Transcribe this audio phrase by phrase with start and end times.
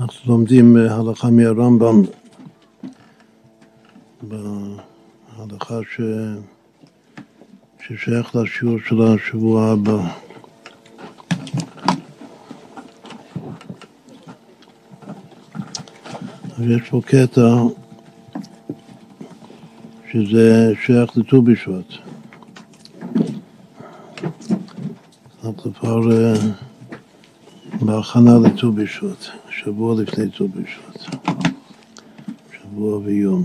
[0.00, 2.02] אנחנו לומדים הלכה מהרמב"ם
[4.22, 6.00] בהלכה ש...
[7.80, 9.98] ששייך לשיעור של השבוע הבא.
[16.58, 17.54] ויש פה קטע
[20.12, 21.92] שזה שייך לט"ו בשבט.
[25.44, 26.34] אנחנו כבר אה,
[27.80, 29.26] בהכנה לט"ו בשבט,
[29.64, 31.16] שבוע לפני ט"ו בשבט,
[32.52, 33.44] שבוע ויום.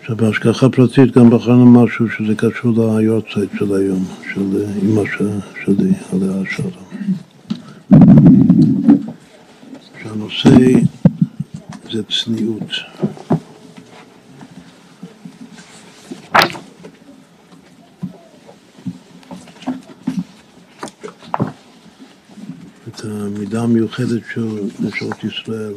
[0.00, 5.02] עכשיו בהשגחה פרטית גם בחרנו משהו שזה קשור ליורצייט של היום, של אמא
[5.64, 7.03] שלי, עליה השלום.
[10.34, 10.80] שהנושא
[11.92, 12.70] זה צניעות.
[22.88, 25.74] את המידה המיוחדת של נשות ישראל.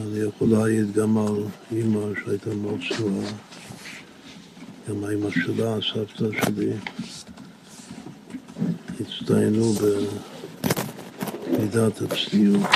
[0.00, 3.32] אני יכול להעיד גם על אימא שהייתה מאוד צנועה,
[4.88, 6.72] גם האימא שלה, הסבתא שלי,
[9.00, 9.74] הצטיינו
[11.72, 12.66] במידת הצניעות.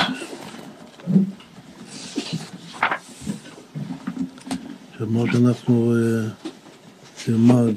[4.93, 7.75] עכשיו, מה שאנחנו uh, נלמד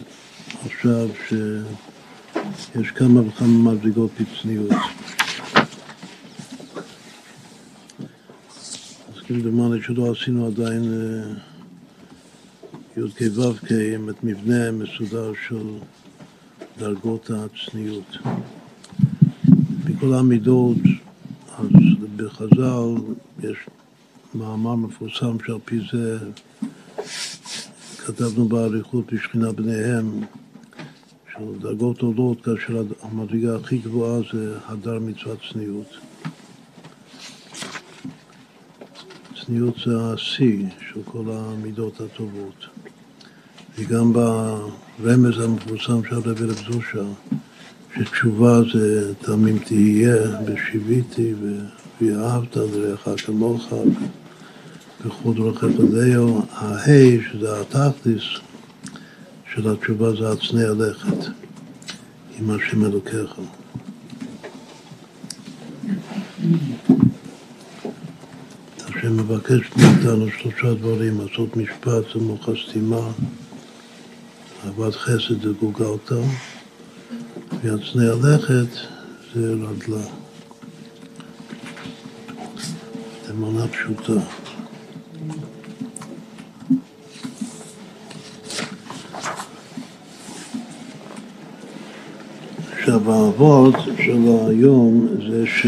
[0.66, 4.72] עכשיו, שיש כמה וכמה מדרגות בצניעות.
[9.28, 10.84] כמדומני שלא עשינו עדיין
[12.98, 15.68] אה, י"ק ו"ק עם את מבנה מסודר של
[16.78, 18.18] דרגות הצניעות.
[19.86, 20.99] בכל המידות, אז
[22.40, 22.96] בחז"ל
[23.44, 23.58] יש
[24.36, 26.18] מאמר מפורסם שעל פי זה
[28.06, 30.22] כתבנו באריכות בשכינה בניהם
[31.34, 35.98] של דרגות עולות כאשר המדרגה הכי גבוהה זה הדר מצוות צניעות.
[39.46, 42.66] צניעות זה השיא של כל המידות הטובות.
[43.78, 47.04] וגם ברמז המפורסם של רבי רב זושה,
[47.96, 51.34] שתשובה זה תמים תהיה, ושיוויתי,
[52.02, 53.74] ואהבת לרעך כמוך,
[55.26, 58.24] דרכך לדיו, ההי, שזה התכליס
[59.54, 61.30] של התשובה, זה הצנע לכת,
[62.40, 63.40] עם השם אלוקיך.
[69.02, 73.12] שמבקש מאיתנו שלושה דברים, לעשות משפט סמוך הסתימה,
[74.66, 76.12] אהבת חסד וגוגלת,
[77.64, 78.72] ויצנע לכת
[79.36, 80.04] זה רדלה.
[83.28, 84.20] זו מנה פשוטה.
[92.72, 95.68] עכשיו האבות של היום זה ש...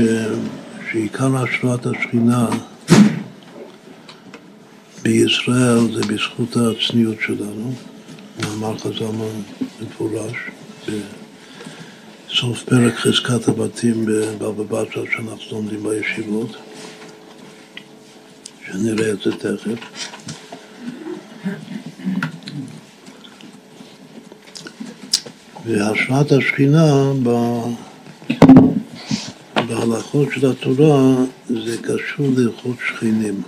[0.91, 2.49] שעיקר השראת השכינה
[5.03, 7.73] בישראל זה בזכות הצניעות שלנו,
[8.41, 9.05] מאמר חז"ל
[9.81, 10.35] מפורש,
[12.29, 16.57] בסוף פרק חזקת הבתים בבבא בתרא שאנחנו לומדים בישיבות,
[18.81, 19.79] שנראה את זה תכף.
[25.65, 27.11] והשראת השכינה
[29.55, 31.15] בהלכות של התורה
[31.49, 33.41] זה קשור לאיכות שכינים.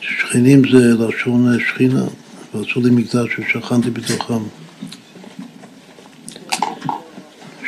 [0.00, 2.04] שכנים זה לשון שכינה,
[2.54, 4.42] ועשו לי מקדש ששכנתי בתוכם.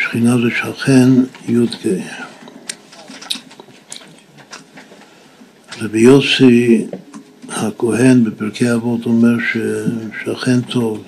[0.02, 1.08] שכינה זה שכן
[1.48, 2.21] י"ק.
[5.84, 6.86] רבי יוסי
[7.48, 11.04] הכהן בפרקי אבות אומר ששכן טוב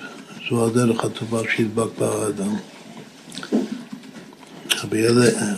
[0.49, 2.55] זו הדרך הטובה שידבק בה האדם.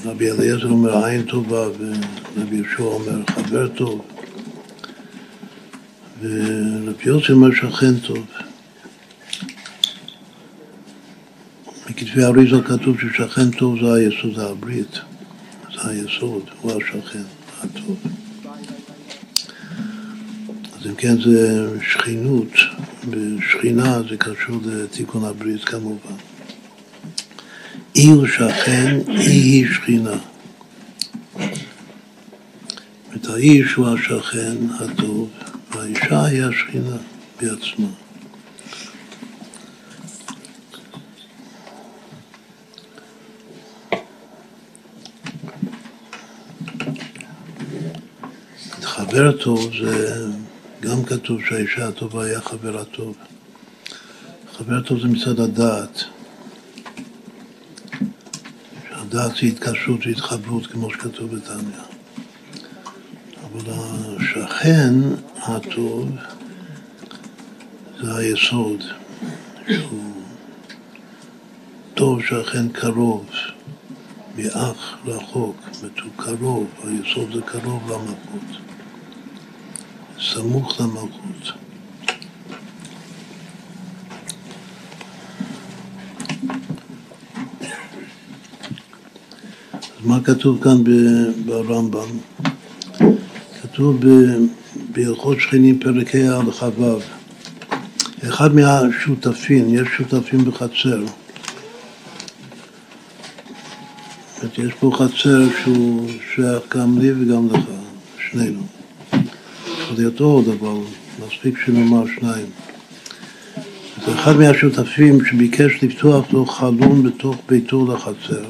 [0.05, 4.01] רבי אליעזר אומר עין טובה ורבי יהושע אומר חבר טוב.
[6.21, 8.25] ורבי יוסי אומר שכן טוב.
[11.89, 14.99] בכתבי אריזה כתוב ששכן טוב זה היסוד, הברית,
[15.73, 17.23] זה היסוד, הוא השכן
[17.61, 17.97] הטוב.
[20.97, 22.51] כן זה שכינות,
[23.09, 26.15] ושכינה זה קשור לתיקון הברית כמובן.
[27.95, 30.17] אי הוא שכן, אי היא שכינה.
[33.15, 35.29] את האיש הוא השכן הטוב.
[35.71, 36.97] והאישה היא השכינה
[37.41, 37.87] בעצמה.
[48.81, 50.25] חבר טוב זה,
[50.81, 53.15] גם כתוב שהאישה הטובה היה חבר הטוב.
[54.57, 56.03] חבר טוב זה מצד הדעת.
[58.89, 61.79] שהדעת זה התקשרות והתחברות, כמו שכתוב בתניא.
[63.43, 64.93] אבל השכן
[65.35, 66.09] הטוב
[68.01, 68.83] זה היסוד,
[69.67, 70.13] שהוא
[71.93, 73.25] טוב שכן קרוב,
[74.35, 75.57] מאח רחוק,
[76.15, 78.66] קרוב, היסוד זה קרוב למלכות,
[80.37, 81.51] סמוך למלכות.
[89.73, 90.83] אז מה כתוב כאן
[91.45, 92.07] ברמב"ם?
[93.61, 93.99] כתוב
[94.91, 96.99] בהלכות שכנים פרק ה' הלכה ו'
[98.23, 101.03] אחד מהשותפים, יש שותפים בחצר.
[104.57, 107.59] יש פה חצר שהוא שייך גם לי וגם לך,
[108.29, 108.76] שנינו.
[109.97, 110.77] להיות עוד, אבל
[111.27, 112.45] מספיק שנאמר שניים.
[113.97, 118.45] אז אחד מהשותפים שביקש לפתוח לו חלון בתוך ביתו לחצר.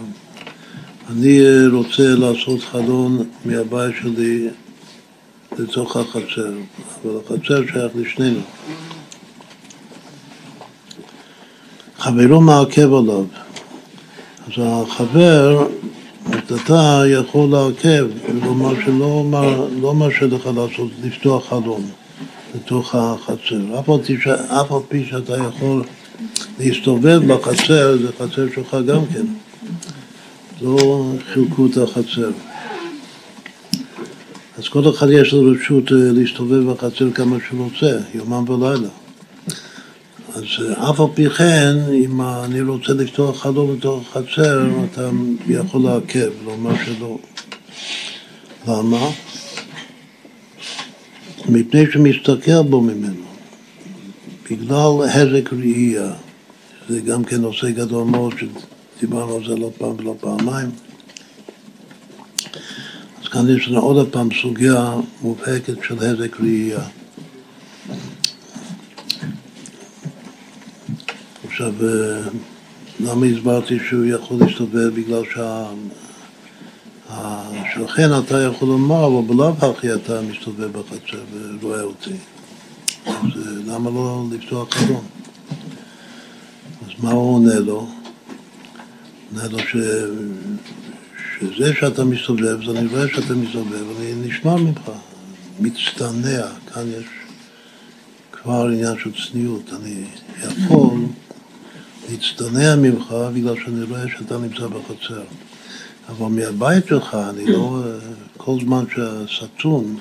[1.12, 1.42] אני
[1.72, 4.48] רוצה לעשות חלון מהבית שלי
[5.60, 6.54] לתוך החצר,
[7.04, 8.40] אבל החצר שייך לשנינו.
[11.98, 13.26] חברו מעכב עליו.
[14.48, 15.68] אז החבר,
[16.50, 16.60] אז
[17.08, 19.26] יכול לעכב ולומר שלא
[19.82, 21.86] לא מרשה לך לעשות, לפתוח חלום
[22.56, 23.80] לתוך החצר.
[23.80, 24.18] אף על, פי,
[24.62, 25.84] אף על פי שאתה יכול
[26.60, 29.26] להסתובב בחצר, זה חצר שלך גם כן.
[30.62, 32.32] לא חילקו את החצר.
[34.58, 38.90] אז כל אחד יש לו רשות אה, להסתובב בחצר כמה שהוא רוצה, יומם ולילה.
[40.38, 45.10] אז אה, אף על פי כן, אם אני רוצה לפתוח חלום בתוך החצר, אתה
[45.48, 47.18] יכול לעכב, לומר שלא.
[48.68, 49.10] למה?
[51.50, 53.26] מפני שמסתכל בו ממנו,
[54.52, 56.14] בגלל הזק ראייה,
[56.90, 60.70] זה גם כן נושא גדול מאוד שדיברנו על זה לא פעם ולא פעמיים.
[63.22, 66.82] אז כאן יש לנו עוד פעם סוגיה מובהקת של הזק ראייה.
[71.60, 72.22] עכשיו, אה,
[73.00, 74.90] למה הסברתי שהוא יכול להסתובב?
[74.96, 75.22] בגלל
[77.08, 81.24] שהשכן אתה יכול לומר, אבל בלאו הכי אתה מסתובב בחצר
[81.62, 82.16] ורואה אותי.
[83.06, 85.04] אז אה, למה לא לפתוח חלום?
[86.82, 87.88] אז מה הוא עונה לו?
[89.34, 89.76] עונה לו ש...
[91.40, 94.92] שזה שאתה מסתובב, אז אני רואה שאתה מסתובב, אני נשמע ממך,
[95.60, 97.06] מצטנע, כאן יש
[98.32, 100.04] כבר עניין של צניעות, אני
[100.44, 100.90] יכול
[102.10, 105.24] להצטנע ממך בגלל שאני רואה שאתה נמצא בחצר.
[106.10, 107.82] אבל מהבית שלך אני לא,
[108.38, 108.84] כל זמן
[109.28, 109.98] שהסתום,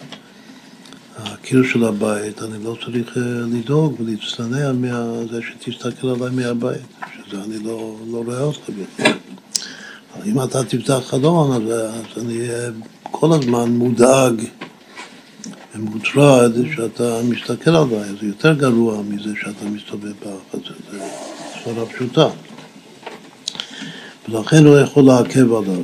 [1.19, 6.87] הקיר של הבית, אני לא צריך אה, לדאוג ולהצטנע מזה שתסתכל עליי מהבית,
[7.17, 9.13] שזה אני לא, לא רואה אותך בכלל.
[10.27, 12.49] אם אתה תפתח חלון, אז, אז אני
[13.03, 14.43] כל הזמן מודאג
[15.75, 20.75] ומוטרד שאתה מסתכל עליי, זה יותר גרוע מזה שאתה מסתובב בחצר.
[21.67, 22.29] סברה פשוטה.
[24.29, 25.83] ולכן הוא יכול לעכב עליו.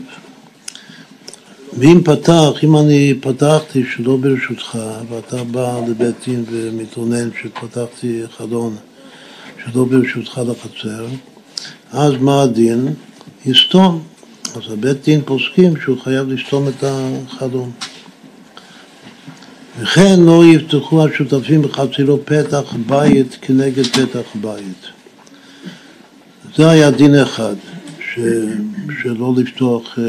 [1.78, 4.78] ואם פתח, אם אני פתחתי שלא ברשותך,
[5.08, 8.76] ואתה בא לבית דין ומתלונן שפתחתי חלון
[9.64, 11.06] שלא ברשותך לחצר,
[11.92, 12.94] אז מה הדין?
[13.46, 14.02] יסתום.
[14.54, 17.70] אז הבית דין פוסקים שהוא חייב לסתום את החלון.
[19.80, 25.01] וכן לא יפתחו השותפים בחצרו פתח בית כנגד פתח בית.
[26.56, 27.54] זה היה דין אחד,
[28.00, 28.18] ש,
[29.02, 30.04] שלא לפתוח אה,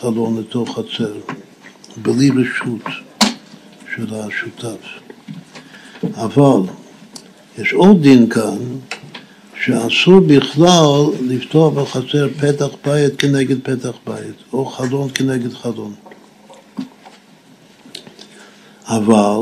[0.00, 1.12] חלון לתוך חצר,
[2.02, 2.92] בלי רשות
[3.94, 4.78] של השותף.
[6.14, 6.60] אבל
[7.58, 8.58] יש עוד דין כאן,
[9.64, 10.94] שאסור בכלל
[11.28, 15.94] לפתוח בחצר פתח בית כנגד פתח בית, או חלון כנגד חלון.
[18.88, 19.40] אבל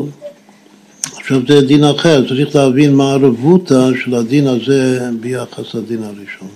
[1.24, 6.48] עכשיו זה דין אחר, צריך להבין מה הרבותא של הדין הזה ביחס לדין הראשון.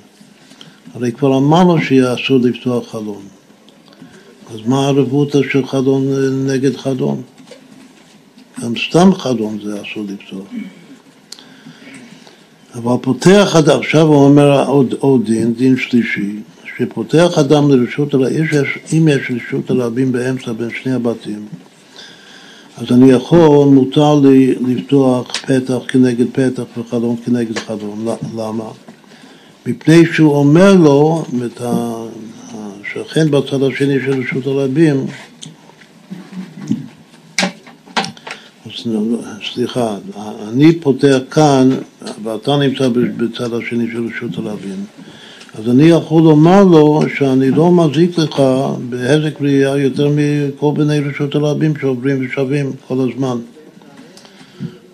[0.95, 3.23] הרי כבר אמרנו שיהיה אסור לפתוח חלון.
[4.55, 6.05] אז מה הרבותא של חלון
[6.47, 7.23] נגד חלון?
[8.63, 10.47] גם סתם חלון זה אסור לפתוח.
[12.75, 16.37] אבל פותח אדם, עכשיו הוא אומר עוד, עוד דין, דין שלישי,
[16.77, 18.15] שפותח אדם לרשות
[18.93, 21.47] אם יש רשות הרבים באמצע בין שני הבתים,
[22.81, 28.09] אז אני יכול, מותר לי לפתוח פתח כנגד פתח וחלום כנגד חלום.
[28.37, 28.65] למה?
[29.67, 35.07] מפני שהוא אומר לו, את השכן בצד השני של רשות הרבים,
[39.55, 39.97] סליחה,
[40.49, 41.69] אני פותח כאן,
[42.23, 44.85] ואתה נמצא בצד השני של רשות הרבים,
[45.59, 48.43] אז אני יכול לומר לו שאני לא מזיק לך
[48.89, 53.39] בהזק ראייה יותר מכל בני רשות הרבים שעוברים ושבים כל הזמן.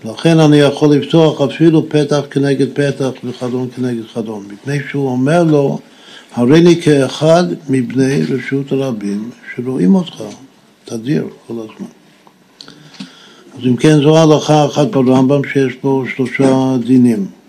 [0.05, 5.79] לכן אני יכול לפתוח אפילו פתח כנגד פתח וחלון כנגד חלון, מפני שהוא אומר לו,
[6.35, 10.23] הרי כאחד מבני רשות הרבים שרואים אותך
[10.85, 11.89] תדיר כל הזמן.
[13.59, 17.44] אז אם כן זו הלכה אחת ברמב"ם שיש בו שלושה דינים.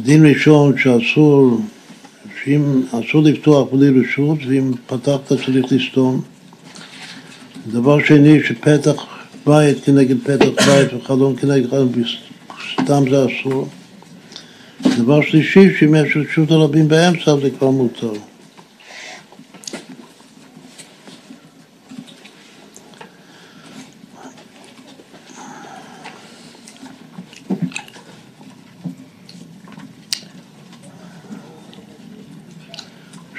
[0.00, 1.60] דין ראשון שאסור,
[2.44, 6.20] שאם אסור לפתוח בלי רשות ואם פתחת צריך לסתום.
[7.66, 9.06] דבר שני שפתח
[9.46, 11.92] בית כנגד פתח בית וחלום כנגד חלום,
[12.72, 13.68] סתם זה אסור.
[14.98, 18.12] דבר שלישי, שאם יש רשות הרבים באמצע זה כבר מותר.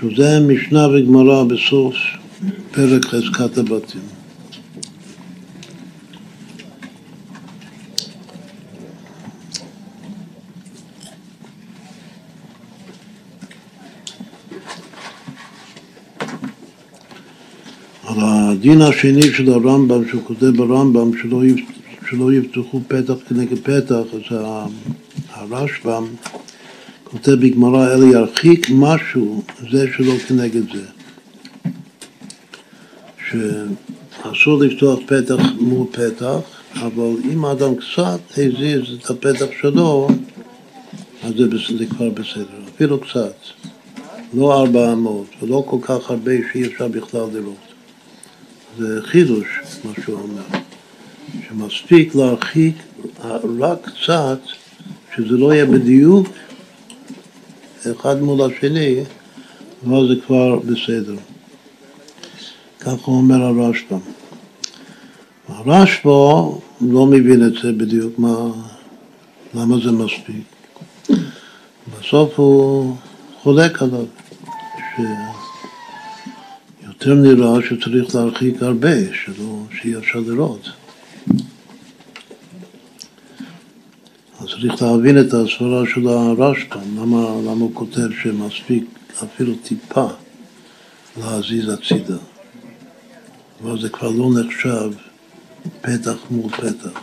[0.09, 1.95] שזה משנה וגמרא בסוף
[2.71, 4.01] פרק חזקת הבתים.
[18.03, 21.41] על הדין השני של הרמב"ם, שהוא כותב ברמב"ם, שלא,
[22.09, 24.37] שלא יפתחו פתח כנגד פתח, אז
[25.33, 26.05] הרשב"ם
[27.15, 30.85] כותב בגמרא, אלא ירחיק משהו, זה שלא כנגד זה.
[33.29, 36.39] שאסור לפתוח פתח מול פתח,
[36.73, 40.07] אבל אם האדם קצת הזיז את הפתח שלו,
[41.23, 43.35] אז זה, זה כבר בסדר, אפילו קצת.
[44.33, 47.55] לא ארבע אמות, ולא כל כך הרבה שאי אפשר בכלל לראות.
[48.77, 49.47] זה חידוש,
[49.85, 50.59] מה שהוא אומר,
[51.47, 52.75] שמספיק להרחיק
[53.59, 54.39] רק קצת,
[55.15, 56.27] שזה לא יהיה בדיוק
[57.91, 58.95] אחד מול השני,
[59.83, 61.15] ואז זה כבר בסדר.
[62.79, 63.97] ככה אומר הרשב"א.
[65.47, 66.09] הרשב"א
[66.81, 68.35] לא מבין את זה בדיוק, מה,
[69.53, 70.45] למה זה מספיק.
[71.99, 72.95] בסוף הוא
[73.41, 74.05] חולק עליו,
[74.95, 80.69] שיותר נראה שצריך להרחיק הרבה, שלא, שיהיה אפשר לראות.
[84.47, 88.83] צריך להבין את הסברה של הרשב"ם, למה, למה הוא כותב שמספיק
[89.23, 90.07] אפילו טיפה
[91.17, 92.17] להזיז הצידה.
[93.63, 94.91] אבל זה כבר לא נחשב
[95.81, 97.01] פתח מול פתח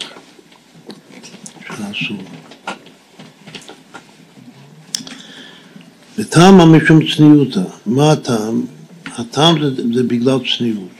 [1.66, 2.22] שאסור.
[6.18, 7.64] וטעמה משום צניעותה.
[7.86, 8.64] מה הטעם?
[9.06, 10.98] הטעם זה, זה בגלל צניעות.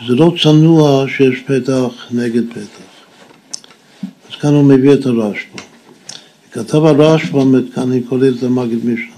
[0.00, 2.81] שזה לא צנוע שיש פתח נגד פתח.
[4.42, 5.60] כאן הוא מביא את הרשב"א.
[6.52, 7.38] כתב הרשב"א,
[7.74, 9.16] כאן אני קורא את המגיד משנה.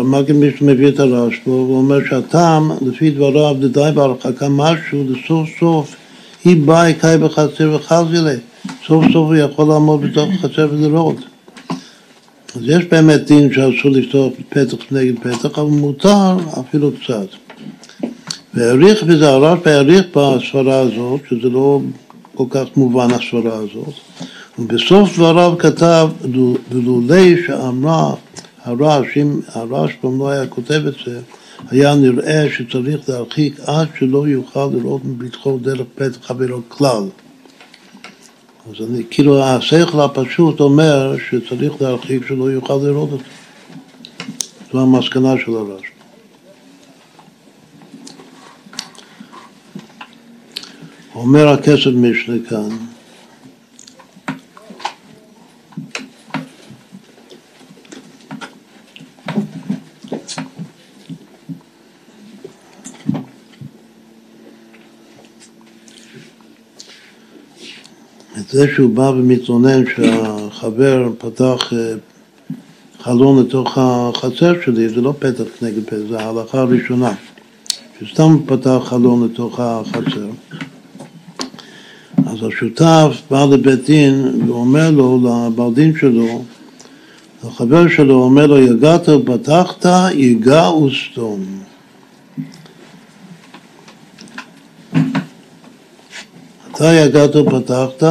[0.00, 5.96] המגיד משנה מביא את הרשב"א, והוא אומר שהטעם, לפי דבריו, לדי בהרחקה משהו, לסוף סוף
[6.44, 8.34] היא באה קאי בחצר וחזילה.
[8.86, 11.16] סוף סוף הוא יכול לעמוד בתוך החצר ולראות.
[12.56, 17.26] אז יש באמת דין שאסור לפתוח פתח נגד פתח, אבל מותר אפילו קצת.
[18.54, 21.80] והעריך בזה, הרשב"א העריך בסברה הזאת, שזה לא
[22.34, 23.94] כל כך מובן הסברה הזאת.
[24.58, 26.08] ובסוף דבריו כתב,
[26.70, 28.14] ולולי שאמרה
[28.64, 31.20] הרש, אם הרש פעם לא היה כותב את זה,
[31.70, 37.02] היה נראה שצריך להרחיק עד שלא יוכל לראות מבטחו דרך פתח חברו כלל.
[38.70, 43.24] אז אני, כאילו השכל הפשוט אומר שצריך להרחיק שלא יוכל לראות אותו.
[44.72, 45.93] זו המסקנה של הרש.
[51.14, 52.68] אומר הכסף משנה כאן,
[68.38, 71.94] את זה שהוא בא ומתלונן שהחבר פתח אה,
[73.00, 77.12] חלון לתוך החצר שלי, זה לא פתח נגד פתח, זה ההלכה הראשונה.
[78.00, 80.26] שסתם פתח חלון לתוך החצר.
[82.44, 86.42] השותף בא לבית דין ואומר לו, לבעל דין שלו,
[87.44, 91.44] לחבר שלו, אומר לו, יגעת ופתחת, יגע וסתום.
[96.70, 98.02] אתה יגעת ופתחת,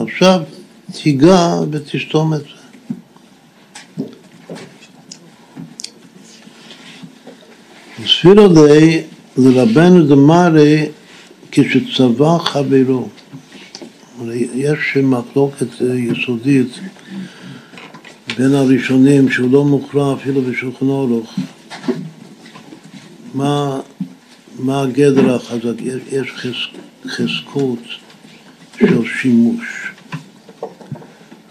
[0.00, 0.40] עכשיו
[0.92, 2.58] תיגע ותסתום את זה.
[8.06, 9.02] ספירו לי
[9.36, 10.86] לרבנו דמרי
[11.50, 13.08] כשצבא חברו,
[14.54, 16.80] יש מחלוקת יסודית
[18.36, 21.34] בין הראשונים שהוא לא מוכרע אפילו בשולחן אורוך
[23.34, 23.80] מה,
[24.58, 25.82] מה הגדר החזק?
[25.82, 26.52] יש, יש חז,
[27.06, 27.78] חזקות
[28.78, 29.92] של שימוש.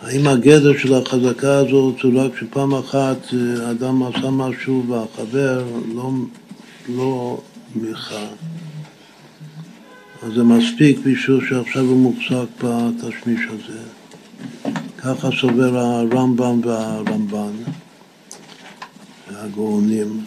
[0.02, 5.64] האם הגדר של החזקה הזאת הוא רק שפעם אחת אה, אדם עשה משהו והחבר
[5.96, 6.12] לא,
[6.90, 7.42] לא
[7.76, 8.26] מיכה,
[10.28, 13.80] אז זה מספיק בשביל שעכשיו הוא מוחזק בתשמיש הזה.
[14.98, 17.52] ככה סובר הרמב"ם והרמב"ן
[19.32, 20.26] והגאונים.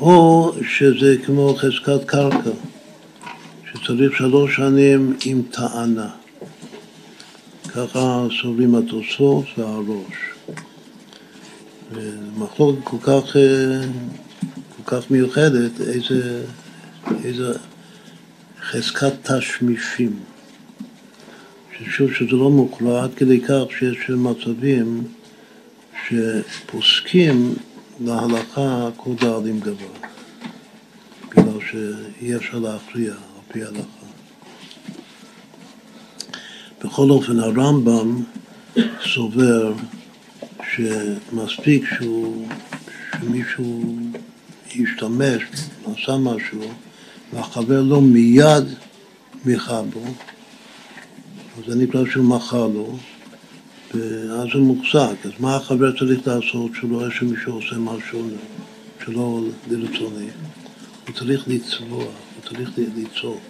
[0.00, 2.50] או שזה כמו חזקת קרקע,
[3.72, 6.10] שצריך שלוש שנים עם טענה.
[7.68, 10.16] ככה סובלים התוספות והראש.
[11.92, 13.32] ומחלוקת כל כך,
[14.76, 16.42] כל כך מיוחדת, איזה,
[17.24, 17.52] איזה
[18.70, 20.16] חזקת תשמישים.
[21.78, 25.04] ששוב שזה לא מוחלט, עד כדי כך שיש מצבים
[26.08, 27.54] שפוסקים
[28.04, 30.08] להלכה כל דאלים גבוה,
[31.30, 33.18] בגלל שאי אפשר להכריע על
[33.52, 34.06] פי ההלכה.
[36.84, 38.22] בכל אופן הרמב"ם
[39.14, 39.72] סובר
[40.72, 42.48] שמספיק שהוא,
[43.20, 43.96] שמישהו
[44.74, 45.42] ישתמש,
[45.84, 46.60] עשה משהו,
[47.32, 48.64] והחבר לא מיד
[49.44, 50.04] מיכה בו,
[51.58, 52.96] אז זה נקרא שהוא מחה לו,
[53.94, 55.14] ואז הוא מוחזק.
[55.24, 58.28] אז מה החבר צריך לעשות כשהוא רואה שמישהו עושה משהו
[59.04, 60.26] שלא לרצוני?
[61.06, 63.40] הוא צריך לצבוע, הוא צריך לצעוק.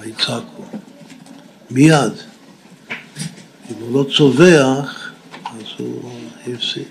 [0.00, 0.62] ויצעקו.
[1.70, 2.12] מיד.
[3.70, 5.12] אם הוא לא צווח,
[5.44, 6.10] אז הוא
[6.46, 6.88] הפסיק.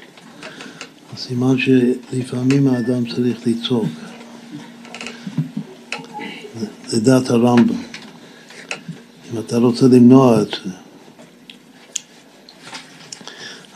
[1.14, 3.90] אז סימן שלפעמים האדם צריך לצעוק.
[6.94, 7.75] לדעת הרמב"ם.
[9.33, 10.72] אם אתה רוצה למנוע את זה.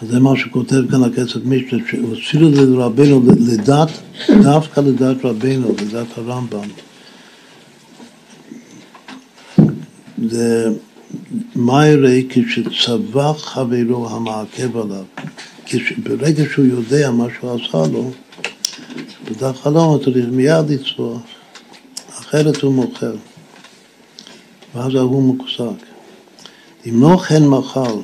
[0.01, 3.89] אז זה מה שכותב כאן הכסף משנה, שהוצאו לרבנו לדת,
[4.43, 6.67] דווקא לדת רבנו, לדת הרמב"ם.
[10.29, 10.69] זה
[11.55, 15.03] מה יראה כשצבח חברו המעכב עליו.
[16.03, 18.11] ברגע שהוא יודע מה שהוא עשה לו,
[19.31, 21.21] בדרך חלום צריך מיד לצבוח,
[22.27, 23.15] אחרת הוא מוכר.
[24.75, 25.85] ואז ההוא מוחזק.
[26.85, 27.95] אם לא כן מחל,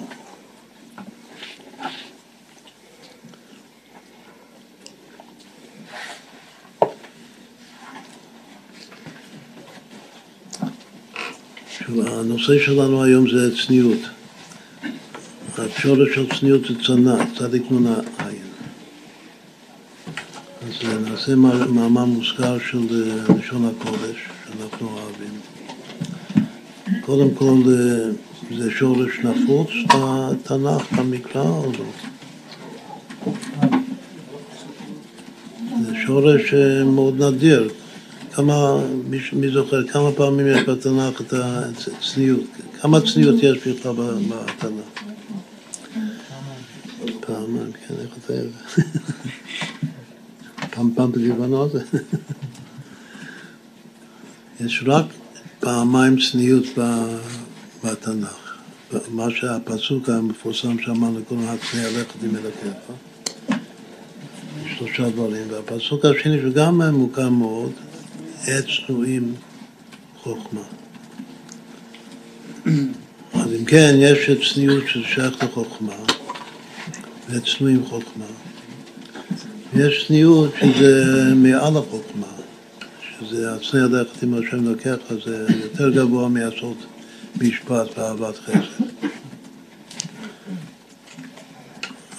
[11.89, 13.99] הנושא שלנו היום זה צניעות.
[15.57, 18.42] השורש של צניעות זה צנע, צדיק נ"ע.
[20.81, 25.39] אז נעשה מאמר מוזכר של אה, לשון הקודש, שאנחנו אוהבים.
[27.01, 28.11] קודם כל אה,
[28.57, 31.85] זה שורש נפוץ בתנ"ך, במקרא או לא?
[35.85, 37.69] זה שורש אה, מאוד נדיר.
[38.33, 38.77] כמה,
[39.33, 42.43] מי, זוכר, כמה פעמים יש בתנ"ך את הצניעות?
[42.81, 45.03] כמה צניעות יש בכלל בתנ"ך?
[47.19, 48.51] פעמיים, כן, איך אתה אוהב?
[50.75, 51.69] פעם פעם בלבנון?
[54.65, 55.05] יש רק
[55.59, 56.65] פעמיים צניעות
[57.83, 58.53] בתנ"ך.
[59.11, 62.73] מה שהפסוק המפורסם שאמרנו קודם, הצניע לכת עם אלוקיך.
[64.77, 65.47] שלושה דברים.
[65.49, 67.71] והפסוק השני, שגם מוכר מאוד,
[68.47, 69.33] עת צנועים
[70.17, 70.61] חוכמה.
[73.33, 75.93] אז אם כן, יש צניעות ששייך לחוכמה,
[77.29, 78.25] ועת צנועים חוכמה.
[79.75, 82.27] יש צניעות שזה מעל החוכמה.
[83.19, 86.77] שזה הצנע ללכת עם השם לוקח, זה יותר גבוה מעשות
[87.41, 88.83] משפט ואהבת חסד.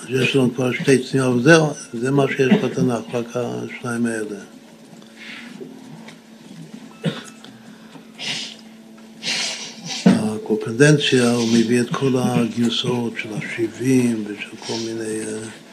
[0.03, 4.37] אז יש לנו כבר שתי צניעות, וזהו, זה מה שיש בתנ"ך, רק השניים האלה.
[10.07, 15.64] הקופנדנציה הוא מביא את כל הגרסאות של השבעים ושל כל מיני אה,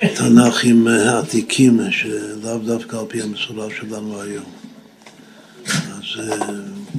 [0.00, 4.44] תנ"כים אה, עתיקים שלאו דווקא על פי המסורה שלנו היום.
[5.66, 6.46] אז הוא אה,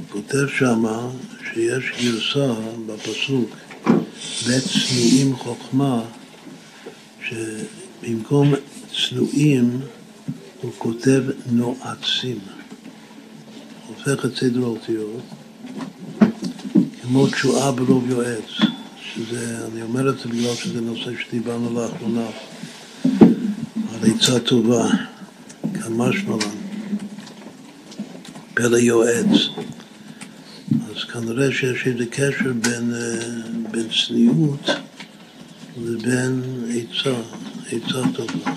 [0.08, 1.08] כותב שמה
[1.54, 2.54] שיש גרסה
[2.86, 3.56] בפסוק
[4.44, 6.02] וצנועים חוכמה
[7.28, 8.54] שבמקום
[9.08, 9.80] צנועים
[10.60, 12.38] הוא כותב נועצים.
[13.88, 15.22] הופך את סדר האותיות
[17.02, 18.50] כמו תשועה ברוב יועץ,
[19.14, 22.26] שזה, אני אומר את זה בגלל שזה נושא שדיברנו לאחרונה.
[24.02, 24.88] עצה טובה,
[25.74, 26.60] כמשמע לנו.
[28.54, 29.48] פלא יועץ.
[30.70, 34.70] אז כנראה שיש איזה קשר בין, אה, בין צניעות
[35.82, 37.14] לבין עצה,
[37.66, 38.52] עצה טובה.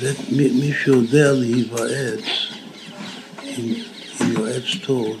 [0.00, 2.24] ומי שיודע להיוועץ
[3.56, 3.74] עם,
[4.20, 5.16] עם יועץ טוב,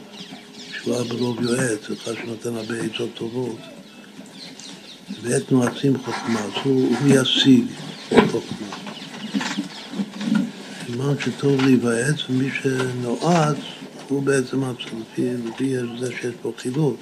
[0.82, 3.58] שהוא היה ברוב יועץ, אחד שנותן הרבה עצות טובות,
[5.22, 7.64] בעת נועצים חוכמה, אז הוא, הוא ישיג
[8.30, 8.71] חוכמה.
[10.92, 13.56] סימן שטוב להיוועץ, ומי שנועץ
[14.08, 14.62] הוא בעצם
[15.00, 17.00] לפי, לפי זה שיש פה חילוק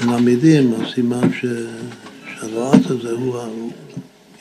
[0.00, 1.44] בין המילים, הסימן ש,
[2.34, 3.72] שהנועץ הזה הוא,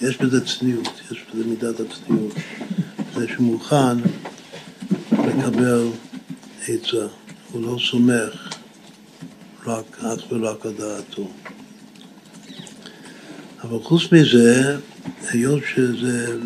[0.01, 2.33] יש בזה צניעות, יש בזה מידת הצניעות,
[3.15, 3.97] זה שמוכן
[5.12, 5.88] לקבל
[6.67, 7.07] עצה,
[7.51, 8.49] הוא לא סומך
[9.65, 11.27] רק, אך ורק על דעתו.
[13.63, 14.77] אבל חוץ מזה,
[15.31, 16.38] היות שזה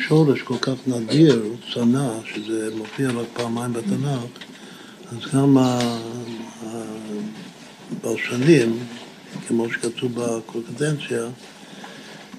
[0.00, 1.42] שורש כל כך נדיר,
[1.74, 4.20] צנע, שזה מופיע רק פעמיים בתנ"ך,
[5.12, 5.56] אז גם
[8.02, 8.78] הבלשנים,
[9.48, 11.22] כמו שכתוב בקורקדנציה,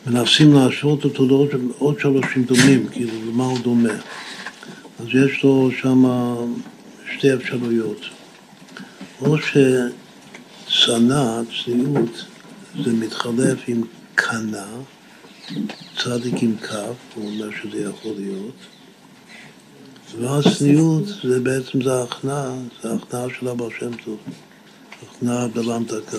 [0.07, 3.93] מנסים להשוות אותו לעוד שורשים דומים, כאילו למה הוא דומה.
[4.99, 6.05] אז יש לו שם
[7.17, 8.01] שתי אפשרויות.
[9.21, 12.25] או שצנע, צניעות,
[12.83, 13.83] זה מתחלף עם
[14.15, 14.65] קנה,
[15.97, 18.55] צדיק עם כף, הוא אומר שזה יכול להיות.
[20.19, 24.17] והצניעות זה בעצם זה ההכנעה, זה ההכנעה של אבא שם טוב,
[25.01, 26.17] הכנעה בלם דקה.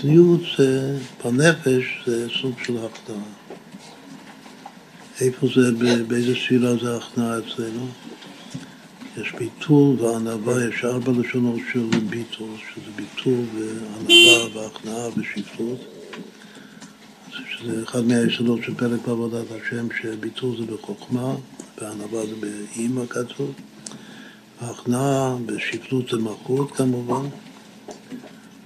[0.00, 3.24] צניעות זה, בנפש זה סוג של הכנעה.
[5.20, 5.72] איפה זה,
[6.08, 7.86] באיזה ספירה זה הכנעה אצלנו?
[9.16, 15.93] יש ביטול וענווה, יש ארבע לשונות של ביטול, שזה ביטול וענווה והכנעה ושפלות.
[17.50, 21.34] שזה אחד מהיסודות של פרק בעבודת השם, שביטול זה בחוכמה,
[21.78, 23.52] וענווה זה באימא כתוב,
[24.62, 27.26] והכנעה בשפלות זה מלכות כמובן.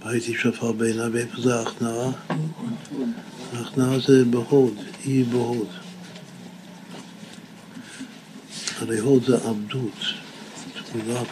[0.03, 2.11] הייתי שפר בעיניו, ואיפה זה ההכנעה?
[3.53, 5.69] ההכנעה זה בהוד, אי בהוד.
[8.79, 9.93] הרי הוד זה עבדות.
[10.93, 11.29] תמונת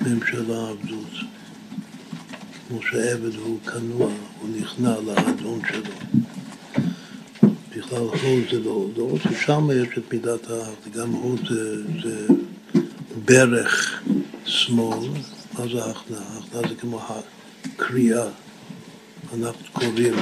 [0.00, 1.27] ממשלה עבדות.
[2.68, 6.20] כמו שעבד הוא כנוע, הוא נכנע לאדון שלו.
[7.76, 12.26] בכלל הוד זה לא הודות, ושם יש את מידת האב, גם הוד זה, זה
[13.24, 14.02] ברך
[14.44, 15.08] שמאל,
[15.58, 16.22] מה זה ההכנעה?
[16.34, 17.00] ההכנעה זה כמו
[17.64, 18.26] הקריאה,
[19.34, 20.14] אנחנו קוראים,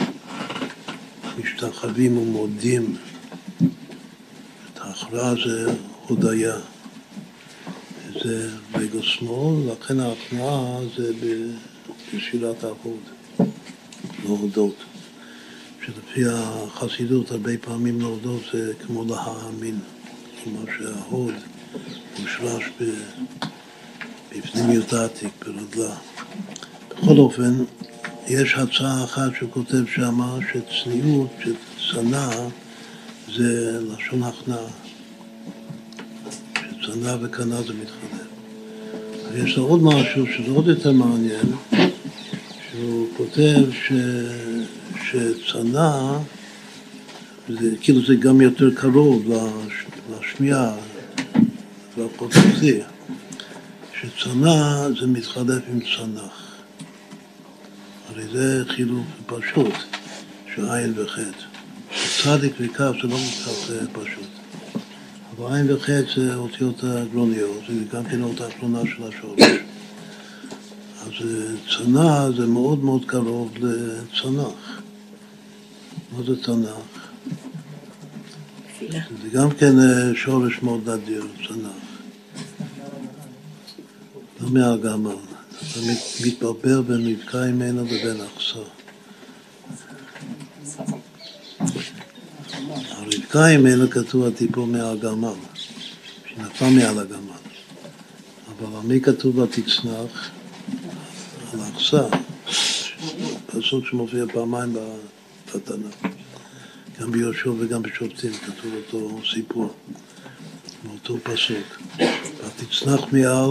[1.39, 2.97] משתחווים ומודים.
[4.73, 5.73] את ההכרעה זה
[6.07, 6.57] הודיה.
[8.25, 11.13] זה רגל שמאל, לכן ההכנעה זה
[12.15, 13.01] בשאלת ההוד,
[14.25, 14.75] להודות.
[15.85, 19.79] שלפי החסידות הרבה פעמים להודות זה כמו להאמין,
[20.45, 21.35] כלומר שההוד
[22.21, 22.65] מושרש
[24.33, 25.95] בפנימיות העתיק, ברגלה.
[26.89, 27.65] בכל אופן,
[28.27, 32.31] יש הצעה אחת שהוא כותב שמה שצניעות, שצנע,
[33.37, 34.69] זה לשון הכנעה.
[36.81, 38.06] שצנע וקנה זה מתחלף.
[39.37, 41.47] ויש לו עוד משהו שזה עוד יותר מעניין,
[42.71, 43.93] שהוא כותב ש...
[45.11, 46.19] שצנע,
[47.49, 49.87] זה, כאילו זה גם יותר קרוב לש...
[50.11, 50.75] לשמיעה,
[51.99, 52.87] לפרוטוקסיה,
[54.01, 56.57] שצנע זה מתחלף עם צנח.
[58.09, 59.75] הרי זה חילוף פשוט,
[60.55, 61.45] שעין וחטא.
[62.23, 64.36] צדיק וכף זה לא כל פשוט.
[65.39, 69.41] אבל עין וחטא זה אותיות הגרוניות, זה גם כן אות האחרונה של השורש.
[71.07, 71.13] אז
[71.69, 74.83] צנע זה מאוד מאוד קרוב לצנח.
[76.13, 77.09] מה זה צנח?
[79.23, 79.75] זה גם כן
[80.15, 81.87] שורש מאוד נדיר, צנח.
[84.41, 85.11] לא מהגמל.
[85.73, 85.81] אתה
[86.27, 88.59] מתברבר בין מבקע ממנו לבין אכסה.
[92.71, 95.33] הרבקה ממנו כתוב הטיפול מהגמל,
[96.27, 97.43] שנפל מעל הגמל.
[98.49, 100.31] אבל על מי כתוב ותצנח?
[101.53, 102.03] על האכסה,
[103.47, 104.77] פסוק שמופיע פעמיים
[105.55, 106.11] בתנ"ך.
[107.01, 109.75] גם ביהושע וגם בשופטים כתוב אותו סיפור,
[110.85, 111.83] מאותו פסוק.
[112.47, 113.51] ותצנח מעל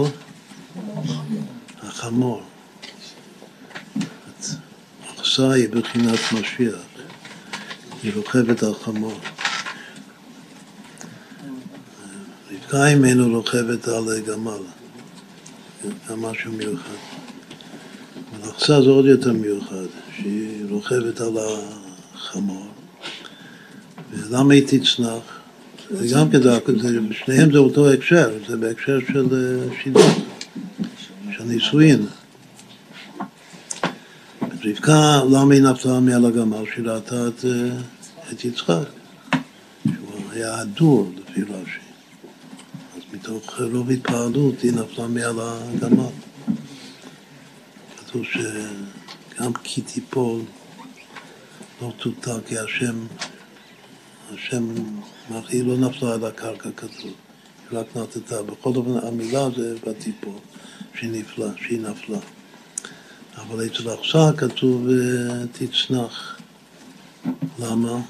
[1.82, 2.42] החמור.
[5.14, 6.74] אכסה היא בחינת משיח,
[8.06, 9.20] היא רוכבת על חמור.
[12.50, 14.58] רבקה ממנו רוכבת על גמל,
[16.10, 16.90] גם משהו מיוחד.
[18.32, 21.36] אבל אכסה זה עוד יותר מיוחד, שהיא רוכבת על
[22.14, 22.66] החמור.
[24.10, 25.40] ולמה היא תצנח?
[25.90, 26.38] זה גם כן,
[27.12, 29.28] שניהם זה אותו הקשר, זה בהקשר של
[29.82, 30.18] שידוך,
[31.36, 32.06] של נישואין.
[34.64, 36.64] רבקה, למה היא נפלה מעל הגמל?
[36.74, 37.44] שהיא ראתה את,
[38.32, 38.88] את יצחק,
[39.84, 41.80] שהוא היה הדור לפי רש"י.
[42.96, 46.04] אז מתוך רוב התפעלות היא נפלה מעל הגמל.
[47.98, 50.40] כתוב שגם כי תיפול
[51.82, 53.06] לא תותר כי השם,
[54.34, 54.74] השם,
[55.48, 57.12] היא לא נפלה על הקרקע כתוב,
[57.70, 58.42] היא רק נטטה.
[58.42, 60.34] בכל אופן המילה זה ותיפול,
[60.94, 62.18] שהיא נפלה, שהיא נפלה.
[63.36, 64.86] אבל אצל אכסה כתוב
[65.52, 66.38] תצנח.
[67.58, 68.00] למה?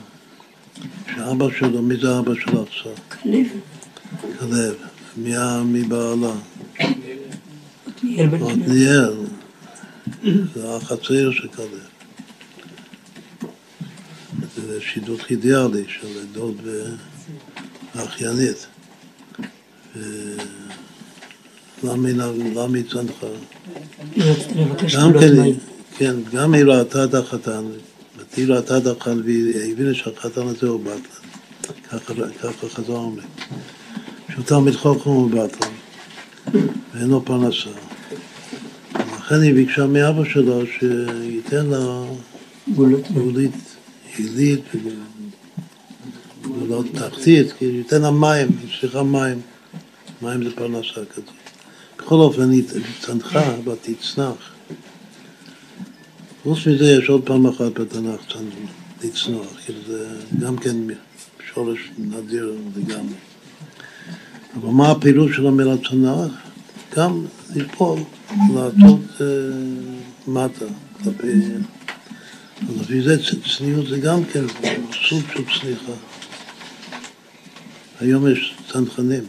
[1.15, 3.03] שאבא שלו, מי זה אבא של אכסה?
[3.09, 3.47] כלב.
[4.39, 4.75] כלב.
[5.17, 5.35] מי
[5.65, 6.33] מבעלה?
[7.99, 9.15] עתניאל.
[10.55, 11.69] זה האח הצעיר של כלב.
[14.57, 16.61] זה שידוך אידיאלי של דוד
[17.95, 18.67] ואחיינית.
[21.85, 22.09] למה
[22.75, 23.27] היא צנחה?
[24.97, 25.53] גם כן,
[25.97, 27.65] כן, גם היא ראתה את החתן,
[28.37, 32.31] היא ראתה את החתן והיא הבינה שהחתן הזה הוא בטלן.
[32.43, 33.29] ככה חזר אומרים.
[34.33, 35.73] שהוא תלמיד חוכם הוא בטלן,
[36.95, 37.71] ואין לו פרנסה.
[38.95, 42.05] לכן היא ביקשה מאבא שלו שייתן לה
[43.15, 43.55] גולית
[44.17, 44.65] עילית
[46.45, 48.49] וגולות תחתית, כי ייתן לה מים,
[48.81, 49.41] סליחה מים.
[50.23, 51.31] מים זה פרנסה כזאת.
[51.99, 52.65] בכל אופן היא
[53.01, 54.56] צנחה ותצנח.
[56.47, 58.37] חוץ מזה יש עוד פעם אחת בתנ"ך
[59.05, 60.09] לצנוח, כאילו זה
[60.41, 60.77] גם כן
[61.53, 63.15] שורש נדיר לגמרי.
[64.55, 66.33] אבל מה הפעילות של המילה צנח?
[66.97, 67.99] גם ליפול,
[68.55, 69.27] לעטות אה,
[70.29, 70.65] מטה
[71.05, 71.33] כלפי...
[72.81, 73.17] לפי זה
[73.57, 74.45] צניעות זה גם כן
[75.09, 75.93] סוג של צניחה.
[78.01, 79.25] היום יש צנחנים.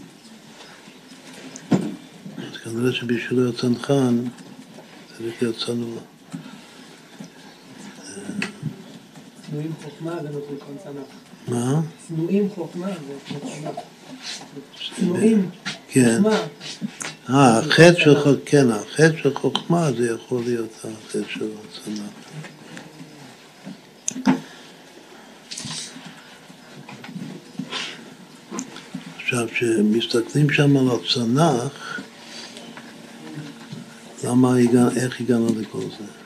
[1.72, 4.18] אז כנראה שבשביל להיות צנחן
[5.18, 6.17] צריך להיות צנוע.
[9.50, 10.40] צנועים חוכמה זה לא
[10.84, 11.04] צנח.
[11.48, 11.82] מה?
[12.08, 13.76] צנועים חוכמה זה צנח.
[14.96, 15.50] צנועים
[15.88, 16.22] כן.
[16.24, 16.40] חוכמה.
[17.30, 22.10] אה, החטא של חוכמה, כן, החטא של חוכמה זה יכול להיות החטא של הצנח.
[29.16, 32.00] עכשיו, כשמסתכלים שם על הצנח,
[34.24, 34.54] למה,
[34.96, 36.17] איך הגענו לכל זה?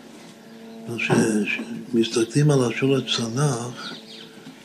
[0.88, 3.94] כשמסתכלים על השולת צנח,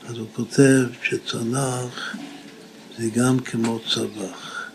[0.08, 2.16] אז הוא כותב שצנח
[2.98, 4.70] זה גם כמו צבח.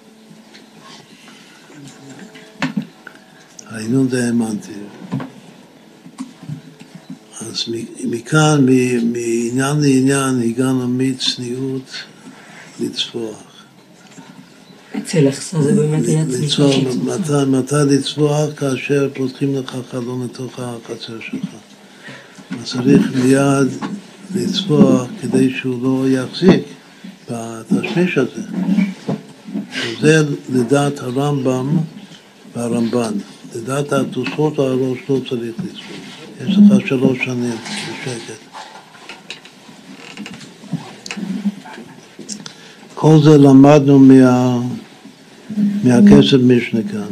[3.65, 4.71] העינון זה האמנתי.
[7.39, 7.63] אז
[8.03, 8.65] מכאן,
[9.03, 11.91] מעניין לעניין, הגענו מצניעות
[12.79, 13.50] לצפוח.
[14.97, 15.27] אצל
[15.61, 17.45] זה באמת היה צמיחה.
[17.45, 18.49] מתי לצבוח?
[18.57, 21.49] כאשר פותחים לך חלון לתוך החצר שלך.
[22.51, 23.67] אז צריך מיד
[24.35, 26.63] לצבוח כדי שהוא לא יחזיק
[27.29, 28.41] בתשמיש הזה.
[29.99, 31.77] וזה לדעת הרמב"ם
[32.55, 33.13] והרמב"ן.
[33.55, 36.01] לדעת התוספות הראש לא צריך לצבוח.
[36.41, 38.50] יש לך שלוש שנים בשקט.
[43.01, 44.59] כל זה למדנו מה,
[45.83, 47.11] מהכסף משנה כאן.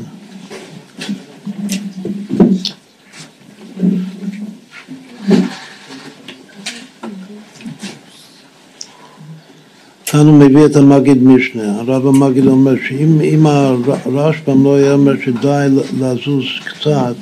[10.06, 11.80] כאן הוא מביא את המגיד משנה.
[11.80, 15.68] הרב המגיד אומר שאם הרשב"ם לא היה אומר שדי
[16.00, 17.16] לזוז קצת,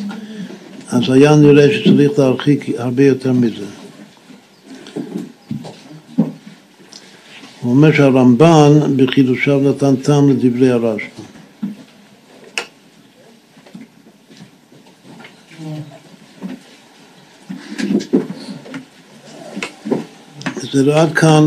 [0.90, 3.77] אז היה נראה שצריך להרחיק הרבה יותר מזה.
[7.68, 11.24] הוא אומר שהרמב"ן בחידושיו נתן טעם לדברי הרשב"ם.
[20.62, 21.44] זה עד כאן,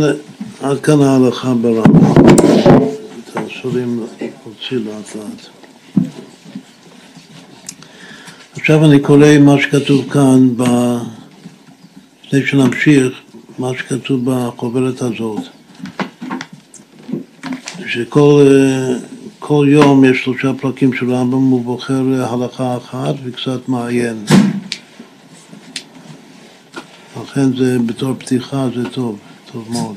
[0.63, 2.09] עד כאן ההלכה ברמב"ם.
[3.25, 5.47] את הסורים להוציא לאט לאט.
[8.53, 10.63] עכשיו אני קורא מה שכתוב כאן, ב...
[12.25, 13.13] לפני שנמשיך,
[13.59, 15.60] מה שכתוב בחוברת הזאת.
[17.91, 18.49] שכל
[19.39, 24.25] כל יום יש שלושה פרקים של רמב"ם, הוא בוחר הלכה אחת וקצת מעיין.
[27.23, 29.19] לכן זה בתור פתיחה זה טוב,
[29.53, 29.97] טוב מאוד.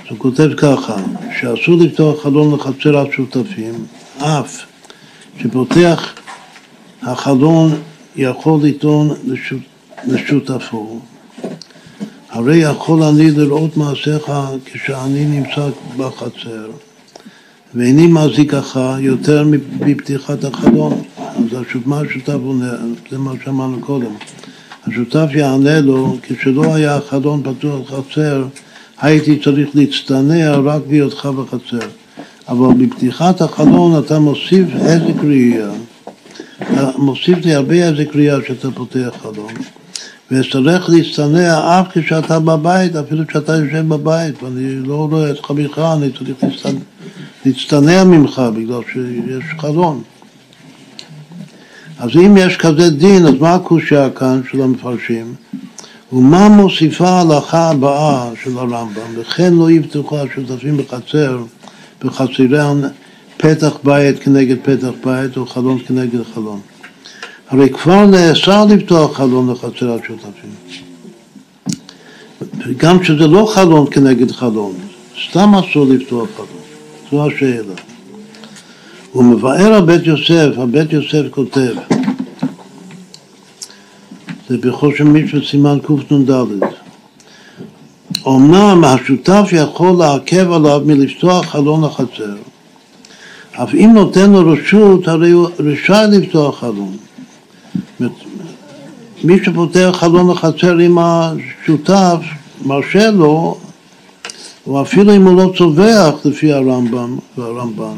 [0.00, 0.96] אז הוא כותב ככה,
[1.40, 3.86] שאסור לפתוח חלון לחצר השותפים,
[4.18, 4.62] אף
[5.38, 6.14] שפותח
[7.02, 7.70] החלון
[8.16, 9.10] יכול לטעון
[10.06, 11.00] לשותפו.
[12.34, 14.32] הרי יכול אני לראות מעשיך
[14.64, 16.70] כשאני נמצא בחצר,
[17.74, 19.44] ואיני מחזיקך יותר
[19.80, 21.02] מפתיחת החלון.
[21.18, 21.44] אז
[21.86, 22.72] מה השותף עונה?
[23.10, 24.10] זה מה שאמרנו קודם.
[24.86, 28.44] השותף יענה לו, כשלא היה החלון פתוח בחצר,
[29.00, 31.86] הייתי צריך להצטנע רק בהיותך בחצר.
[32.48, 35.70] אבל בפתיחת החלון אתה מוסיף איזה קריאה,
[36.98, 39.52] מוסיף לי הרבה איזה קריאה שאתה פותח חלון.
[40.30, 46.10] וצריך להצטנע אף כשאתה בבית, אפילו כשאתה יושב בבית, ואני לא רואה את חביך, אני
[46.12, 46.64] צריך
[47.46, 50.02] להצטנע ממך בגלל שיש חלון.
[51.98, 55.34] אז אם יש כזה דין, אז מה הקושייה כאן של המפרשים?
[56.12, 59.14] ומה מוסיפה ההלכה הבאה של הרמב"ם?
[59.16, 61.42] וכן לא יפתחו השותפים בחצר,
[62.04, 62.80] בחצרן
[63.36, 66.60] פתח בית כנגד פתח בית או חלון כנגד חלון.
[67.48, 70.50] הרי כבר נאסר לפתוח חלון לחצר השותפים.
[72.76, 74.74] גם כשזה לא חלון כנגד חלון,
[75.30, 76.48] סתם אסור לפתוח חלון,
[77.10, 77.74] זו השאלה.
[79.12, 81.74] הוא מבאר הבית יוסף, הבית יוסף כותב,
[84.48, 86.30] זה בחושן מישהו סימן קנ"ד.
[88.26, 92.36] אמנם השותף יכול לעכב עליו מלפתוח חלון החצר,
[93.52, 96.96] אף אם נותן לו רשות, הרי הוא רשאי לפתוח חלון.
[99.24, 102.16] מי שפותח חלון החצר עם השותף,
[102.64, 103.58] מרשה לו,
[104.66, 107.96] או אפילו אם הוא לא צווח לפי הרמב"ם והרמב"ן,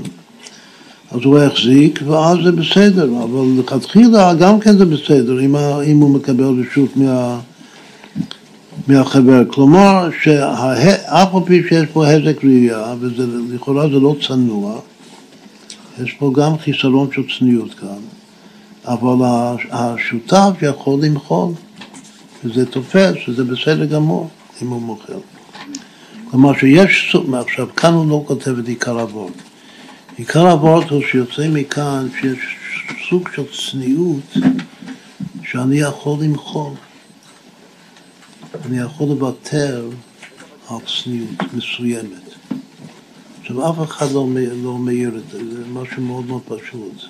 [1.11, 6.11] אז הוא החזיק, ואז זה בסדר, אבל לכתחילה גם כן זה בסדר, אם, אם הוא
[6.11, 7.39] מקבל רשות מה,
[8.89, 9.43] מהחבר.
[9.49, 14.79] כלומר, שאף על פי שיש פה הזק ראייה, ולכאורה זה לא צנוע,
[16.03, 18.16] יש פה גם חיסרון של צניעות כאן,
[18.87, 19.27] אבל
[19.71, 21.53] השותף יכול למחול,
[22.45, 24.29] וזה תופס, וזה בסדר גמור
[24.63, 25.19] אם הוא מוכר.
[26.31, 29.33] כלומר שיש, עכשיו כאן הוא לא כותב את עיקר אבות.
[30.17, 32.57] עיקר אבות הוא שיוצא מכאן שיש
[33.09, 34.37] סוג של צניעות
[35.43, 36.73] שאני יכול למחול.
[38.65, 39.89] אני יכול לוותר
[40.69, 42.27] על צניעות מסוימת.
[43.41, 44.27] עכשיו, אף אחד לא,
[44.63, 47.05] לא מעיר את זה, זה משהו מאוד מאוד פשוט,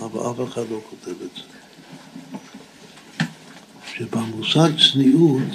[0.00, 1.56] אבל אף אחד לא כותב את זה.
[3.96, 5.52] שבמושג צניעות,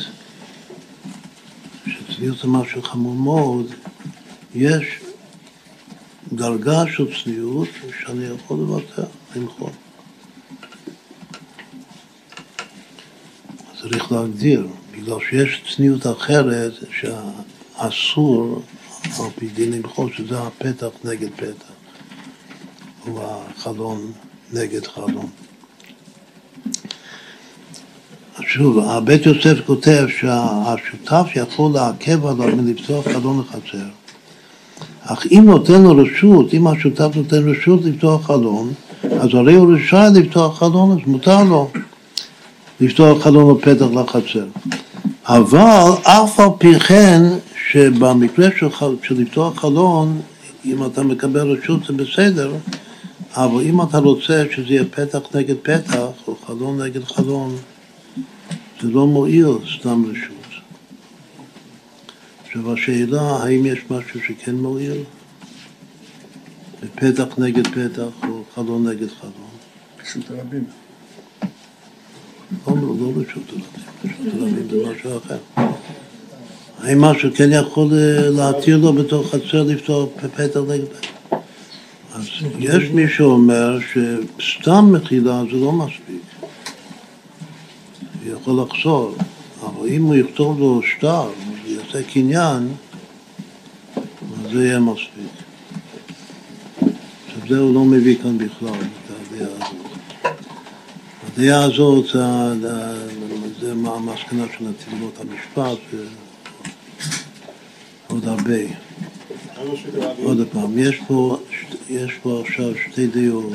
[1.88, 3.72] שצניעות זה משהו חמור מאוד,
[4.56, 4.86] יש
[6.34, 9.70] דרגה של צניעות שאני יכול לוותר, למחול.
[13.82, 18.62] צריך להגדיר, בגלל שיש צניעות אחרת שאסור
[19.20, 21.72] על פי דין למחול, שזה הפתח נגד פתח,
[23.08, 24.12] או החלון
[24.54, 25.28] נגד חלון.
[28.48, 33.86] שוב, הבית יוסף כותב שהשותף יכול לעכב עליו מלפתוח חלון לחצר,
[35.02, 40.08] אך אם נותן לו רשות, אם השותף נותן רשות לפתוח חלון, אז הרי הוא רשאי
[40.14, 41.72] לפתוח חלון, אז מותר לו
[42.80, 44.46] לפתוח חלון או פתח לחצר.
[45.26, 47.24] אבל אף על פי כן,
[47.72, 48.68] שבמקרה של,
[49.04, 50.22] של לפתוח חלון,
[50.66, 52.52] אם אתה מקבל רשות זה בסדר,
[53.36, 57.58] אבל אם אתה רוצה שזה יהיה פתח נגד פתח, או חלון נגד חלון,
[58.82, 60.36] זה לא מועיל סתם רשות.
[62.46, 65.04] עכשיו השאלה, האם יש משהו שכן מועיל?
[66.96, 69.52] פתח נגד פתח או חלון נגד חלון?
[70.02, 70.64] רשות הרבים.
[72.68, 73.66] לא, לא, לא רשות הרבים,
[74.06, 75.38] רשות הרבים זה משהו אחר.
[76.80, 81.21] האם משהו כן יכול אה, להתיר לו בתוך חצר לפתור פתח נגד פתח?
[82.14, 82.28] אז
[82.60, 86.22] יש מי שאומר שסתם מחילה זה לא מספיק.
[88.24, 89.16] הוא יכול לחזור,
[89.62, 91.30] אבל אם הוא יכתוב לו שטר,
[91.66, 92.68] יעשה קניין,
[93.96, 95.32] אז זה יהיה מספיק.
[97.28, 99.76] עכשיו זה הוא לא מביא כאן בכלל, את הדעה הזאת.
[101.28, 102.06] הדעה הזאת
[103.60, 105.78] זה המסקנה של נציבות המשפט
[108.10, 108.60] ועוד הרבה.
[110.24, 111.38] עוד פעם, יש פה,
[111.92, 113.54] יש פה עכשיו שתי דעות.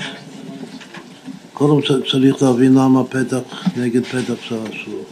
[1.52, 1.80] קודם
[2.10, 5.04] צריך להבין למה פתח נגד פתח זה אסור.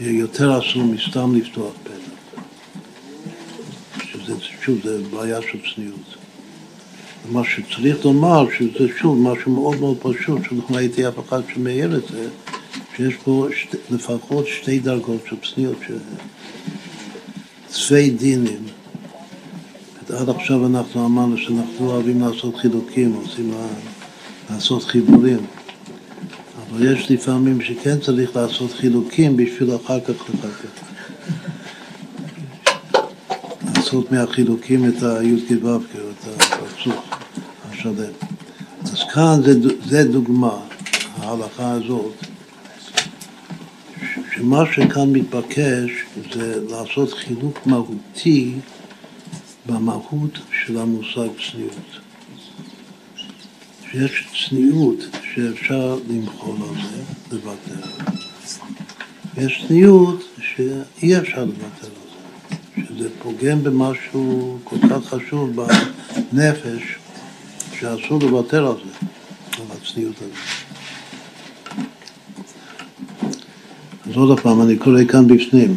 [0.00, 2.44] זה יותר אסור מסתם לפתוח פתח.
[4.04, 6.16] שזה, שוב, זה בעיה של צניעות.
[7.32, 12.02] מה שצריך לומר, שזה שוב משהו מאוד מאוד פשוט, שלא ראיתי אף אחד שמעיר את
[12.12, 12.28] זה,
[12.96, 15.78] שיש פה שת, לפחות שתי דרגות של צניעות,
[17.68, 18.79] צווי דינים.
[20.18, 23.52] עד עכשיו אנחנו אמרנו שאנחנו לא אוהבים לעשות חילוקים, רוצים
[24.50, 25.46] לעשות חיבורים.
[26.70, 30.80] אבל יש לפעמים שכן צריך לעשות חילוקים בשביל אחר כך לחכות.
[33.76, 37.10] לעשות מהחילוקים את הי"ק ו"ק, את הפרצוף
[37.70, 38.12] השלם.
[38.82, 39.52] אז כאן זה,
[39.86, 40.58] זה דוגמה,
[41.16, 42.12] ההלכה הזאת,
[44.34, 45.90] שמה שכאן מתבקש
[46.34, 48.54] זה לעשות חילוק מהותי
[49.70, 52.00] במהות של המושג צניעות.
[53.90, 54.98] שיש צניעות
[55.34, 57.02] שאפשר למחול על זה,
[57.36, 57.86] לוותר.
[59.36, 61.90] יש צניעות שאי אפשר לוותר על
[62.76, 65.50] זה, שזה פוגם במשהו כל כך חשוב
[66.32, 66.82] בנפש,
[67.78, 69.06] שאסור לוותר על זה,
[69.56, 70.32] על הצניעות הזאת.
[74.10, 75.76] אז עוד פעם, אני קורא כאן בפנים.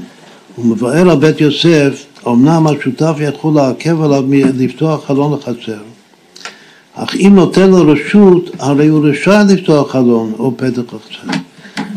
[0.56, 4.24] הוא מבאר על בית יוסף, אמנם השותף יכול לעכב עליו
[4.58, 5.82] לפתוח חלון לחצר,
[6.94, 11.40] אך אם נותן לו רשות, הרי הוא רשאי לפתוח חלון או פתח לחצר.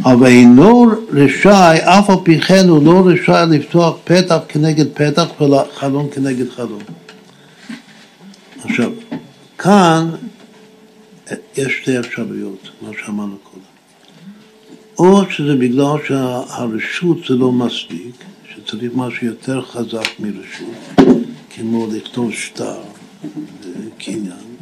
[0.05, 6.09] אבל אינו רשאי, אף על פי כן הוא לא רשאי לפתוח פתח כנגד פתח וחלון
[6.15, 6.83] כנגד חלון.
[8.65, 8.91] עכשיו,
[9.59, 10.11] כאן
[11.57, 13.63] יש שתי אפשרויות, מה שאמרנו קודם.
[14.99, 18.25] או שזה בגלל שהרשות זה לא מספיק,
[18.67, 21.09] שצריך משהו יותר חזק מרשות,
[21.51, 22.79] כמו לכתוב שטר
[23.65, 24.57] וקניין,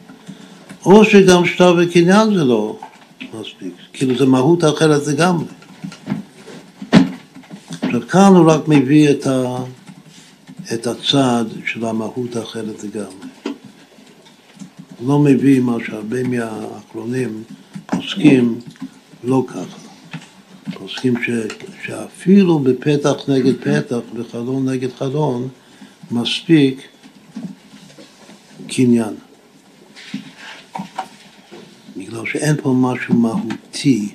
[0.86, 2.78] או שגם שטר וקניין זה לא
[3.40, 5.46] מספיק, כאילו זה מהות אחרת לגמרי.
[7.82, 9.56] עכשיו כאן הוא רק מביא את, ה,
[10.74, 13.28] את הצד של המהות האחרת לגמרי.
[14.98, 17.42] הוא לא מביא מה שהרבה מהאחרונים
[17.86, 18.58] פוסקים
[19.24, 19.83] לא ככה.
[20.72, 21.30] פוסקים ש,
[21.84, 25.48] שאפילו בפתח נגד פתח, בחלון נגד חלון,
[26.10, 26.88] מספיק
[28.68, 29.14] קניין.
[31.96, 34.14] בגלל שאין פה משהו מהותי.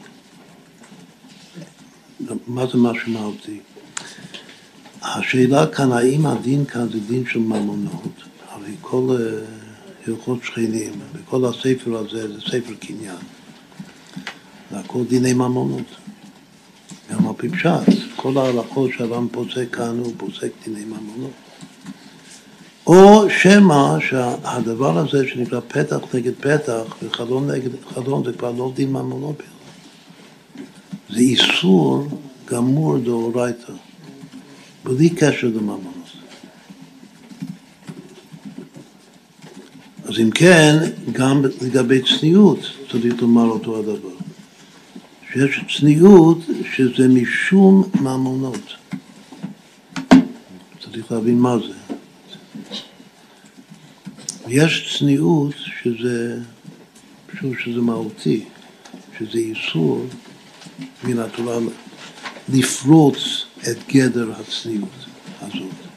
[2.48, 3.60] מה זה משהו מהותי?
[5.02, 8.24] השאלה כאן, האם הדין כאן זה דין של ממונות?
[8.50, 9.42] הרי כל אה,
[10.08, 13.16] הלכות שכנים, וכל הספר הזה זה ספר קניין.
[14.72, 15.99] זה הכל דיני ממונות.
[17.12, 17.70] גם על פי פשט,
[18.16, 21.32] כל ההלכות שהר"ם פוסק כאן הוא פוסק דיני ממונות.
[22.88, 28.90] או שמא שהדבר הזה שנקרא פתח נגד פתח וחלון נגד חלון זה כבר לא דין
[28.90, 29.50] ממונות בכלל.
[31.10, 32.08] זה איסור
[32.46, 33.74] גמור דאורייתא,
[34.84, 35.90] בלי קשר לממונות.
[40.06, 40.76] אז אם כן,
[41.12, 42.60] גם לגבי צניעות
[42.92, 44.29] צריך לומר אותו הדבר.
[45.34, 46.38] שיש צניעות
[46.76, 48.74] שזה משום ממונות.
[50.80, 51.74] צריך להבין מה זה.
[54.48, 56.40] יש צניעות שזה,
[57.40, 58.46] שוב שזה מהותי,
[59.18, 60.06] שזה איסור
[61.04, 61.58] מן התורה
[62.54, 65.06] לפרוץ את גדר הצניעות
[65.42, 65.89] הזאת.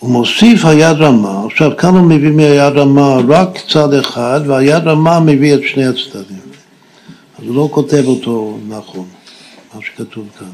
[0.00, 5.20] הוא מוסיף היד רמה, עכשיו כאן הוא מביא מהיד רמה רק צד אחד, והיד רמה
[5.20, 6.50] מביא את שני הצדדים.
[7.38, 9.06] אז הוא לא כותב אותו נכון,
[9.74, 10.46] מה שכתוב כאן.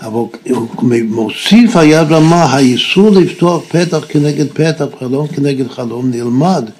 [0.00, 0.12] אבל
[0.50, 0.68] הוא
[1.08, 6.70] מוסיף היד רמה, האיסור לפתוח פתח כנגד פתח, חלום כנגד חלום, נלמד.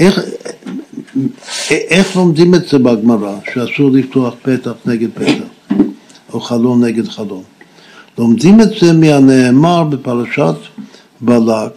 [0.00, 0.20] איך,
[1.70, 5.74] איך לומדים את זה בגמרא, שאסור לפתוח פתח נגד פתח,
[6.32, 7.51] או חלום נגד חלום?
[8.18, 10.54] לומדים את זה מהנאמר בפרשת
[11.20, 11.72] בלק,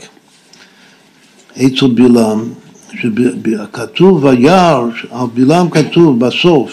[1.57, 2.53] אצל בלעם,
[2.93, 6.71] שכתוב וירא, על בלעם כתוב בסוף,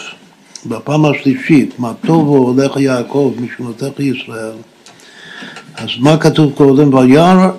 [0.65, 4.55] בפעם השלישית, מה טובו הולך יעקב משמותיך ישראל,
[5.75, 6.93] אז מה כתוב קודם?
[6.93, 7.49] וירא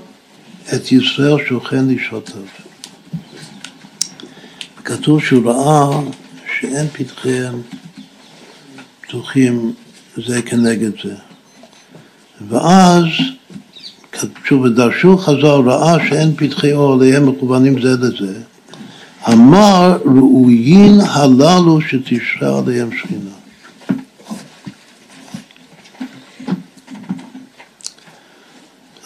[0.75, 2.43] את ישראל שוכן לשבטיו.
[4.85, 6.01] כתוב שהוא ראה
[6.61, 7.63] שאין פתחיהם
[9.01, 9.73] פתוחים
[10.17, 11.15] זה כנגד זה.
[12.49, 13.05] ואז,
[14.65, 18.41] ודרשו חז"ל, ראה שאין פתחי אור עליהם מכוונים זה לזה,
[19.33, 23.31] אמר ראויין הללו שתשרה עליהם שכינה.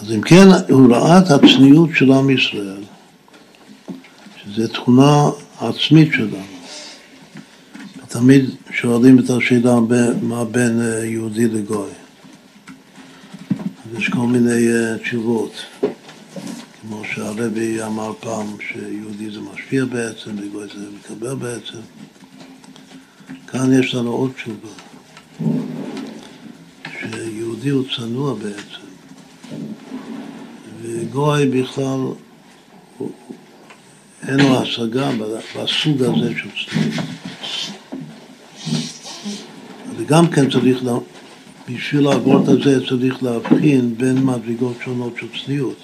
[0.01, 2.83] אז אם כן, הוא ראה את הצניעות של עם ישראל,
[4.45, 6.59] שזו תכונה עצמית שלנו.
[8.09, 9.75] תמיד שואלים את השאלה
[10.23, 11.91] מה בין אה, יהודי לגוי.
[13.99, 15.53] יש כל מיני uh, תשובות,
[16.81, 21.79] כמו שהרבי אמר פעם שיהודי זה משפיע בעצם, וגוי זה מקבל בעצם.
[23.47, 24.69] כאן יש לנו עוד תשובה,
[27.01, 28.87] שיהודי הוא צנוע בעצם,
[30.83, 32.01] וגוי בכלל
[34.29, 35.11] אין לו השגה
[35.57, 37.05] בסוג הזה של צניעות.
[39.97, 40.85] וגם כן צריך
[41.75, 45.77] בשביל לעבור את זה צריך להבחין בין מדרגות שונות של צניעות.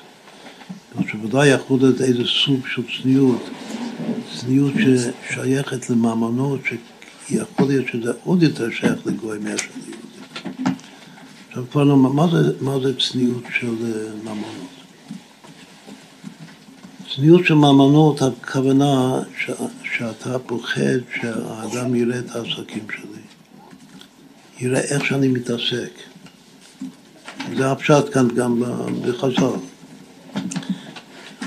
[1.07, 3.51] שוודאי יכול להיות איזה סוג של צניעות,
[4.41, 6.61] צניעות ששייכת למאמנות,
[7.29, 10.75] שיכול להיות שזה עוד יותר שייך לגוי מאשר ליהודי.
[11.49, 14.75] עכשיו כבר לא, מה זה, מה זה צניעות של אה, מאמנות?
[17.15, 19.51] צניעות של מאמנות, הכוונה ש,
[19.97, 23.24] שאתה פוחד שהאדם יראה את העסקים שלי,
[24.61, 25.91] יראה איך שאני מתעסק.
[27.57, 28.63] זה הפשט כאן גם
[29.03, 29.45] בחז"ל.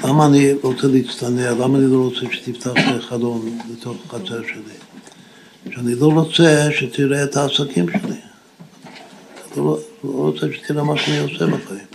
[0.04, 1.52] למה אני רוצה להצטנע?
[1.52, 4.78] למה אני לא רוצה שתפתח את החלון לתוך החצר שלי?
[5.74, 8.00] שאני לא רוצה שתראה את העסקים שלי.
[8.02, 11.88] אני לא, לא רוצה שתראה מה שאני עושה בחיים.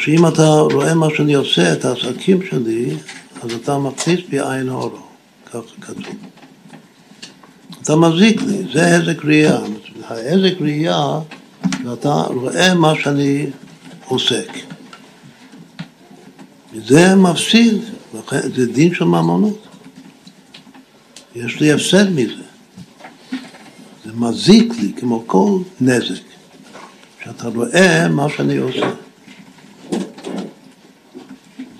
[0.00, 2.96] שאם אתה רואה מה שאני עושה, את העסקים שלי,
[3.42, 4.98] אז אתה מכניס בי עין אורו,
[5.46, 6.14] ככה כתוב.
[7.82, 9.58] אתה מזיק לי, זה הזק ראייה.
[10.08, 11.20] ההזק ראייה,
[11.84, 13.46] ואתה רואה מה שאני
[14.06, 14.48] עוסק.
[16.86, 17.74] זה מפסיד,
[18.56, 19.66] זה דין של ממונות.
[21.34, 22.42] יש לי הפסד מזה.
[24.04, 26.22] זה מזיק לי כמו כל נזק,
[27.24, 28.90] שאתה רואה מה שאני עושה.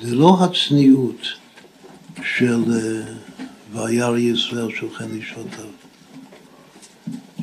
[0.03, 1.27] זה לא הצניעות
[2.23, 3.13] של אה,
[3.73, 5.80] וירא ישראל שוכן אישותיו,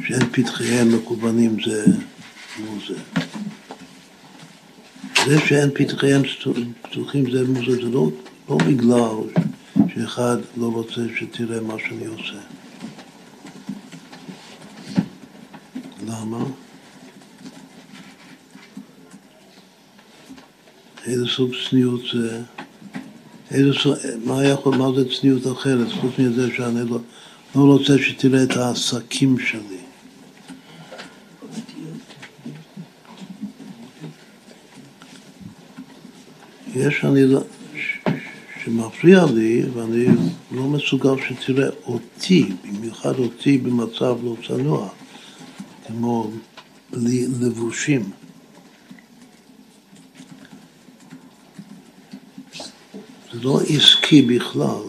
[0.05, 1.85] שאין פתחיהם מקובנים זה
[2.59, 3.21] מול זה.
[5.25, 6.21] זה שאין פתחיהם
[6.81, 8.09] פתוחים זה מול זה, זה לא,
[8.49, 9.45] לא בגלל
[9.93, 12.39] שאחד לא רוצה שתראה מה שאני עושה.
[16.07, 16.45] למה?
[21.05, 22.41] איזה סוג צניעות זה?
[23.51, 23.95] איזה סוג,
[24.25, 26.99] מה, יכול, מה זה צניעות אחרת, חוץ מזה שאני לא,
[27.55, 29.76] לא רוצה שתראה את העסקים שלי.
[36.77, 37.41] יש אני לא,
[38.63, 40.05] שמפריע לי ואני
[40.51, 44.89] לא מסוגל שתראה אותי, במיוחד אותי במצב לא צנוע,
[45.87, 46.31] כמו
[46.93, 48.09] בלי לבושים.
[53.33, 54.83] זה לא עסקי בכלל,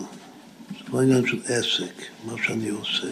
[0.70, 3.08] זה לא עניין של עסק, מה שאני עושה.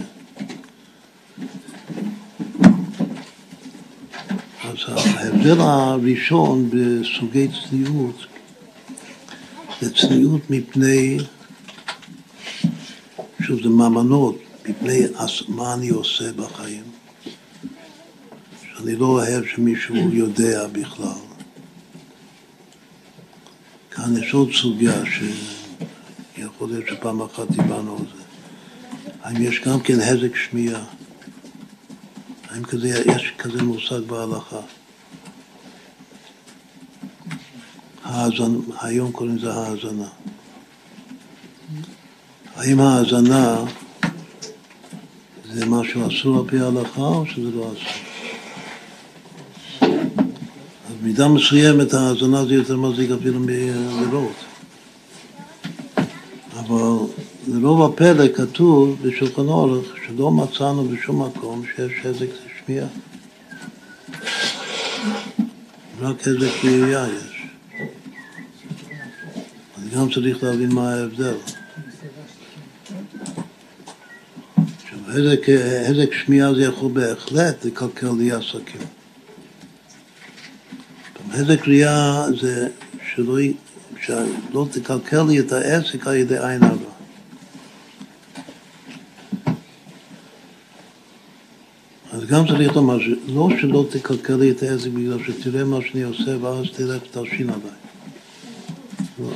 [4.65, 8.27] אז ההבדל הראשון בסוגי צניעות
[9.81, 11.19] זה צניעות מפני,
[13.43, 15.01] שוב זה ממנות, מפני
[15.49, 16.83] מה אני עושה בחיים.
[18.63, 21.21] שאני לא אוהב שמישהו יודע בכלל.
[23.91, 25.03] כאן יש עוד סוגיה
[26.37, 28.23] שיכול להיות שפעם אחת דיברנו על זה.
[29.23, 30.85] האם יש גם כן הזק שמיעה?
[32.51, 34.61] האם כזה, יש כזה מושג בהלכה?
[38.07, 38.55] האזנ...
[38.81, 40.09] היום קוראים לזה האזנה.
[42.57, 43.57] האם האזנה
[45.53, 47.93] זה משהו אסור על פי ההלכה או שזה לא אסור?
[50.89, 54.45] אז במידה מסוימת האזנה זה יותר מזיק אפילו מלראות.
[56.53, 57.07] אבל
[57.49, 62.27] לרוב הפלא כתוב בשולחן אורך שלא מצאנו בשום מקום שיש חזק
[62.59, 62.87] שמיעה.
[66.01, 67.36] רק חזק ראייה יש.
[69.95, 71.35] גם צריך להבין מה ההבדל.
[74.83, 74.99] עכשיו,
[75.89, 78.81] הזק שמיעה זה יכול בהחלט לקלקל לי עסקים.
[81.31, 82.69] הזק ראייה זה
[83.15, 83.39] שלא,
[84.03, 86.97] שלא תקלקל לי את העסק על ידי עין הרע.
[92.13, 96.45] אז גם צריך לומר, לא שלא תקלקל לי את העסק בגלל שתראה מה שאני עושה
[96.45, 97.71] ואז תלך ותלשין עליי.
[99.19, 99.31] לא.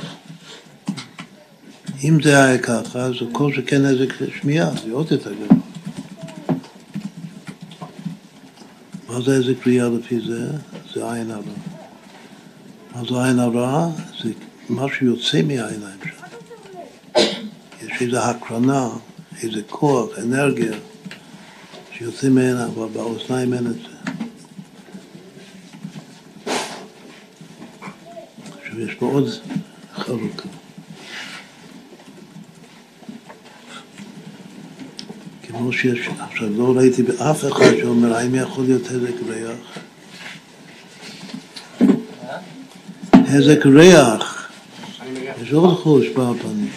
[2.03, 5.57] אם זה היה ככה, אז כל שכן נזק שמיעה, זה עוד יותר גדול.
[9.07, 10.47] מה זה איזה קריאה לפי זה?
[10.93, 11.41] זה עין הרע.
[12.95, 13.89] מה זה עין הרע?
[14.23, 14.29] זה
[14.69, 16.27] מה שיוצא מהעיניים שלנו.
[17.81, 18.89] יש איזו הקרנה,
[19.43, 20.73] איזה כוח, אנרגיה,
[21.97, 24.11] שיוצא ממנה, אבל באוזניים אין את זה.
[28.61, 29.29] עכשיו יש פה עוד
[29.93, 30.60] חלוקה.
[35.61, 39.57] כמו שיש, עכשיו לא ראיתי באף אחד שאומר האם יכול להיות הזק ריח.
[43.13, 44.49] הזק ריח,
[45.43, 46.69] יש עוד חוש בפנים.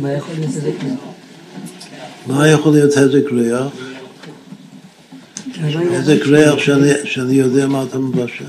[0.00, 0.98] מה יכול להיות הזק ריח?
[2.26, 3.72] מה יכול להיות הזק ריח?
[5.92, 6.54] איזה ריח
[7.04, 8.44] שאני יודע מה אתה מבשל.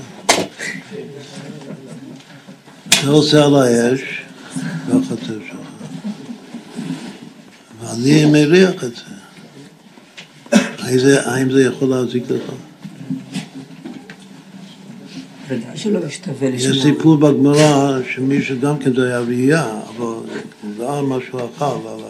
[2.88, 4.00] אתה עושה על האש,
[4.88, 5.64] והחצר שלך.
[8.04, 9.02] ואני מריח את זה.
[11.20, 12.52] האם זה יכול להזיק לך?
[16.54, 20.14] יש סיפור בגמרא שמי שגם כן זה היה ראייה, אבל
[20.76, 22.00] זה היה משהו אכל על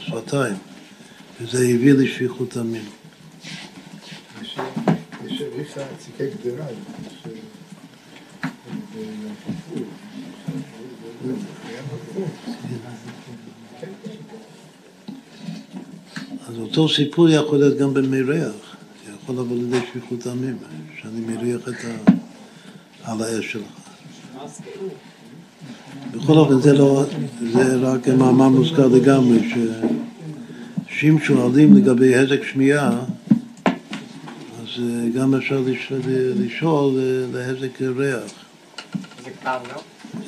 [0.00, 0.54] השפתיים,
[1.40, 2.84] וזה הביא לשפיכות דמים.
[16.58, 18.76] אז אותו סיפור יכול להיות גם במריח,
[19.22, 20.56] יכול לבוא לידי שפיכות דמים,
[21.00, 22.10] שאני מריח את ה...
[23.04, 23.62] על האש שלך.
[26.14, 27.04] בכל אופן זה לא,
[27.52, 29.38] זה רק מאמר מוזכר לגמרי,
[30.88, 33.00] שאם שואלים לגבי הזק שמיעה,
[33.64, 34.82] אז
[35.14, 35.62] גם אפשר
[36.36, 37.00] לשאול
[37.32, 38.22] להזק ריח.
[39.20, 39.80] הזק טעם, לא?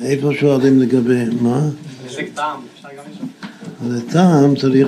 [0.05, 1.69] איפה שואלים לגבי, מה?
[2.05, 3.27] הזק טעם, אפשר גם לשאול.
[3.87, 4.87] זה טעם צריך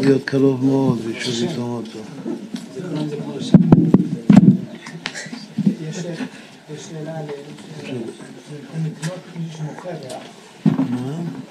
[0.00, 1.98] להיות קרוב מאוד בשביל לטעום אותו.
[6.88, 7.24] שאלה על
[8.86, 10.22] לקנות מישהו שמוכר ריח,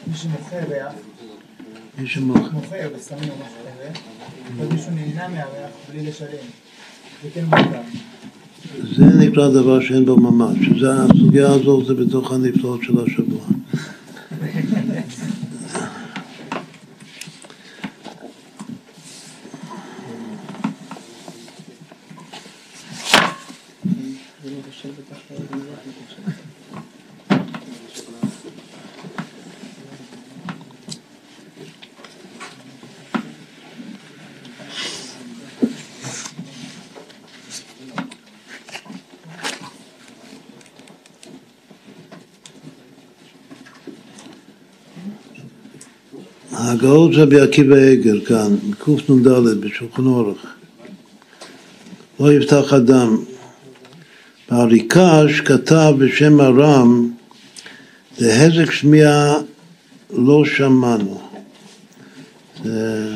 [0.08, 0.94] מי שמוכר ריח,
[2.00, 4.00] מי שמוכר, מוכר בסמים או משהו כזה,
[4.58, 6.48] ומישהו נהנה מהריח בלי לשלם,
[7.24, 7.82] זה כן מוכר.
[8.98, 13.46] זה נקרא דבר שאין בו ממש, שזה הסוגיה הזאת זה בתוך הנפלאות של השבוע.
[46.52, 49.28] הגאות רבי עקיבא עגל כאן, קנ"ד
[49.60, 50.46] בשולחן אורך.
[52.20, 53.18] לא יפתח אדם.
[54.52, 57.12] והריקש כתב בשם הרם,
[58.20, 59.36] להזק שמיעה
[60.14, 61.22] לא שמענו.
[62.64, 63.14] זה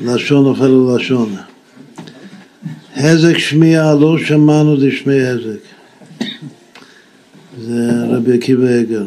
[0.00, 1.36] לשון נופל על לשון.
[2.96, 5.60] הזק שמיעה לא שמענו דשמי הזק.
[7.58, 9.06] זה רבי עקיבא עגל.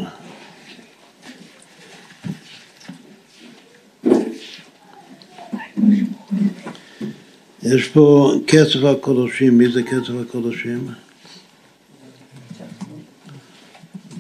[7.63, 10.87] יש פה קצב הקודשים, מי זה קצב הקודשים?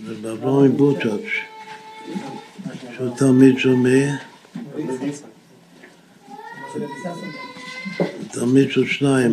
[0.07, 1.29] זה באברהם בוטאץ',
[2.95, 4.05] שהוא תלמיד של מי?
[8.31, 9.31] תלמיד של שניים,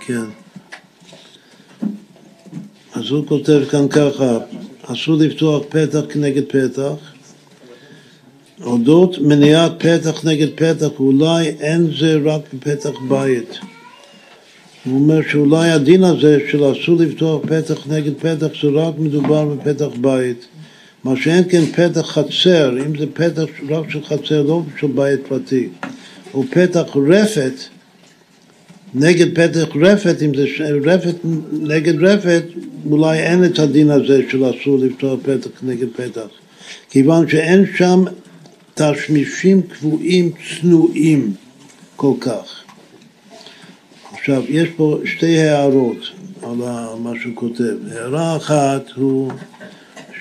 [0.00, 0.24] כן.
[2.92, 4.38] אז הוא כותב כאן ככה,
[4.82, 7.13] אסור לפתוח פתח כנגד פתח
[8.62, 13.58] אודות מניעת פתח נגד פתח, אולי אין זה רק בפתח בית.
[14.84, 19.86] הוא אומר שאולי הדין הזה של אסור לפתוח פתח נגד פתח זה רק מדובר בפתח
[20.00, 20.46] בית.
[21.04, 25.68] מה שאין כן פתח חצר, אם זה פתח רק של חצר, לא של בית פרטי,
[26.34, 27.52] או פתח רפת,
[28.94, 30.46] נגד פתח רפת, אם זה
[30.84, 31.14] רפת
[31.52, 32.42] נגד רפת,
[32.90, 36.26] אולי אין את הדין הזה של אסור לפתוח פתח נגד פתח.
[36.90, 38.04] כיוון שאין שם
[38.74, 41.34] תשמישים קבועים צנועים
[41.96, 42.62] כל כך.
[44.12, 45.98] עכשיו, יש פה שתי הערות
[46.42, 46.56] על
[46.98, 47.74] מה שהוא כותב.
[47.90, 49.32] הערה אחת הוא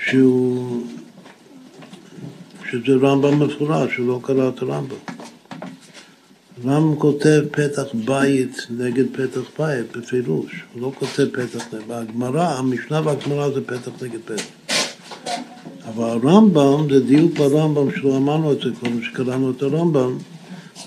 [0.06, 0.84] שהוא,
[2.72, 4.96] שזה רמב"ם מפורש, שהוא לא קרא את הרמב"ם.
[6.66, 10.64] רמב"ם כותב פתח בית נגד פתח בית, בפירוש.
[10.74, 11.84] הוא לא כותב פתח נגד...
[11.88, 14.63] בגמרא, המשנה והגמרא זה פתח נגד פתח.
[15.88, 20.18] אבל הרמב"ם, זה דיוק ברמב"ם שלא אמרנו את זה קודם, שקראנו את הרמב"ם,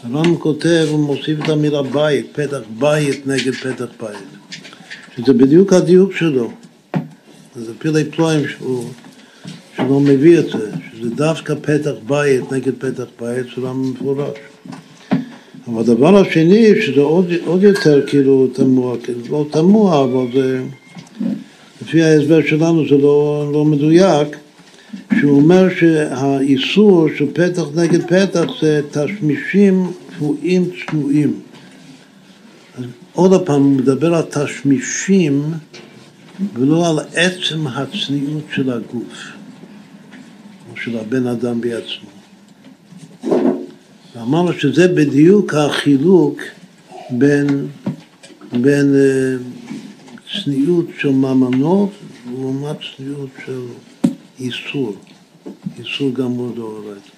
[0.02, 4.56] הרמב"ם כותב, הוא מוסיף את המילה בית, פתח בית נגד פתח בית,
[5.16, 6.50] שזה בדיוק הדיוק שלו.
[7.56, 8.84] זה פילי פלואים שהוא,
[9.76, 14.38] שלא מביא את זה, שזה דווקא פתח בית נגד פתח בית, זה רמב"ם מפורש.
[15.68, 20.62] אבל הדבר השני, שזה עוד, עוד יותר כאילו תמוה, כאילו לא תמוה, אבל זה,
[21.82, 24.36] לפי ההסבר שלנו זה לא, לא מדויק,
[25.20, 31.40] שהוא אומר שהאיסור של פתח נגד פתח זה תשמישים קבועים צנועים.
[33.12, 35.42] עוד פעם, הוא מדבר על תשמישים
[36.54, 39.32] ולא על עצם הצניעות של הגוף,
[40.70, 42.10] או של הבן אדם בעצמו.
[44.22, 46.40] אמרנו שזה בדיוק החילוק
[47.10, 47.66] בין,
[48.52, 49.36] בין אה,
[50.32, 51.90] צניעות של ממונות
[52.30, 53.60] לעומת צניעות של
[54.40, 54.96] איסור,
[55.78, 57.10] איסור גמור דאורייתא.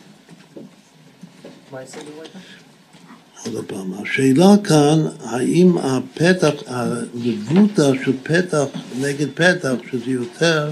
[1.72, 2.38] מה דאורייתא?
[3.46, 8.64] עוד פעם, השאלה כאן, האם הפתח, הלבוטה של פתח
[9.00, 10.70] נגד פתח, שזה יותר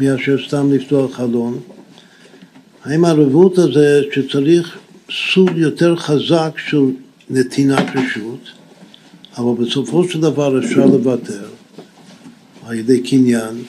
[0.00, 1.60] מאשר סתם לפתוח חלון,
[2.84, 4.78] האם הרבות הזה שצריך
[5.32, 6.84] סוג יותר חזק של
[7.30, 8.40] נתינת רשות,
[9.38, 11.48] אבל בסופו של דבר אפשר לוותר
[12.66, 13.62] על ידי קניין,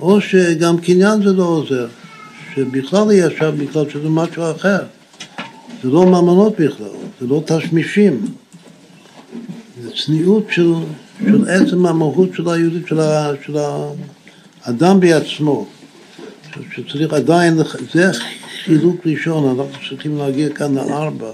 [0.00, 1.86] או שגם קניין זה לא עוזר,
[2.54, 4.78] שבכלל יהיה שם בגלל שזה משהו אחר.
[5.82, 6.86] זה לא ממונות בכלל,
[7.20, 8.26] זה לא תשמישים.
[9.82, 10.72] זה צניעות של,
[11.24, 13.56] של עצם המהות של היהודית, של, ה, של
[14.64, 15.66] האדם בעצמו.
[16.74, 17.56] שצריך עדיין,
[17.92, 18.10] זה
[18.64, 21.30] חילוק ראשון, אנחנו צריכים להגיע כאן לארבע,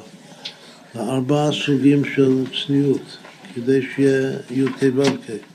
[0.94, 3.16] לארבעה סוגים של צניעות,
[3.54, 5.53] כדי שיהיה י"ק ו"ק.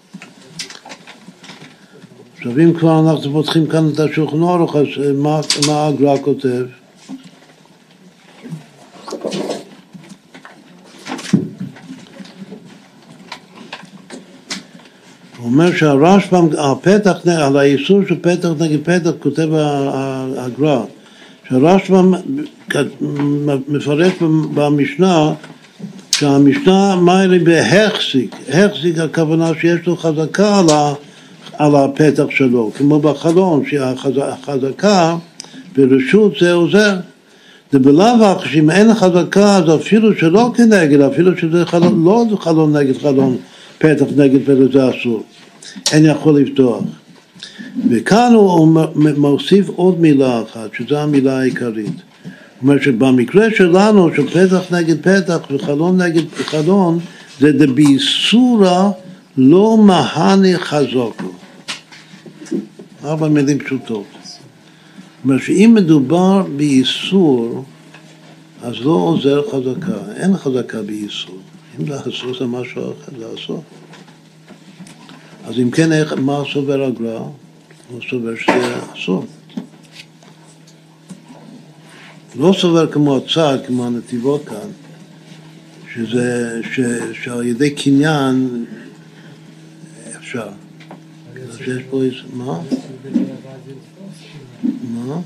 [2.40, 4.86] עכשיו אם כבר אנחנו פותחים כאן את השולחן אורך, אז
[5.16, 6.66] מה, מה הגר"א כותב?
[15.38, 19.48] הוא אומר שהרשב"ם, הפתח, על האיסור של פתח נגד פתח, כותב
[20.38, 20.84] הגר"א,
[21.50, 22.14] שהרשב"ם
[23.68, 24.14] מפרט
[24.54, 25.34] במשנה
[26.12, 30.94] שהמשנה מיילי בהחזיק, החזיק הכוונה שיש לו חזקה על, ה,
[31.58, 35.16] על הפתח שלו, כמו בחלון, שהחזקה
[35.78, 36.96] ברשות זה עוזר.
[37.72, 42.78] זה בלאו הכי שאם אין חזקה אז אפילו שלא כנגד, אפילו שזה חלון, לא חלון
[42.78, 43.38] נגד חלון,
[43.78, 45.24] פתח נגד פתח זה אסור,
[45.92, 46.84] אין יכול לפתוח.
[47.90, 48.78] וכאן הוא
[49.18, 51.86] מוסיף עוד מילה אחת, שזו המילה העיקרית.
[51.86, 51.94] הוא
[52.62, 57.00] אומר שבמקרה שלנו, של פתח נגד פתח וחלון נגד חלון,
[57.40, 58.90] זה דביסורא
[59.40, 61.32] לא מהני חזוקו.
[63.04, 64.06] ארבע מילים פשוטות.
[64.24, 64.40] זאת
[65.24, 67.64] אומרת שאם מדובר באיסור,
[68.62, 71.38] אז לא עוזר חזקה, אין חזקה באיסור.
[71.80, 73.64] אם אסור זה משהו אחר, אסור.
[75.46, 77.20] אז אם כן, איך, מה סובר הגר"א?
[77.90, 79.26] הוא סובר שזה אסור.
[82.36, 84.70] לא סובר כמו הצד, כמו הנתיבות כאן,
[85.94, 86.80] שזה, ש,
[87.24, 88.66] שעל ידי קניין
[90.30, 90.50] אפשר.
[91.58, 92.60] שיש פה איזה, מה?
[94.84, 95.22] מה?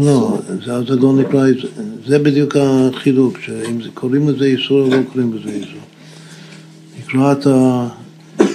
[0.00, 1.46] לא, זה, זה לא נקרא,
[2.06, 5.80] זה בדיוק החילוק, שאם קוראים לזה איסור או לא קוראים לזה איסור.
[7.46, 7.88] ה,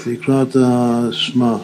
[0.07, 1.57] לקראת הסמה.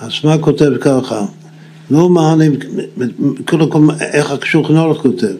[0.00, 1.26] הסמה כותב ככה,
[1.90, 2.52] לא מענים,
[3.44, 5.36] קודם כל איך השולחן ערוך כותב.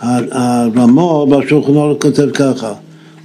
[0.00, 2.72] הרמו בשולחן ערוך כותב ככה,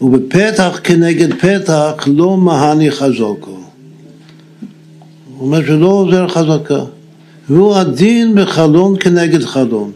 [0.01, 3.51] ובפתח כנגד פתח לא מהני חזוקו.
[5.37, 6.83] הוא אומר שלא עוזר חזקה.
[7.49, 9.91] והוא הדין בחלון כנגד חלון.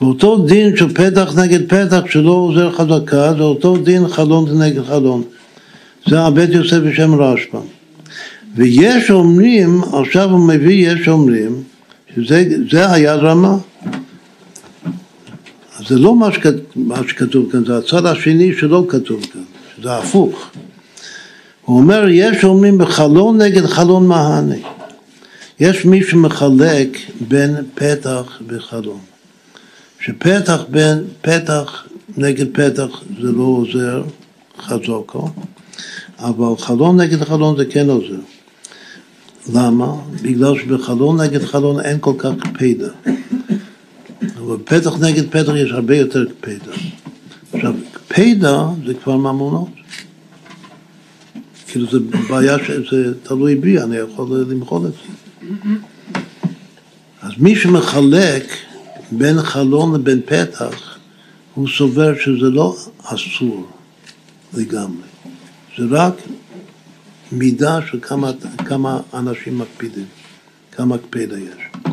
[0.00, 5.22] ואותו דין של פתח נגד פתח שלא עוזר חזקה, זה אותו דין חלון כנגד חלון.
[6.06, 7.77] זה הבית יוסף בשם רשב"ם.
[8.58, 11.62] ויש אומרים, עכשיו הוא מביא יש אומרים,
[12.14, 13.56] שזה היד רמה.
[15.88, 19.40] זה לא מה, שכת, מה שכתוב כאן, זה הצד השני שלא כתוב כאן,
[19.76, 20.50] שזה הפוך.
[21.64, 24.62] הוא אומר, יש אומרים בחלון נגד חלון מהני.
[25.60, 29.00] יש מי שמחלק בין פתח וחלון.
[30.00, 31.86] שפתח בין פתח
[32.16, 34.02] נגד פתח זה לא עוזר
[34.60, 35.28] חזוקו,
[36.18, 38.37] אבל חלון נגד חלון זה כן עוזר.
[39.54, 39.94] למה?
[40.22, 42.88] בגלל שבחלון נגד חלון אין כל כך קפידה.
[44.38, 46.72] אבל פתח נגד פתח יש הרבה יותר קפידה.
[47.52, 49.68] עכשיו, קפידה זה כבר ממונות.
[51.66, 54.98] כאילו זה בעיה שזה תלוי בי, אני יכול למחול את זה.
[57.22, 58.44] אז מי שמחלק
[59.12, 60.98] בין חלון לבין פתח,
[61.54, 63.66] הוא סובר שזה לא אסור
[64.54, 65.08] לגמרי,
[65.78, 66.14] זה רק
[67.32, 68.30] מידה של כמה,
[68.66, 70.06] כמה אנשים מקפידים,
[70.72, 71.88] כמה קפידה יש.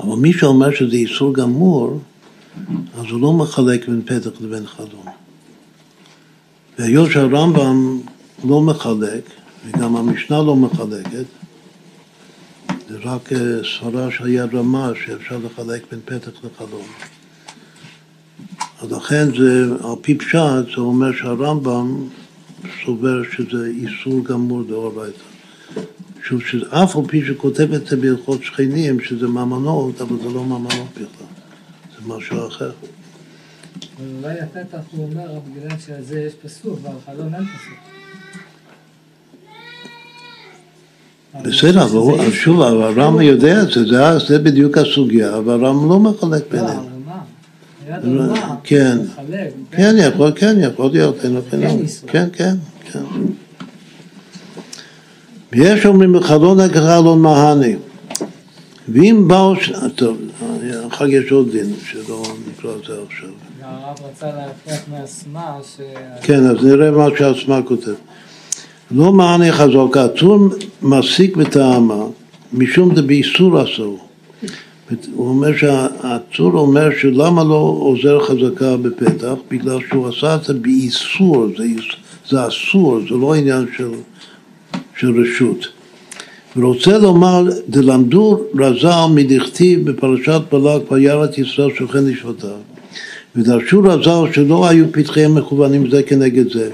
[0.00, 2.00] אבל מי שאומר שזה איסור גמור,
[2.94, 5.06] אז הוא לא מחלק בין פתח לבין חלון.
[6.78, 8.00] והיות שהרמב"ם
[8.44, 9.24] לא מחלק,
[9.66, 11.24] וגם המשנה לא מחלקת,
[12.88, 13.30] זה רק
[13.78, 16.86] סברה שהיה רמה שאפשר לחלק בין פתח לחלון.
[18.82, 22.08] אז לכן זה, על פי פשט, זה אומר שהרמב"ם
[22.84, 25.18] סובר שזה איסור גמור דאורייתא.
[26.22, 30.90] שוב, שאף על פי שכותב את זה בהלכות שכנים, שזה ממנות, אבל זה לא ממנות
[30.94, 31.26] בכלל,
[31.94, 32.70] זה משהו אחר.
[33.96, 37.78] אבל אולי הפתח הוא אומר, בגלל שזה יש פסוק, והחלון אין פסוק.
[41.44, 46.42] בסדר, אבל שוב, הרם יודע את זה, זה, זה בדיוק הסוגיה, אבל הרם לא מחלק
[46.50, 46.99] ביניהם.
[48.64, 48.98] כן,
[49.70, 51.40] כן יכול, כן יכול להיות, אין לו
[52.06, 52.54] כן, כן,
[52.92, 53.02] כן.
[55.52, 57.76] ויש אומרים בחלון החלון מהני.
[58.88, 59.54] ואם באו,
[59.94, 60.16] טוב,
[60.88, 63.28] אחר יש עוד דין שלא נקרא את זה עכשיו.
[63.62, 65.80] הרב רצה להפריח מהסמה ש...
[66.22, 67.94] כן, אז נראה מה שהסמה כותב.
[68.90, 70.48] לא מענה חזוק, העצור
[70.82, 72.04] מסיק בטעמה,
[72.52, 74.09] משום דבאיסור אסור.
[75.14, 81.46] הוא אומר שהעצור אומר שלמה לא עוזר חזקה בפתח, בגלל שהוא עשה את זה באיסור,
[81.58, 81.64] זה,
[82.28, 83.90] זה אסור, זה לא עניין של,
[84.98, 85.66] של רשות.
[86.56, 92.50] ורוצה לומר, דלמדו רז"ל מדכתיב בפרשת בלק וירא ישראל שוכן לשבטיו.
[93.36, 96.70] ודרשו רז"ל שלא היו פתחיהם מכוונים זה כנגד זה.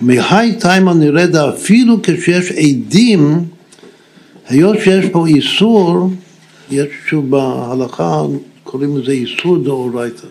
[0.00, 3.44] מהי תימה נרד אפילו כשיש עדים,
[4.48, 6.10] היות שיש פה איסור,
[6.70, 8.22] יש שוב בהלכה,
[8.64, 10.26] קוראים לזה איסור דאורייתא.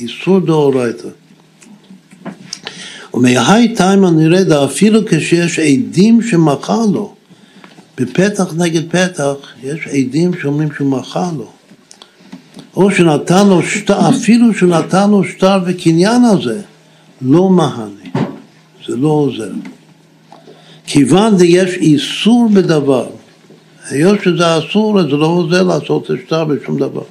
[0.00, 1.08] איסור, דאורייתא.
[3.14, 7.14] ומהי תימה נרד אפילו כשיש עדים שמחה לו.
[7.96, 11.50] בפתח נגד פתח יש עדים שאומרים שהוא מחה לו.
[12.76, 16.60] או שנתן לו שטר, אפילו שנתן לו שטר וקניין הזה,
[17.22, 18.10] לא מהני,
[18.88, 19.52] זה לא עוזר.
[20.90, 23.06] כיוון שיש איסור בדבר,
[23.90, 27.02] היות שזה אסור, אז זה לא עוזר לעשות השטר בשום דבר.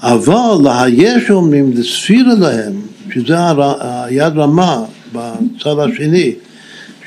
[0.00, 2.72] אבל להיש אומרים, לספירה להם,
[3.14, 3.36] שזה
[3.80, 6.32] היד רמה בצד השני,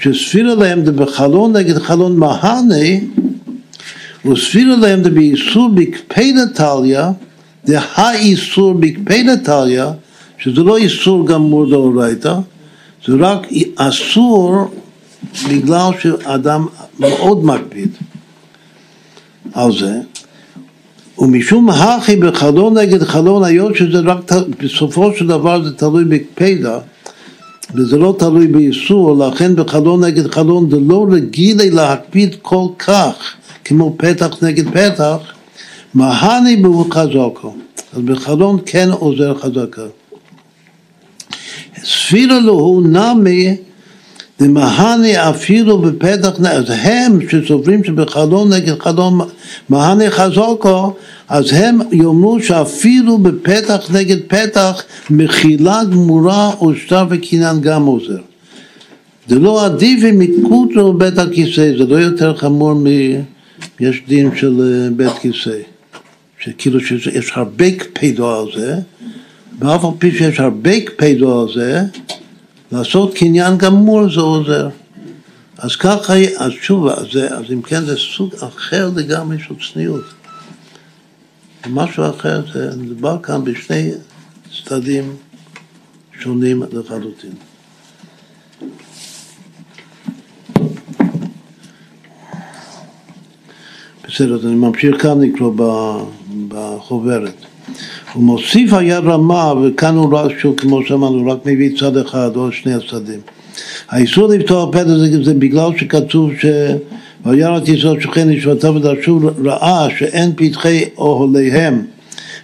[0.02, 3.02] שספירה להם זה בחלון נגד חלון מהני,
[4.26, 7.12] וספירה להם זה באיסור בקפדה טליה,
[7.64, 9.92] זה האיסור בקפדה טליה,
[10.38, 12.36] שזה לא איסור גמור דאורייתא,
[13.08, 14.68] זה רק אסור
[15.50, 16.66] בגלל שאדם
[17.00, 17.90] מאוד מקפיד
[19.54, 19.94] על זה,
[21.20, 24.32] ומשום הכי בחלון נגד חלון, היות שזה רק,
[24.64, 26.80] בסופו של דבר זה תלוי בקפדה,
[27.76, 33.16] וזה לא תלוי באיסור, לכן בחלון נגד חלון זה לא רגילי להקפיד כל כך
[33.66, 35.18] כמו פתח נגד פתח,
[35.94, 37.56] מהני בו חזקו.
[37.94, 39.86] אז בחלון כן עוזר חזקה.
[41.84, 43.56] ספירה לו הוא נמי
[44.42, 49.20] דמהני אפילו בפתח, אז הם שסוברים שבחלון נגד חלון
[49.70, 50.94] מהני חזקו,
[51.30, 58.22] אז הם יאמרו שאפילו בפתח נגד פתח מחילה גמורה או שטר וקניין גם עוזר.
[59.28, 62.86] זה לא עדיף אם יקוצו בית הכיסא, זה לא יותר חמור מ...
[63.80, 65.58] יש דין של אה, בית כיסא,
[66.40, 68.76] שכאילו שיש הרבה קפידו על זה,
[69.60, 71.84] ואף על פי שיש הרבה קפידו על זה,
[72.72, 74.70] לעשות קניין גמור זה עוזר.
[75.58, 80.04] אז ככה, אז שוב, אז, אז אם כן זה סוג אחר לגמרי של צניעות.
[81.70, 83.92] משהו אחר, זה מדובר כאן בשני
[84.66, 85.16] צדדים
[86.20, 87.34] שונים לחלוטין.
[94.08, 95.54] בסדר, אני ממשיך כאן לקרוא
[96.48, 97.49] בחוברת.
[98.14, 102.52] הוא מוסיף היד רמה, וכאן הוא רק, שוב, כמו שאמרנו, רק מביא צד אחד או
[102.52, 103.20] שני הצדדים.
[103.90, 106.46] האיסור לפתוח פתח זה, זה בגלל שכתוב ש...
[107.26, 111.82] וירא את ישראל שוכן לשבטיו ודרשו רעה שאין פתחי אוהליהם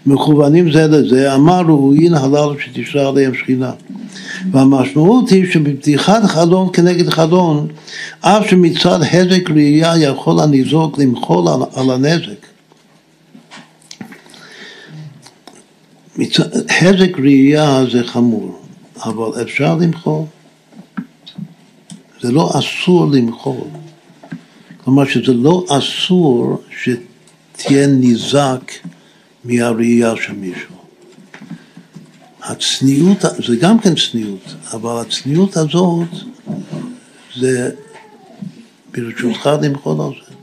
[0.06, 3.72] מכוונים זה לזה, אמר ראויין הללו שתשרה עליהם שכינה.
[4.52, 7.68] והמשמעות היא שבפתיחת חלון כנגד חלון,
[8.22, 12.45] אף שמצד הזק ראייה יכול הניזוק למחול על, על הנזק.
[16.82, 18.62] הזק ראייה זה חמור,
[19.04, 20.24] אבל אפשר למחול.
[22.22, 23.68] זה לא אסור למחול.
[24.84, 28.72] כלומר שזה לא אסור שתהיה ניזק
[29.46, 30.76] מהראייה של מישהו.
[32.44, 36.08] הצניעות, זה גם כן צניעות, אבל הצניעות הזאת
[37.38, 37.72] זה
[38.92, 40.36] ברשותך למחול על זה.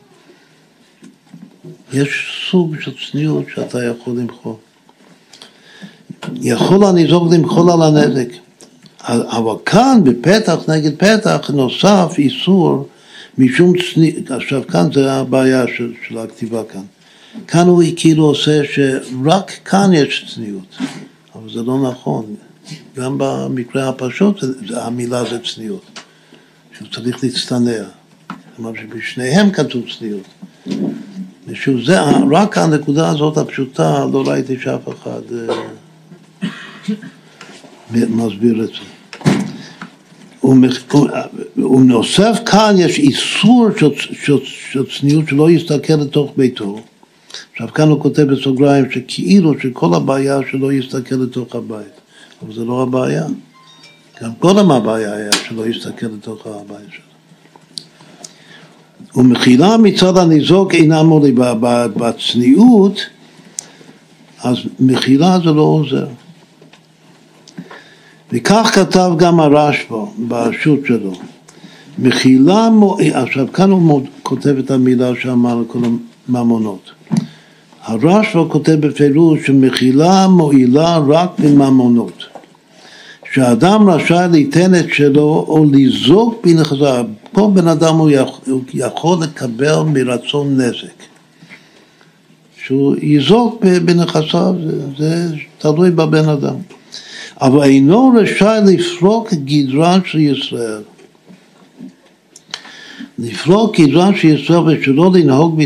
[1.93, 4.55] יש סוג של צניעות שאתה יכול למחול.
[6.41, 8.29] יכול הניזוק למחול על הנזק,
[9.09, 12.89] אבל כאן בפתח נגד פתח נוסף איסור
[13.39, 16.83] משום צניעות, עכשיו כאן זה הבעיה של, של הכתיבה כאן.
[17.47, 20.77] כאן הוא כאילו עושה שרק כאן יש צניעות,
[21.35, 22.25] אבל זה לא נכון.
[22.97, 26.01] גם במקרה הפשוט המילה זה צניעות,
[26.77, 27.85] שהוא צריך להצטנע.
[28.57, 30.27] כלומר שבשניהם כתוב צניעות.
[31.47, 35.55] ושוב, זה, רק הנקודה הזאת הפשוטה, לא ראיתי שאף אחד אה,
[37.91, 38.93] מסביר את זה.
[41.57, 43.69] ונוסף כאן יש איסור
[44.73, 46.81] של צניעות שלא יסתכל לתוך ביתו.
[47.53, 52.01] עכשיו כאן הוא כותב בסוגריים שכאילו שכל הבעיה שלא יסתכל לתוך הבית,
[52.43, 53.25] אבל זה לא הבעיה.
[54.23, 57.13] גם קודם הבעיה היה שלא יסתכל לתוך הבית שלו.
[59.17, 61.33] ומחילה מצד הניזוק אינה מולי
[61.97, 63.01] בצניעות,
[64.43, 66.07] אז מחילה זה לא עוזר.
[68.33, 69.97] וכך כתב גם הרשב"א
[70.29, 71.13] בשו"ת שלו.
[71.99, 72.69] מחילה,
[73.13, 75.79] עכשיו כאן הוא כותב את המילה שאמר כל
[76.29, 76.91] הממונות.
[77.83, 82.25] הרשב"א כותב בפירוש שמחילה מועילה רק בממונות.
[83.35, 87.07] שאדם רשאי ליתן את שלו או לזעוק בנכסיו.
[87.33, 88.11] כל בן אדם הוא
[88.75, 91.03] יכול לקבל מרצון נזק.
[92.65, 94.55] שהוא יזעוק בנכסיו,
[94.99, 96.55] זה, זה תלוי בבן אדם.
[97.43, 100.83] אבל אינו רשאי לפרוק גדרן של ישראל.
[103.19, 105.63] לפרוק גדרן של ישראל ושלא לנהוג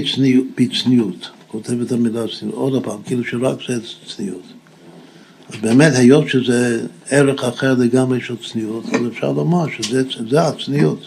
[0.56, 1.30] בצניעות.
[1.48, 3.80] כותב את המילה צניעות, עוד פעם, כאילו שרק זה
[4.16, 4.42] צניעות.
[5.48, 11.06] אז באמת, היות שזה ערך אחר לגמרי של צניעות, אז אפשר לומר שזה הצניעות.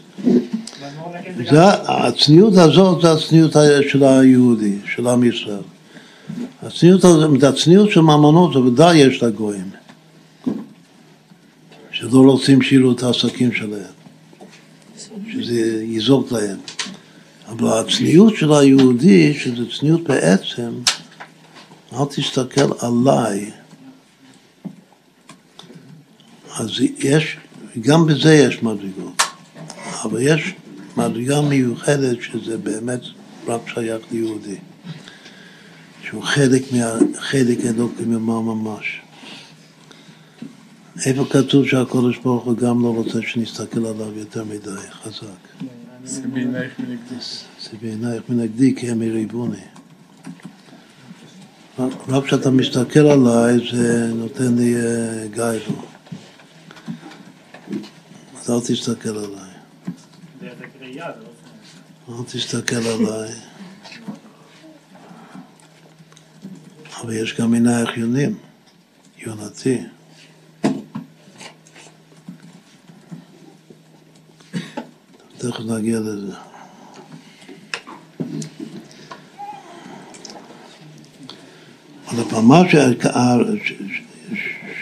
[1.50, 3.52] זה, הצניעות הזאת זה הצניעות
[3.90, 5.58] של היהודי, של עם ישראל.
[6.64, 7.02] הצניעות,
[7.44, 9.79] הצניעות של ממונות זה ודאי יש לגויים.
[12.00, 13.94] שלא רוצים שיראו את העסקים שלהם,
[15.32, 16.58] שזה יזוק להם.
[17.48, 20.72] אבל הצניעות של היהודי, שזה צניעות בעצם,
[21.94, 23.52] אל תסתכל עליי.
[26.56, 27.38] אז יש,
[27.82, 29.22] גם בזה יש מדרגות,
[30.04, 30.54] אבל יש
[30.98, 33.02] מדרגה מיוחדת שזה באמת
[33.48, 34.58] רק שייך ליהודי,
[36.04, 39.02] שהוא חלק, מה, חלק אלוקי ממש.
[41.06, 45.64] איפה כתוב שהקודש ברוך הוא גם לא רוצה שנסתכל עליו יותר מדי חזק?
[46.04, 47.16] זה בעינייך מנגדי.
[47.62, 49.58] זה בעינייך מנגדי כי הם יריבוני.
[52.08, 55.82] רק כשאתה מסתכל עליי זה נותן לי אה, גייבו.
[58.42, 59.50] אז אל תסתכל עליי.
[62.10, 63.32] אל תסתכל עליי.
[67.02, 68.36] אבל יש גם עינייך יונים,
[69.18, 69.78] יונתי.
[75.40, 76.34] תכף נגיע לזה.
[82.18, 82.62] עוד פעם, מה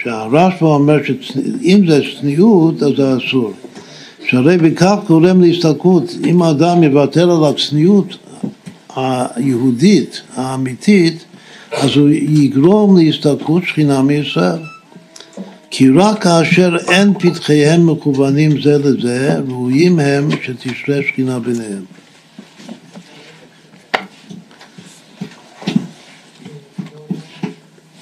[0.03, 3.53] שהרשב"א אומר שאם זה צניעות אז זה אסור.
[4.27, 8.17] שהרי בכך גורם להסתלקות, אם האדם יוותר על הצניעות
[8.95, 11.25] היהודית, האמיתית,
[11.71, 14.59] אז הוא יגרום להסתלקות שכינה מישראל.
[15.69, 21.85] כי רק כאשר אין פתחיהם מכוונים זה לזה, ראויים הם שתשרה שכינה ביניהם.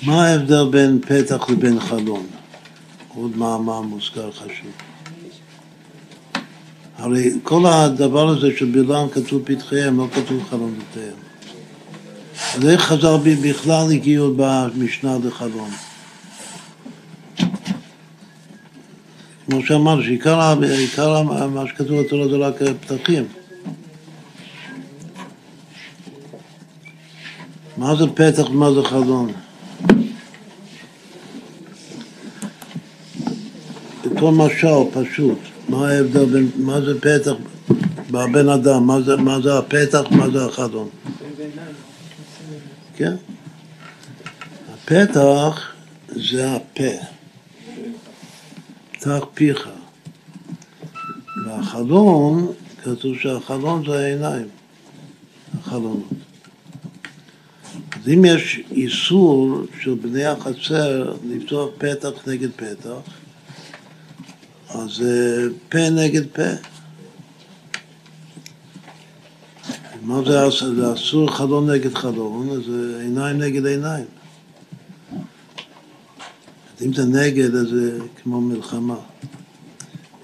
[0.03, 2.25] מה ההבדל בין פתח לבין חלון?
[3.15, 4.71] עוד מאמר מוזכר חשוב.
[6.97, 11.25] הרי כל הדבר הזה של בלעם כתוב פתחיהם, לא כתוב חלונותיהם.
[12.67, 15.69] איך חז"ל בכלל הגיעו במשנה לחלון?
[19.45, 23.27] כמו שאמרנו, שעיקר מה שכתוב בתורה זה רק פתחים.
[27.77, 29.31] מה זה פתח ומה זה חלון?
[34.19, 35.39] כל משל פשוט,
[35.69, 37.33] מה ההבדל בין, מה זה פתח
[38.11, 40.89] בבן אדם, מה זה, מה זה הפתח, מה זה החלון?
[42.95, 43.15] כן?
[44.73, 45.71] הפתח
[46.07, 47.14] זה הפה.
[49.05, 49.69] פתח פיך.
[51.45, 52.53] והחלון,
[52.83, 54.47] כתוב שהחלון זה העיניים,
[55.59, 56.03] החלונות.
[57.73, 63.11] אז אם יש איסור של בני החצר לפתוח פתח נגד פתח,
[64.69, 66.51] אז זה פה נגד פה.
[70.01, 70.47] מה זה,
[70.93, 72.63] אסור חלון נגד חלון, אז
[73.01, 74.05] עיניים נגד עיניים.
[76.85, 78.97] אם זה נגד, אז זה כמו מלחמה.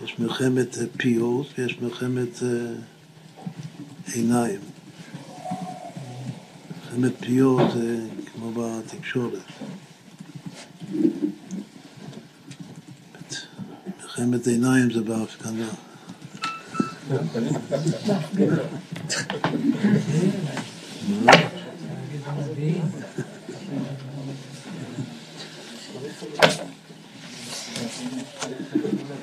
[0.03, 2.43] יש מלחמת פיות ויש מלחמת
[4.14, 4.59] עיניים.
[6.84, 7.99] מלחמת פיות זה
[8.34, 9.39] כמו בתקשורת.
[14.01, 15.70] מלחמת עיניים זה בהפגנה.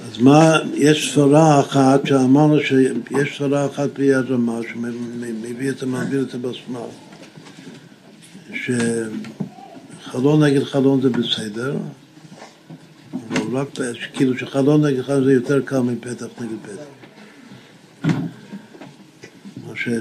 [0.07, 6.23] אז מה, יש סברה אחת שאמרנו שיש סברה אחת ביד רמה שמביא את זה, מעביר
[6.23, 6.81] את זה בסמל
[10.05, 11.77] שחלון נגד חלון זה בסדר
[13.13, 13.69] אבל רק
[14.13, 16.85] כאילו שחלון נגד חלון זה יותר קל מפתח נגד פתח.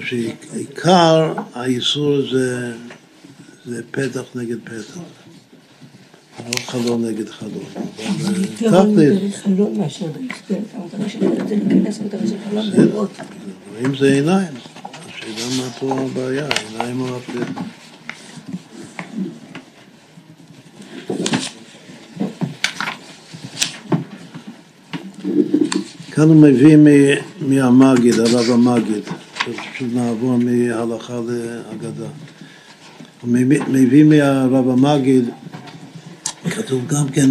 [0.01, 2.73] שעיקר האיסור זה,
[3.65, 5.16] זה פתח נגד פתח
[6.45, 7.63] לא חלון נגד חלון.
[11.99, 13.09] למטרה של חלון ולראות.
[13.85, 14.53] אם זה עיניים,
[15.07, 17.61] השאלה מה פה הבעיה, עיניים או הפתח.
[26.11, 26.77] כאן הוא מביא
[27.41, 29.03] מהמגיד, הרב המגיד,
[29.39, 32.07] פשוט נעבור מהלכה להגדה.
[33.21, 33.29] הוא
[33.67, 35.25] מביא מהרב המגיד,
[36.45, 37.29] כתוב גם כן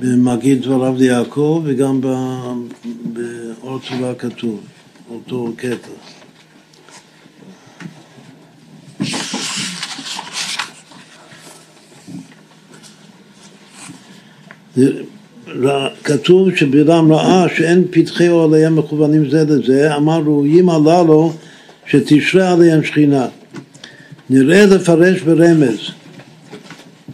[0.00, 4.60] במגיד דבריו ליעקב וגם באור צבא כתוב,
[5.10, 5.88] אותו קטע.
[16.04, 21.32] כתוב שבלעם ראה שאין פתחי אוהליהם מכוונים זה לזה, אמר ראויים הללו
[21.86, 23.26] שתשרה עליהם שכינה.
[24.30, 25.78] נראה לפרש ברמז,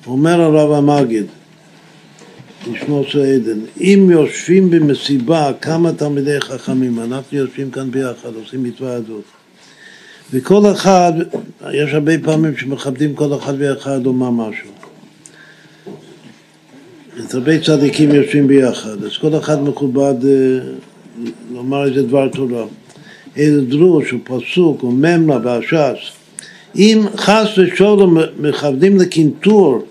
[0.06, 1.26] אומר הרב המגיד,
[2.72, 9.24] לשמור עדן, אם יושבים במסיבה כמה תלמידי חכמים, אנחנו יושבים כאן ביחד, עושים מצווה הזאת,
[10.32, 11.12] וכל אחד,
[11.72, 14.68] יש הרבה פעמים שמכבדים כל אחד ואחד לומר משהו.
[17.18, 20.14] אז הרבה צדיקים יושבים ביחד, אז כל אחד מכובד
[21.52, 22.64] לומר איזה דבר תורה,
[23.36, 26.10] איזה דרוש או פסוק או ממרה והש"ס.
[26.76, 29.82] אם חס ושלום מכבדים לקינטור,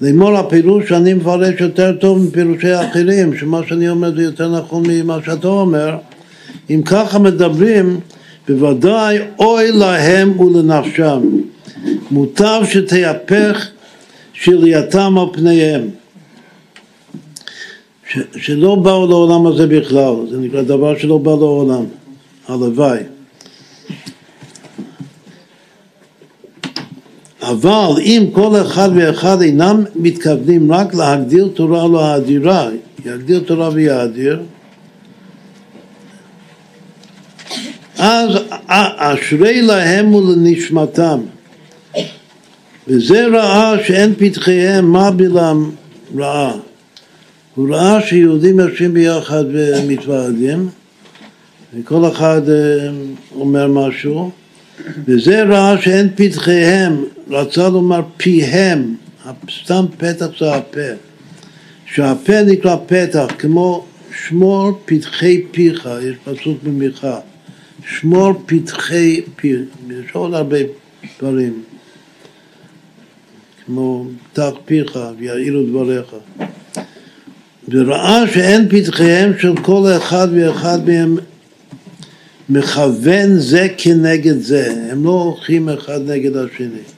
[0.00, 5.18] לאמור הפירוש שאני מפרש יותר טוב מפירושי האחרים, שמה שאני אומר זה יותר נכון ממה
[5.24, 5.96] שאתה אומר,
[6.70, 8.00] אם ככה מדברים,
[8.48, 11.20] בוודאי אוי להם ולנפשם.
[12.10, 13.68] מוטב שתהפך
[14.32, 15.88] שלייתם על פניהם.
[18.12, 21.84] ש, שלא באו לעולם הזה בכלל, זה נקרא דבר שלא בא לעולם,
[22.48, 22.98] הלוואי.
[27.46, 32.68] אבל אם כל אחד ואחד אינם מתכוונים רק להגדיר תורה לא האדירה,
[33.04, 34.42] יגדיר תורה ויאדיר,
[37.98, 38.30] אז
[38.66, 41.20] אשרי להם ולנשמתם.
[42.88, 45.70] וזה ראה שאין פתחיהם, מה בלעם
[46.16, 46.52] ראה?
[47.54, 50.68] הוא ראה שיהודים יושבים ביחד ומתוועדים,
[51.74, 52.42] וכל אחד
[53.34, 54.30] אומר משהו,
[55.06, 58.94] וזה ראה שאין פתחיהם, רצה לומר פיהם,
[59.62, 60.90] סתם פתח זה הפה,
[61.86, 63.84] שהפה נקרא פתח, כמו
[64.28, 67.18] שמור פתחי פיך, יש פסוק במיכה,
[67.88, 69.58] שמור פתחי פיך,
[69.90, 70.58] יש עוד הרבה
[71.20, 71.62] דברים,
[73.66, 76.16] כמו פתח פיך ויעילו דבריך.
[77.68, 81.16] וראה שאין פתחיהם של כל אחד ואחד מהם
[82.48, 86.95] מכוון זה כנגד זה, הם לא הולכים אחד נגד השני.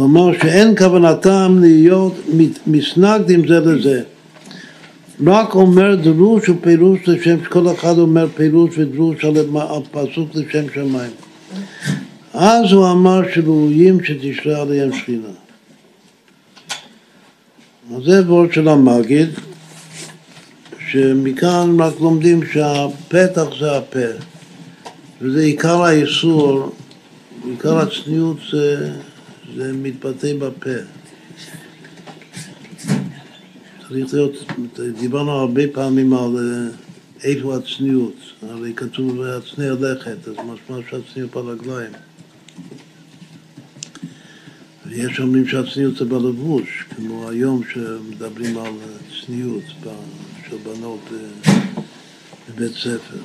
[0.00, 2.14] כלומר שאין כוונתם להיות
[2.66, 4.02] מסנגדים זה לזה.
[5.26, 9.36] רק אומר דרוש ופירוש לשם, שכל אחד אומר פירוש ודרוש על
[9.90, 11.10] פסוק לשם שמיים.
[12.34, 15.28] אז הוא אמר שראויים שתשרה עליהם שכינה.
[17.96, 19.28] אז זה וורד של המגיד,
[20.90, 24.08] שמכאן רק לומדים שהפתח זה הפה,
[25.20, 26.70] וזה עיקר האיסור,
[27.50, 28.90] עיקר הצניעות זה,
[29.56, 30.70] זה מתבטא בפה.
[33.88, 34.32] צריך להיות,
[35.00, 36.36] דיברנו הרבה פעמים על
[37.24, 41.92] איפה הצניעות, הרי כתוב הצניע לכת, אז משמע שהצניעות ברגליים.
[44.86, 48.72] ויש אומרים שהצניעות זה בלבוש, כמו היום שמדברים על
[49.26, 49.62] צניעות
[50.48, 51.00] של בנות
[52.48, 53.18] בבית ספר,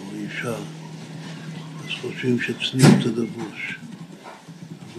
[0.00, 3.79] או אישה, אז חושבים שצניעות זה לבוש.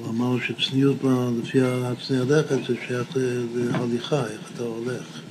[0.03, 0.98] הוא אמר שצניעות
[1.44, 3.07] לפי הצניע לכת זה שייך
[3.56, 5.22] להליכה, איך אתה הולך.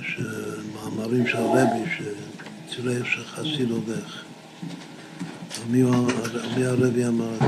[0.00, 0.20] יש
[0.74, 1.84] מאמרים של הרבי
[2.70, 4.22] שתראה איך שחסיד הולך.
[5.70, 5.82] מי
[6.64, 7.46] הרבי אמר את זה?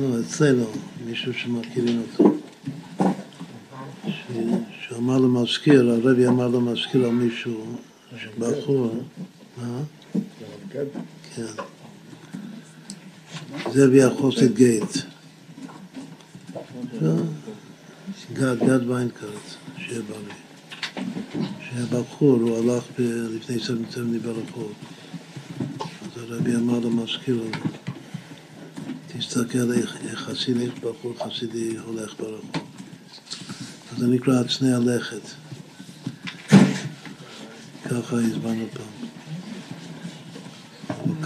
[0.00, 0.64] לא, אצלנו,
[1.06, 2.34] מישהו שמכירים אותו.
[4.08, 4.32] ש-
[4.88, 7.64] שאמר למזכיר, הרבי אמר למזכיר על מישהו,
[8.38, 8.94] בחור,
[9.58, 9.80] מה?
[13.72, 14.96] זה ויחוסת גייט.
[17.00, 17.14] לא,
[18.32, 19.30] גד, גד ויינקרט,
[19.76, 20.34] שיהיה בריא.
[21.60, 22.84] שהיה בחור, הוא הלך
[23.36, 24.72] לפני סמטרני ברחוב.
[25.80, 27.44] אז הרבי אמר למזכיר,
[29.06, 32.50] תסתכל איך, חסיד, איך בחור חסידי הולך ברחוב.
[33.92, 35.22] אז זה נקרא הצנע לכת.
[37.84, 39.17] ככה הסברנו פעם.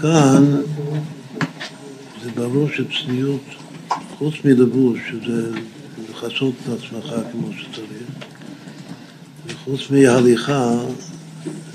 [0.01, 0.61] כאן
[2.23, 3.41] זה ברור שצניעות,
[4.17, 5.51] חוץ מלבוש, שזה
[6.09, 8.09] לכסות את עצמך כמו שצריך,
[9.47, 10.71] וחוץ מהליכה,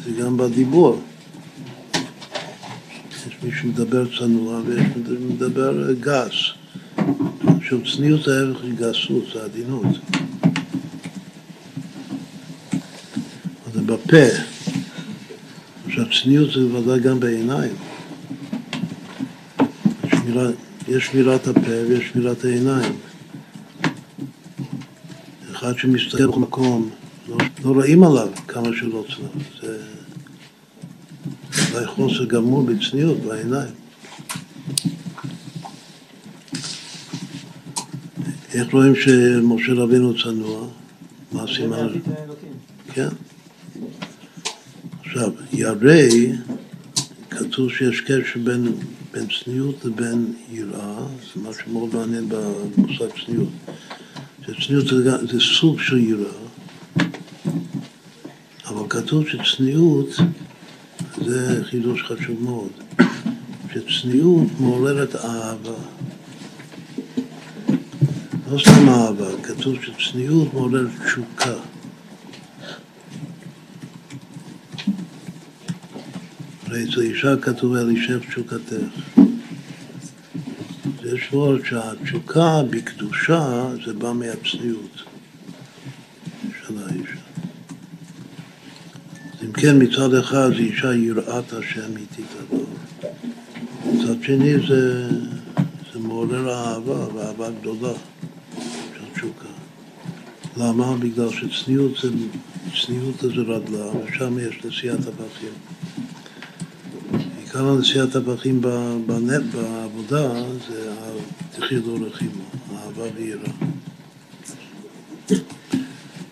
[0.04, 1.00] זה גם בדיבור.
[3.26, 6.34] יש מי שמדבר צנוע ויש מי שמדבר גס.
[7.56, 9.86] עכשיו, צניעות זה הערך של גסות, זה עדינות.
[13.74, 14.57] זה בפה.
[16.00, 17.72] עכשיו, צניעות זה בוודאי גם בעיניים.
[20.10, 20.50] שמירה,
[20.88, 22.92] יש שמירת הפה ויש שמירת העיניים.
[25.52, 26.90] אחד שמסתכל בכל מקום,
[27.28, 29.30] לא, לא רואים עליו כמה שלא צנוע.
[29.62, 29.78] זה
[31.74, 33.74] אולי חוסר גמור בצניעות בעיניים.
[38.54, 40.66] איך רואים שמשה רבינו צנוע?
[41.32, 41.88] מה הסימן?
[42.92, 43.08] כן.
[45.18, 45.74] עכשיו, ירא,
[47.30, 48.72] כתוב שיש קשר בין,
[49.12, 53.48] בין צניעות לבין יראה, זה משהו מאוד מעניין במושג צניעות.
[54.46, 56.32] שצניעות זה, זה סוג של יראה,
[58.66, 60.08] אבל כתוב שצניעות
[61.24, 62.70] זה חידוש חשוב מאוד,
[63.74, 65.78] שצניעות מעוררת אהבה.
[68.50, 71.54] לא סתם אהבה, כתוב שצניעות מעוררת תשוקה.
[76.70, 79.20] הרי אצל אישה כתוב אל אישך תשוקתך.
[81.04, 85.02] יש וורד שהתשוקה בקדושה זה בא מהצניעות
[86.42, 87.20] של האישה.
[89.44, 92.66] אם כן, מצד אחד זה אישה יראת השם היא תתעבור.
[93.92, 95.08] מצד שני זה,
[95.92, 97.92] זה מעורר אהבה, ואהבה גדולה
[98.94, 99.48] של תשוקה.
[100.56, 100.96] למה?
[100.96, 102.08] בגלל שצניעות זה,
[102.86, 105.52] צניעות זה רדלה, ושם יש נשיאת הפכים.
[107.48, 107.76] עיקר
[108.16, 110.32] הפכים ב- בנט, בעבודה
[110.68, 110.92] זה
[111.56, 113.50] תחיה דור רחימו, אהבה ויראה.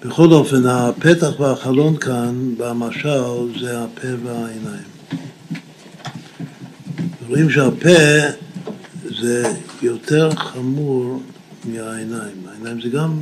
[0.05, 4.89] בכל אופן, הפתח והחלון כאן, במשל, זה הפה והעיניים.
[7.29, 7.99] רואים שהפה
[9.21, 9.53] זה
[9.83, 11.23] יותר חמור
[11.65, 12.47] מהעיניים.
[12.49, 13.21] העיניים זה גם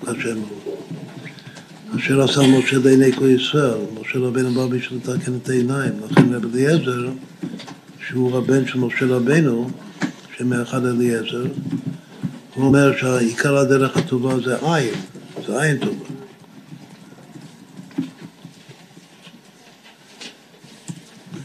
[0.00, 0.69] קשה מאוד.
[1.96, 6.44] אשר עשה משה לעיני כל ישראל, משה רבנו בא בשביל לתקן את העיניים, לכן רב
[6.54, 7.08] אליעזר,
[8.08, 9.70] שהוא הבן של משה רבנו,
[10.36, 11.44] שמאחד אליעזר,
[12.54, 14.94] הוא אומר שעיקר הדרך הטובה זה עין,
[15.46, 16.04] זה עין טובה.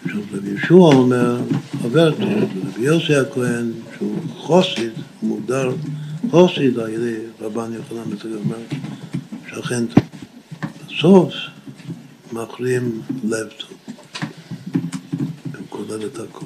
[0.06, 1.38] עכשיו רבי יהושע אומר,
[1.82, 4.92] חבר טוב, רבי יוסי הכהן, שהוא חוסיד,
[5.22, 5.72] הוא מוגדר
[6.32, 8.58] חוסיד על ידי רבן יוחנן בן אומר,
[9.50, 10.15] שכן טוב.
[10.98, 11.34] בסוף
[12.32, 13.78] מכריעים לב טוב,
[15.54, 16.46] הם כולל את הכל.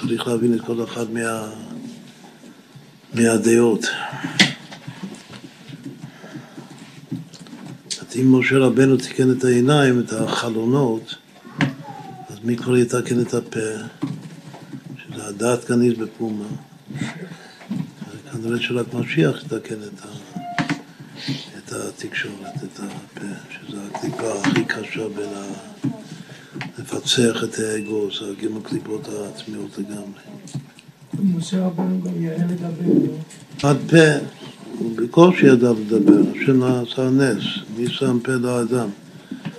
[0.00, 1.52] צריך להבין את כל אחד מה,
[3.14, 3.86] מהדעות.
[8.00, 11.14] אז אם משה רבנו תיקן את העיניים, את החלונות,
[12.28, 13.60] אז מי כבר יתקן את הפה?
[14.96, 16.44] שזה הדעת כניס בפומה.
[18.32, 20.11] כנראה שרק משיח יתקן את ה...
[22.04, 25.52] התקשורת, את הפה, שזו הקליפה הכי קשה בין ה...
[26.78, 30.20] לפצח את האגו, זה הגימל קליפות העצמיות לגמרי.
[31.36, 33.68] משה רבנו גם יעל לדבר, לא?
[33.68, 34.26] עד פה,
[34.78, 37.44] הוא בקושי ידע לדבר, השם עשה נס,
[37.76, 38.88] מי שם פה לאדם.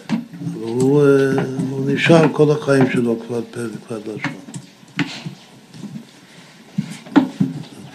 [0.10, 4.34] אבל הוא, אה, הוא נשאר כל החיים שלו כבד פה וכבד לשון.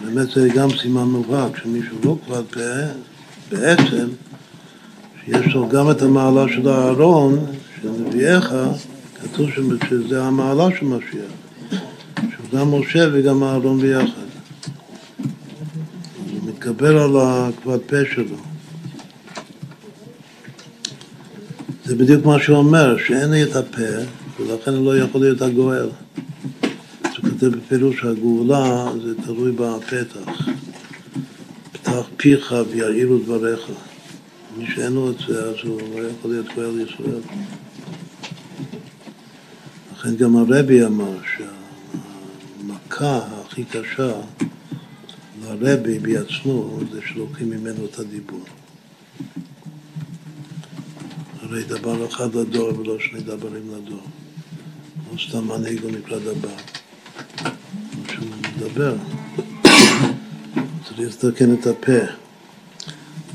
[0.01, 2.59] באמת זה גם סימן מובהק, שמישהו לא כבד פה,
[3.51, 4.07] בעצם,
[5.29, 7.45] שיש לו גם את המעלה של אהרון,
[7.81, 8.55] של נביאיך,
[9.21, 9.49] כתוב
[9.89, 11.31] שזה המעלה של משיח,
[12.15, 14.29] שהוא גם משה וגם אהרון ביחד.
[16.31, 18.35] הוא מתגבר על הכבד פה שלו.
[21.85, 24.03] זה בדיוק מה שהוא אומר, שאין לי את הפה,
[24.39, 25.89] ולכן לא יכול להיות הגואל.
[27.01, 30.47] הוא כותב בפירוש שהגאולה זה תלוי בפתח.
[31.71, 33.59] פתח פיך ויעירו דבריך.
[34.59, 37.21] מי שאין לו את זה, אז הוא לא יכול להיות גואל ישראל.
[39.93, 41.17] לכן גם הרבי אמר
[42.67, 44.11] שהמכה הכי קשה
[45.41, 48.45] לרבי בעצמו זה שלוקחים ממנו את הדיבור.
[51.41, 54.03] הרי דבר אחד לדור ולא שני דברים לדור.
[55.11, 56.55] לא סתם מנהיג הוא נקרא דבר.
[58.07, 58.27] כשהוא
[58.57, 58.95] מדבר,
[60.83, 62.28] צריך לתקן את הפה.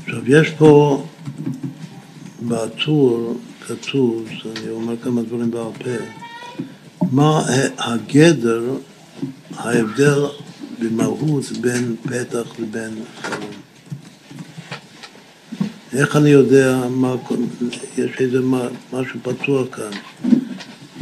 [0.07, 1.03] עכשיו, יש פה
[2.47, 3.37] בטור
[3.67, 5.89] כתוב, אני אומר כמה דברים בעל פה,
[7.11, 7.45] מה
[7.77, 8.63] הגדר,
[9.55, 10.25] ההבדל
[10.79, 13.51] במהות בין פתח לבין חלום.
[15.93, 17.15] איך אני יודע מה,
[17.97, 18.39] יש איזה
[18.93, 19.91] משהו פתוח כאן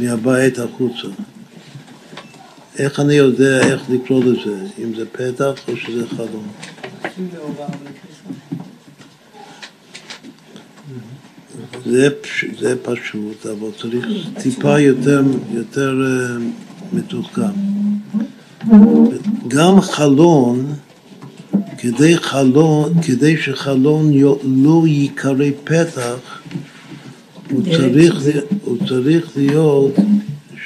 [0.00, 1.08] מהבית החוצה.
[2.78, 6.48] איך אני יודע איך לקרוא לזה, אם זה פתח או שזה חלום.
[11.86, 12.08] זה,
[12.60, 14.06] זה פשוט, אבל צריך
[14.42, 15.22] טיפה יותר,
[15.52, 17.42] יותר uh, מתוחכם.
[19.48, 20.66] גם חלון,
[21.78, 24.12] כדי, חלון, כדי שחלון
[24.44, 26.40] לא ייקרא פתח,
[27.50, 28.14] הוא צריך,
[28.64, 29.94] הוא צריך להיות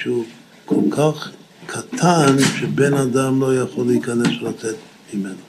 [0.01, 0.25] שהוא
[0.65, 1.31] כל כך
[1.67, 4.77] קטן שבן אדם לא יכול להיכנס ולצאת
[5.15, 5.48] ממנו.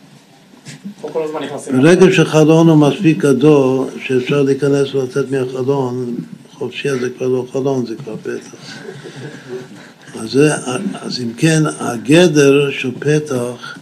[1.82, 6.16] ברגע שחלון הוא מספיק גדול, שאפשר להיכנס ולצאת מהחלון,
[6.54, 8.56] חופשי זה כבר לא חלון, זה כבר פתח.
[10.20, 10.56] אז, זה,
[11.02, 13.78] אז אם כן, הגדר של פתח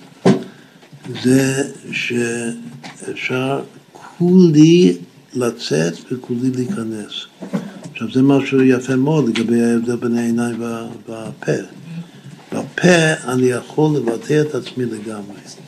[1.24, 3.62] זה שאפשר
[4.18, 4.98] כולי
[5.34, 7.14] לצאת וכולי להיכנס.
[7.92, 10.64] עכשיו זה משהו יפה מאוד לגבי ההבדל בין העיניים
[11.08, 11.52] והפה.
[12.54, 15.67] בפה אני יכול לבטא את עצמי לגמרי.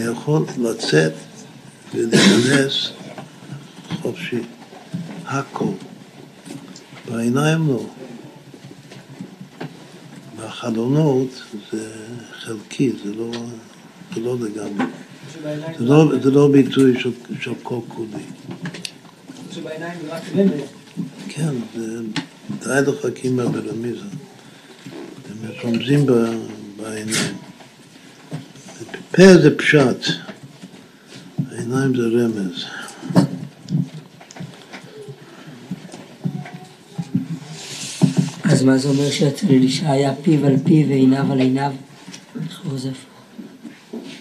[0.00, 1.12] אני יכול לצאת
[1.94, 2.88] ולהיכנס
[4.02, 4.40] חופשי.
[5.26, 5.64] הכל.
[7.10, 7.86] בעיניים לא.
[10.36, 11.92] והחלונות זה
[12.32, 13.30] חלקי, זה לא,
[14.14, 14.84] זה לא לגמרי.
[15.78, 17.10] זה לא, זה לא ביטוי של,
[17.40, 18.22] של כל כולי.
[19.52, 20.60] שבעיניים זה רק רמז.
[21.28, 22.00] כן, זה
[22.60, 24.04] די לחכים ברמיזה.
[25.30, 26.06] הם רומזים
[26.76, 27.49] בעיניים.
[29.10, 30.12] פה זה פשט,
[31.50, 32.64] העיניים זה רמז.
[38.44, 41.72] אז מה זה אומר שאצל אלישע היה פיו על פיו ועיניו על עיניו?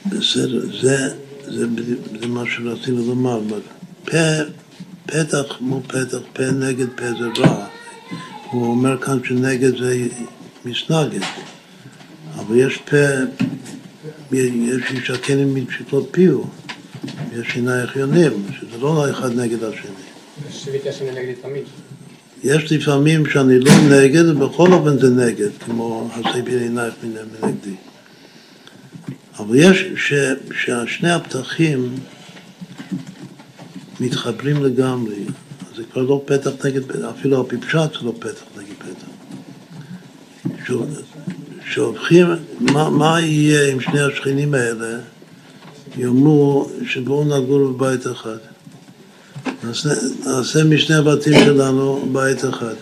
[0.06, 1.14] בסדר, זה,
[1.48, 1.65] זה,
[2.22, 3.41] זה מה שרצינו לומר.
[4.06, 4.18] פה,
[5.06, 7.65] פתח כמו פתח, פה נגד פה זה רע.
[8.52, 10.07] הוא אומר כאן שנגד זה
[10.65, 11.22] מסנגד.
[12.36, 12.98] אבל יש פה,
[14.31, 16.41] יש הכנים מפשיטות פיו,
[17.34, 19.91] יש עיניים יונים, שזה לא אחד נגד השני.
[22.44, 27.76] יש לפעמים שאני לא נגד, ובכל אופן זה נגד, כמו הסביר עינייך מנגדי.
[29.40, 30.14] אבל יש ש,
[30.53, 31.95] ששני הפתחים
[33.99, 35.15] מתחברים לגמרי,
[35.72, 39.10] אז זה כבר לא פתח נגד פתח, אפילו הפשט זה לא פתח נגד פתח.
[41.70, 42.28] שהופכים,
[42.60, 45.00] מה, מה יהיה עם שני השכנים האלה?
[45.98, 48.38] יאמרו שבואו נגור בבית אחד.
[49.64, 49.90] נעשה,
[50.26, 52.76] נעשה משני הבתים שלנו בית אחד.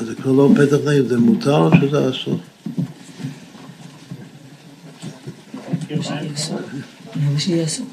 [0.00, 2.38] אז זה כבר לא פתח נגד, זה מותר או שזה אסור?
[5.90, 6.02] למה
[7.40, 7.84] שיעשו?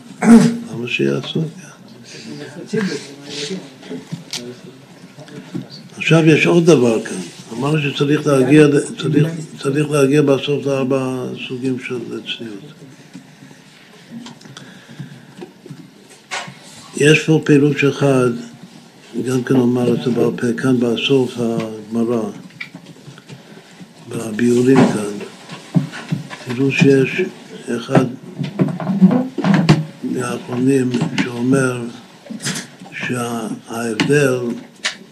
[0.71, 1.41] למה שיעשו?
[5.97, 7.34] עכשיו יש עוד דבר כאן.
[7.57, 8.67] אמרנו שצריך להגיע,
[9.01, 9.27] צריך,
[9.59, 12.73] צריך להגיע בסוף לארבע סוגים של צניעות.
[16.97, 18.29] יש פה פירוש אחד,
[19.27, 22.21] גם כן אומר את זה בעל פה, כאן בסוף הגמרא,
[24.09, 25.81] בביאורים כאן,
[26.45, 27.21] פירוש שיש
[27.75, 28.05] אחד
[30.03, 30.89] מהאחרונים
[31.23, 31.81] שאומר
[32.91, 34.39] שההבדל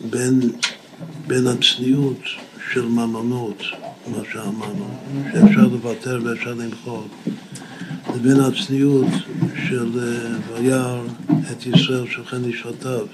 [0.09, 0.39] בין,
[1.27, 2.19] בין הצניעות
[2.73, 3.63] של ממונות,
[4.07, 4.87] מה שאמרנו,
[5.33, 7.03] שאפשר לוותר ואפשר למחול,
[8.15, 9.07] לבין הצניעות
[9.67, 9.89] של
[10.53, 11.01] וירא
[11.51, 13.05] את ישראל שוכן נשמתיו.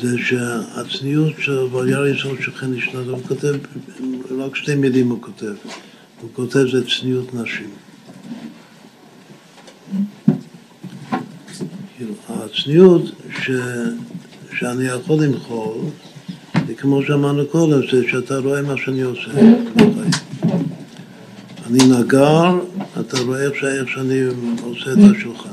[0.00, 3.54] זה שהצניעות של וירא ישראל שוכן נשמתיו, הוא כותב,
[4.38, 5.54] רק שתי מילים הוא כותב.
[6.20, 7.70] הוא כותב זה צניעות נשים.
[11.96, 13.02] כאילו, הצניעות
[13.42, 13.50] ש,
[14.58, 15.74] שאני יכול למחול,
[16.76, 19.30] כמו שאמרנו קודם, זה שאתה רואה מה שאני עושה
[19.74, 20.10] בחיים.
[21.66, 22.58] אני נגר,
[23.00, 24.20] אתה רואה איך, איך שאני
[24.62, 25.48] עושה את השולחן.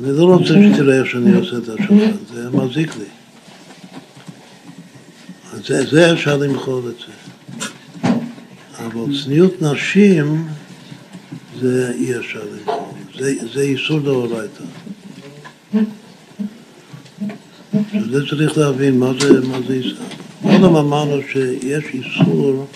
[0.00, 3.04] אני לא רוצה שתראה איך שאני עושה את השולחן, זה מזיק לי.
[5.52, 7.12] אז זה, זה אפשר למחול את זה.
[8.86, 10.48] אבל צניעות נשים
[11.60, 12.84] זה אי אפשר למחול,
[13.18, 14.64] זה, זה איסור דאורייתא.
[18.10, 20.06] זה צריך להבין מה זה, מה זה איסור.
[20.42, 22.66] קודם אמרנו שיש איסור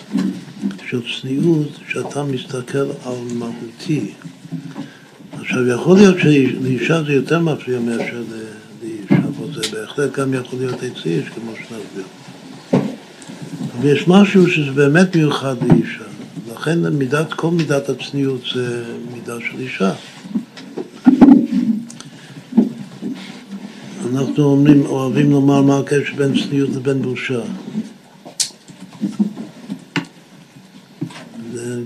[0.89, 4.11] של צניעות שאתה מסתכל על מהותי.
[5.39, 8.23] עכשיו יכול להיות שלאישה זה יותר מפריע מאשר
[8.81, 12.05] לאיש, אבל זה בהחלט גם יכול להיות אצלי איש כמו שנסביר.
[13.79, 16.03] אבל יש משהו שזה באמת מיוחד לאישה,
[16.53, 19.91] לכן מידת, כל מידת הצניעות זה מידה של אישה.
[24.13, 27.41] אנחנו אומרים, אוהבים לומר מה הקשר בין צניעות לבין בושה.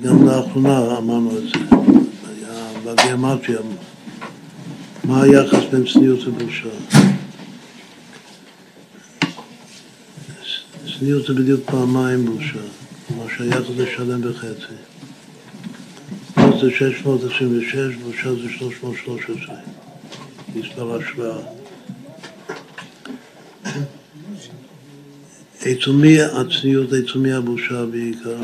[0.04, 1.76] גם לאחרונה אמרנו את זה,
[2.28, 3.60] היה בגיאמטריה,
[5.04, 6.70] מה היחס בין צניעות ובושה.
[11.00, 12.60] צניעות זה בדיוק פעמיים בושה,
[13.08, 14.74] כלומר שהיחס זה שלם וחצי.
[16.36, 19.56] צניעות זה 626, בושה זה 313,
[20.56, 21.57] מספר השוואה.
[25.62, 28.38] עצומי הצניעות, עצומי הבושה בעיקר.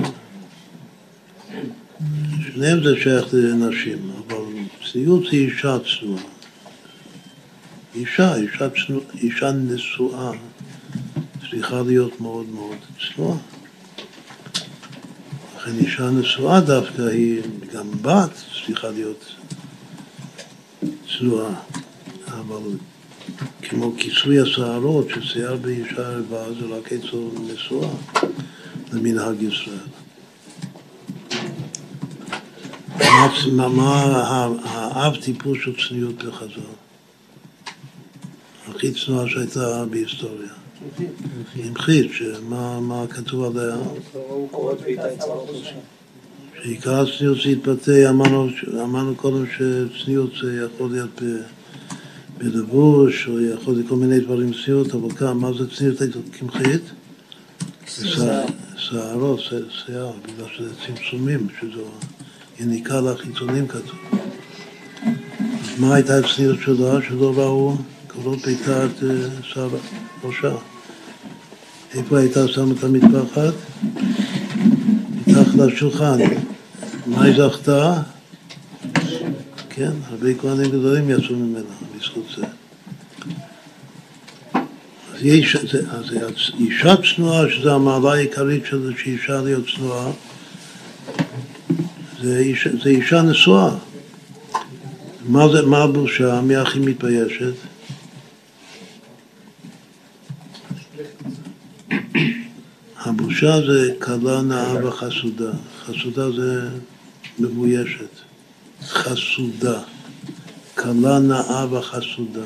[2.53, 4.43] שניהם זה שייך לנשים, אבל
[4.91, 6.23] צניעות זה אישה צנועה.
[7.95, 10.31] אישה, אישה, צנוע, אישה נשואה
[11.49, 13.37] צריכה להיות מאוד מאוד צנועה.
[15.57, 17.41] לכן אישה נשואה דווקא היא,
[17.73, 18.29] גם בת
[18.65, 19.35] צריכה להיות
[21.17, 21.53] צנועה,
[22.27, 22.77] אבל
[23.61, 27.17] כמו כיסוי השערות, ששיער באישה רבה זה רק אצל
[27.53, 27.89] נשואה,
[28.93, 29.77] למנהג ישראל.
[33.51, 36.73] מה, האב טיפוס של צניעות לחזור?
[38.67, 40.49] הכי צנועה שהייתה בהיסטוריה.
[41.55, 42.11] עם חיט,
[42.81, 43.75] מה כתוב עליה?
[46.63, 48.09] שעיקר הצניעות זה התבטא,
[48.79, 51.21] אמרנו קודם שצניעות זה יכול להיות
[52.37, 55.97] בלבוש, או יכול להיות כל מיני דברים צניעות, אבל כאן, מה זה צניעות
[56.31, 56.81] קמחית?
[58.77, 59.39] שערות,
[59.85, 61.85] שיער, בגלל שזה צמצומים, שזו
[62.59, 63.99] יניקה לחיצונים כתוב.
[65.77, 66.99] מה הייתה הצניעות שלה?
[67.07, 67.75] שלא ראו
[68.07, 69.03] קולות ביתה את
[69.43, 69.69] שר
[70.23, 70.55] ראשה.
[71.93, 73.53] איפה הייתה שמה את המטפחת?
[75.27, 76.17] מתחת לשולחן.
[77.07, 78.01] מה היא זכתה?
[79.69, 82.45] כן, הרבה כהנים גדולים יצאו ממנה בזכות זה.
[85.13, 86.05] אז יש, זה, אז
[86.59, 90.11] אישה צנועה, שזו המעלה העיקרית של שאישה להיות צנועה,
[92.21, 93.75] זה אישה, זה אישה נשואה.
[95.25, 96.41] מה, זה, מה הבושה?
[96.41, 97.53] מי הכי מתביישת?
[102.99, 105.51] הבושה זה כלה נאה וחסודה.
[105.85, 106.69] חסודה זה
[107.39, 108.09] מבוישת.
[108.81, 109.92] חסודה.
[110.75, 112.41] כלה נאה וחסודה.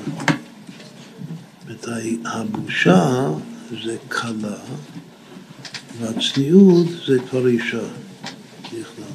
[2.26, 3.30] הבושה
[3.84, 4.58] זה כלה,
[6.00, 7.84] והצניעות זה כבר אישה
[8.64, 9.06] בכלל.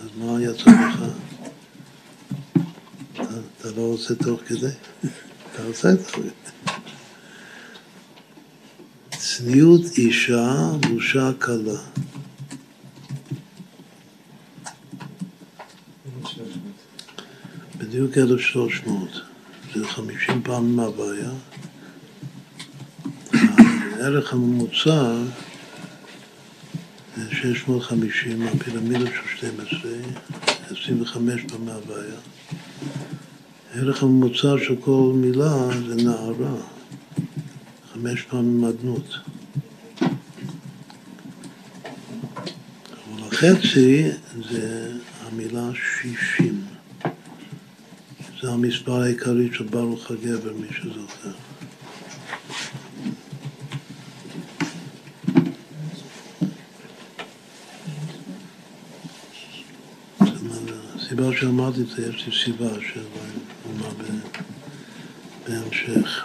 [0.00, 1.04] אז מה יצא לך?
[3.14, 4.66] אתה לא רוצה תוך כדי?
[5.52, 6.28] אתה רוצה תוך כדי.
[9.10, 11.80] צניעות אישה, בושה כלה.
[17.94, 19.08] בדיוק 1300,
[19.74, 21.30] זה 50 פעמים מהבעיה.
[23.92, 25.14] הערך הממוצע
[27.16, 29.90] זה 650, הפירמידה של 12,
[30.70, 32.18] 25 פעמים מהבעיה.
[33.74, 36.56] הערך הממוצע של כל מילה זה נערה,
[37.92, 39.14] חמש פעמים אדנות.
[42.90, 44.10] אבל החצי
[44.50, 44.92] זה
[45.26, 46.73] המילה שישים.
[48.44, 51.30] זה המספר העיקרי של ברוך הגבר, מי שזוכר.
[60.96, 63.92] הסיבה שאמרתי את זה, יש לי סיבה שאומר
[65.48, 66.24] בהמשך.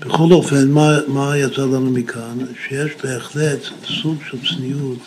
[0.00, 2.38] בכל אופן, מה, מה יצא לנו מכאן?
[2.66, 3.60] שיש בהחלט
[4.02, 4.98] סוג של צניעות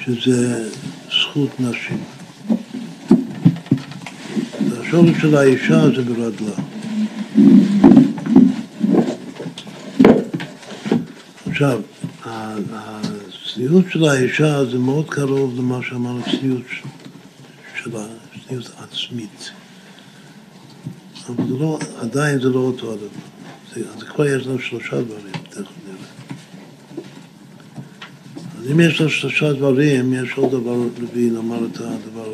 [0.00, 0.70] שזה
[1.10, 2.17] זכות נשים.
[4.88, 6.56] השורש של האישה זה ברדלה.
[11.46, 11.80] עכשיו,
[12.24, 16.62] הצניעות של האישה זה מאוד קרוב למה שאמרנו, צניעות
[17.82, 18.06] שלה,
[18.46, 19.50] צניעות עצמית.
[21.28, 23.06] אבל לא, עדיין זה לא אותו הדבר.
[23.74, 26.08] זה, זה כבר יש לנו שלושה דברים, תכף נראה.
[28.58, 32.27] אז אם יש לנו שלושה דברים, יש עוד דבר רביעי, נאמר את הדבר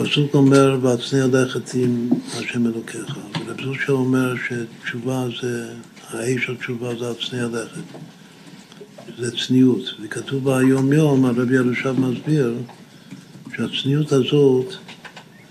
[0.00, 3.16] הפסוק אומר, והצניע לכת עם השם אלוקיך.
[3.46, 5.72] ורב זושה אומר שתשובה זה,
[6.10, 7.98] האש התשובה זה הצניע לכת.
[9.18, 9.82] זה צניעות.
[10.02, 12.54] וכתוב ביום יום, הרבי ירושב מסביר,
[13.56, 14.74] שהצניעות הזאת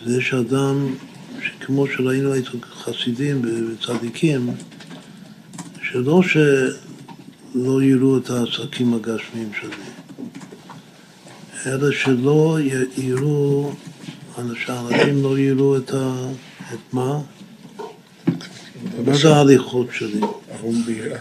[0.06, 0.96] זה שאדם,
[1.42, 4.50] שכמו שראינו את חסידים וצדיקים,
[5.82, 9.90] שלא שלא יראו את העסקים הגשמיים שלי,
[11.66, 12.58] אלא שלא
[12.98, 13.72] יראו,
[14.66, 16.30] שאנשים לא יראו את, ה,
[16.74, 17.20] את מה?
[19.06, 20.22] מה זה ההליכות שלי?
[20.60, 21.20] ארום ביראה.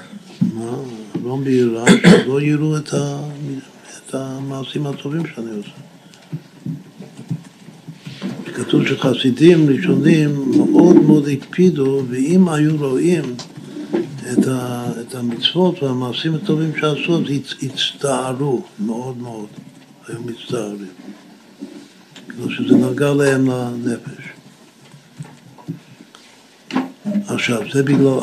[0.54, 0.72] מה?
[1.24, 3.20] לא ביראה, שלא יראו את, ה,
[3.98, 5.70] את המעשים הטובים שאני עושה.
[8.54, 13.34] כתוב שחסידים ראשונים מאוד מאוד הקפידו, ואם היו רואים
[14.32, 17.22] את, ה, את המצוות והמעשים הטובים שעשו, אז
[17.62, 19.46] הצטערו מאוד מאוד,
[20.08, 20.88] היו מצטערים.
[22.38, 24.24] כאילו שזה נגע להם לנפש.
[27.26, 28.18] עכשיו, זה בגלל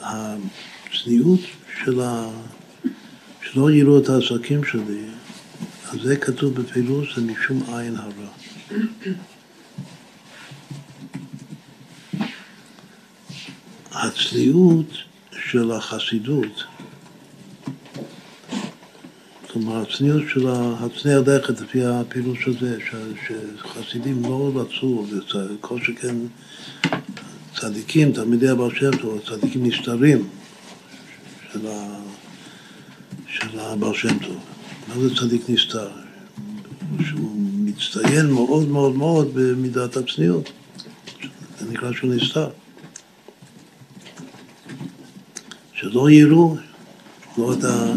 [0.00, 1.40] הצניעות
[1.84, 2.28] של ה...
[3.42, 5.04] שלא יראו את העסקים שלי,
[5.90, 8.28] אז זה כתוב בפירוש, זה משום עין הרע.
[13.92, 14.90] הצניעות
[15.50, 16.64] של החסידות,
[19.52, 22.78] כלומר הצניעות של הצניע לכת לפי הפילוש הזה,
[23.26, 26.16] שחסידים לא רצו, וכל שכן
[27.60, 30.28] צדיקים, תלמידי הבעל שם טוב, צדיקים נסתרים
[31.52, 32.00] של, ה,
[33.26, 34.36] של הבעל שם טוב.
[34.88, 35.90] מה זה צדיק נסתר?
[37.08, 37.30] שהוא
[37.64, 40.52] מצטיין מאוד מאוד מאוד במידת הצניעות.
[41.60, 42.48] זה נקרא שהוא נסתר.
[45.74, 46.56] שלא יראו,
[47.38, 47.96] לא את רב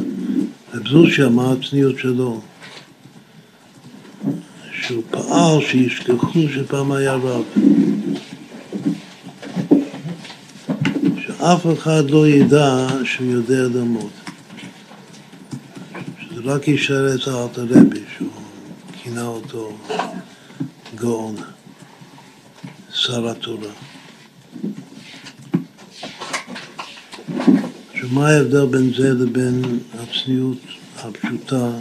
[0.84, 2.41] זושיה, מה הצניעות שלו?
[4.72, 7.43] שהוא פעל שישכחו שפעם היה רב.
[11.26, 14.10] שאף אחד לא ידע שהוא יודע ללמוד.
[16.19, 18.30] שזה רק יישאר אצל אלתר רבי, שהוא
[19.03, 19.77] כינה אותו
[20.95, 21.35] גאון,
[22.93, 23.85] שר התורה.
[28.11, 30.57] מה ההבדל בין זה לבין הצניעות
[30.98, 31.72] הפשוטה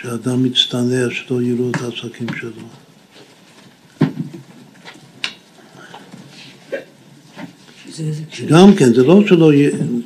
[0.00, 2.68] שאדם מצטנע שלא יראו את העסקים שלו?
[8.48, 9.52] גם כן, זה לא שלא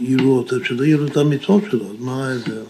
[0.01, 2.63] יראו אותו, שלא יראו את המצוות שלו, אז מה ההבדל?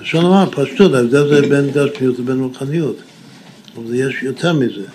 [0.00, 2.96] לשון אמר, פשטות, ההבדל זה בין גשמיות לבין רוחניות,
[3.76, 4.86] אבל יש יותר מזה.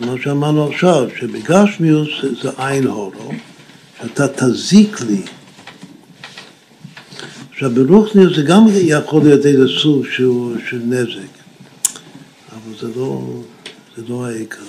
[0.00, 2.08] מה שאמרנו עכשיו, שבגשמיות
[2.42, 3.32] זה עין הורו,
[4.02, 5.22] שאתה תזיק לי.
[7.52, 10.30] עכשיו ברוחניות זה גם יכול להיות איזה סוג של,
[10.70, 11.32] של נזק,
[12.52, 13.40] אבל זה לא,
[13.96, 14.62] זה לא העיקר.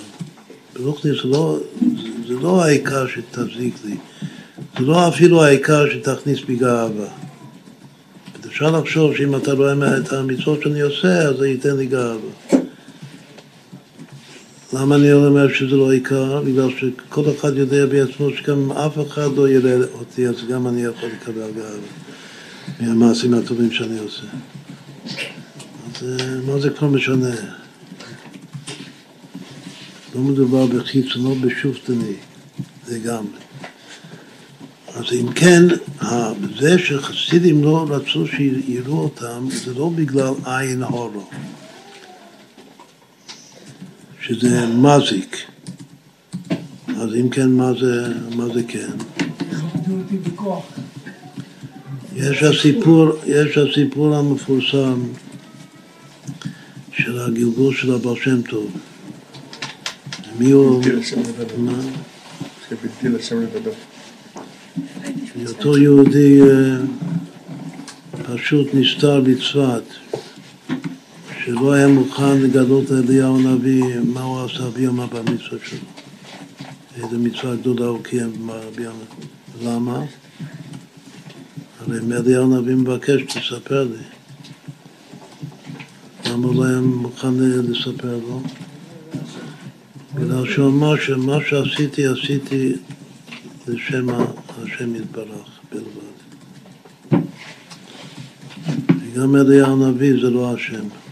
[0.74, 1.58] ברוחניות זה לא,
[2.28, 3.96] זה לא העיקר שתזיק לי,
[4.78, 7.08] זה לא אפילו העיקר שתכניס בי גאווה.
[8.58, 12.30] אפשר לחשוב שאם אתה רואה את המצוות שאני עושה, אז זה ייתן לי גאווה.
[14.72, 16.42] למה אני אומר שזה לא עיקר?
[16.42, 21.08] בגלל שכל אחד יודע בעצמו שגם אף אחד לא יראה אותי, אז גם אני יכול
[21.08, 21.78] לקבל גאווה
[22.80, 24.26] מהמעשים הטובים שאני עושה.
[25.86, 27.34] אז אה, מה זה כבר משנה?
[30.14, 32.14] לא מדובר בחיצון, לא בשופטני,
[32.88, 33.38] לגמרי.
[34.94, 35.62] אז אם כן,
[36.60, 41.30] זה שחסידים לא רצו שיראו אותם, זה לא בגלל עין הורו.
[44.28, 45.36] שזה מזיק.
[46.88, 48.88] אז אם כן, מה זה, מה זה כן?
[52.16, 55.00] יש הסיפור, יש הסיפור המפורסם
[56.92, 58.70] של הגלגול של הבעל שם טוב.
[60.38, 60.82] מי הוא?
[61.58, 61.72] מה?
[62.68, 63.70] שבלתי לשם לדבר.
[65.48, 66.76] אותו יהודי אה,
[68.34, 69.82] פשוט נסתר בצפת,
[71.48, 75.78] שלא היה מוכן לגלות לאליהו הנביא מה הוא עשה ביום הבר מצווה שלו.
[76.96, 78.98] איזה מצווה גדולה הוא קיים ביום
[79.62, 80.04] למה?
[81.80, 84.02] הרי מאליהו הנביא מבקש, תספר לי.
[86.26, 88.42] למה הוא לא היה מוכן לספר לו?
[90.14, 92.72] בגלל שהוא אמר שמה שעשיתי, עשיתי
[93.68, 94.06] לשם
[94.62, 97.22] השם יתברך בלבד.
[99.02, 101.07] וגם אליהו הנביא זה לא השם.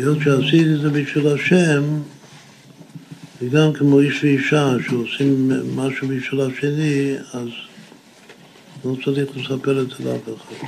[0.00, 1.82] היות שעשיתי את זה בשביל השם,
[3.42, 7.48] וגם כמו איש ואישה שעושים משהו בשביל השני, אז
[8.84, 10.66] לא צריך לספר את זה לאף אחד.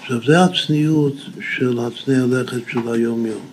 [0.00, 1.16] עכשיו, זה הצניעות
[1.56, 3.46] של הצניע לכת של היום-יום.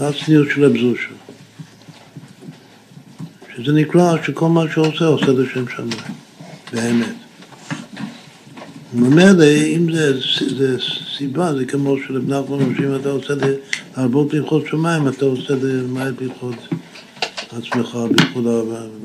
[0.00, 1.10] הצניעות של הבזושה.
[3.56, 5.90] שזה נקרא שכל מה שעושה עושה לשם שמיים,
[6.72, 7.14] באמת.
[8.94, 9.44] ממילא,
[9.76, 10.20] אם זה,
[10.56, 10.76] זה
[11.18, 13.34] סיבה, זה כמו שלבני נחמן שאם אתה עושה
[13.96, 16.68] להרבות ברכות שמיים, אתה עושה למעט ברכות
[17.52, 18.44] עצמך, ברכות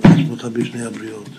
[0.03, 1.29] עצמך בשני הבריות.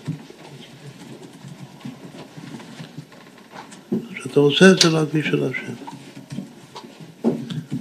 [4.23, 5.73] שאתה עושה את זה רק בשביל השם.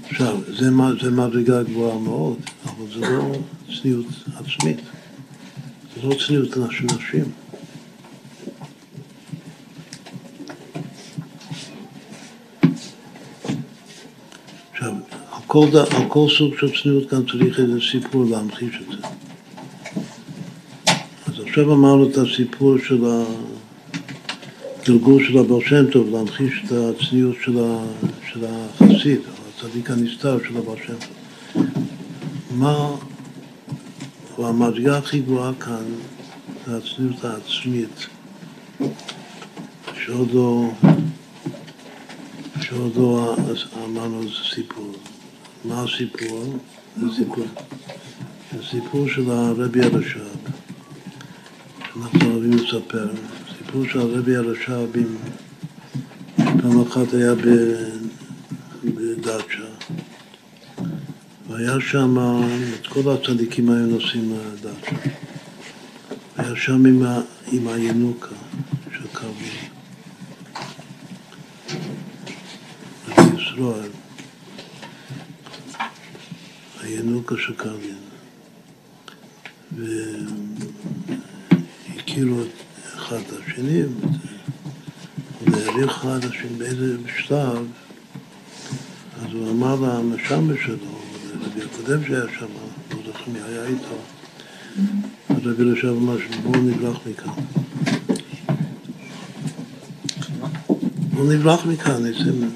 [0.09, 0.69] עכשיו, זה,
[1.01, 3.35] זה מדרגה גבוהה מאוד, אבל זה לא
[3.81, 4.05] צניעות
[4.35, 4.77] עצמית.
[5.95, 7.25] זה לא צניעות נשים.
[14.71, 14.93] עכשיו,
[15.31, 19.07] על כל, על כל סוג של צניעות גם צריך איזה סיפור להמחיש את זה.
[21.27, 23.03] אז עכשיו אמרנו את הסיפור של
[24.81, 27.85] הגלגול של הבעל שם טוב, להמחיש את הצניעות של, ה,
[28.31, 29.19] של החסיד,
[29.49, 31.65] הצדיק הנסתר של הבעל שם טוב.
[32.51, 32.95] מה
[34.37, 35.85] והמדרגה הכי גבוהה כאן
[36.67, 38.07] זה הצניעות העצמית,
[40.05, 40.69] שעוד לא,
[42.61, 43.35] שעוד לא
[43.85, 44.93] אמרנו זה סיפור.
[45.67, 46.57] מה הסיפור?
[46.97, 47.45] זה סיפור,
[48.51, 50.49] זה סיפור של הרבי הרש"ב,
[51.93, 53.09] שאנחנו אוהבים לספר.
[53.57, 54.99] סיפור של הרבי הרש"ב,
[56.35, 57.33] פעם אחת היה
[58.83, 59.65] בדאצ'ה.
[61.49, 62.17] והיה שם,
[62.81, 64.95] את כל הצדיקים היו נוסעים לדאצ'ה.
[66.37, 67.03] היה שם עם,
[67.51, 68.35] עם הינוקה
[68.91, 69.05] של.
[73.17, 74.04] רבי ישראל.
[76.85, 77.97] הינוקה של קרבין.
[81.95, 82.41] והכירו
[82.95, 83.81] אחד את השני,
[85.45, 87.67] והעריך אחד השני באיזה שלב,
[89.21, 90.77] אז הוא אמר למשמע שלו,
[91.41, 92.45] רבי הקודם שהיה שם,
[92.91, 93.97] לא זוכר מי היה איתו,
[95.29, 97.33] אז רבי לשב אמר בואו נברח מכאן.
[101.13, 102.01] בואו נברח מכאן,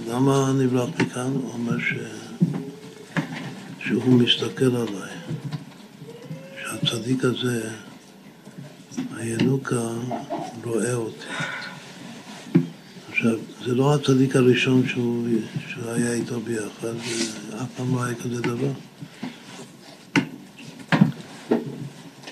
[0.09, 1.31] למה נברח מכאן?
[1.33, 1.93] הוא אומר ש...
[3.89, 5.11] שהוא מסתכל עליי,
[6.61, 7.69] שהצדיק הזה,
[9.17, 9.89] הינוקה,
[10.63, 11.25] רואה אותי.
[13.09, 15.27] עכשיו, זה לא הצדיק הראשון שהוא,
[15.69, 16.93] שהוא היה איתו ביחד,
[17.61, 18.71] אף פעם לא היה כזה דבר.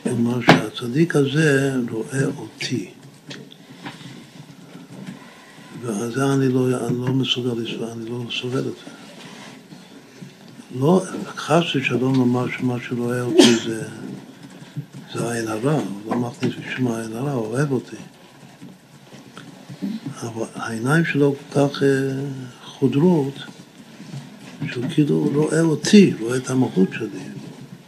[0.03, 2.89] כלומר שהצדיק הזה רואה אותי.
[5.81, 9.06] ועל זה אני לא, אני לא מסוגל לסבול, אני לא סובל את זה.
[10.75, 11.03] לא,
[11.35, 13.87] חס ושלום לומר שמה שרואה אותי זה,
[15.13, 17.95] זה עין הרע, הוא לא מכניס לשם עין הרע, הוא אוהב אותי.
[20.21, 21.83] אבל העיניים שלו כל כך
[22.65, 23.33] חודרות,
[24.71, 27.23] שהוא כאילו רואה אותי, רואה את המהות שלי,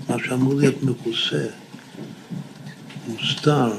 [0.10, 1.46] מה שאמור להיות מכוסה,
[3.08, 3.74] מוסתר,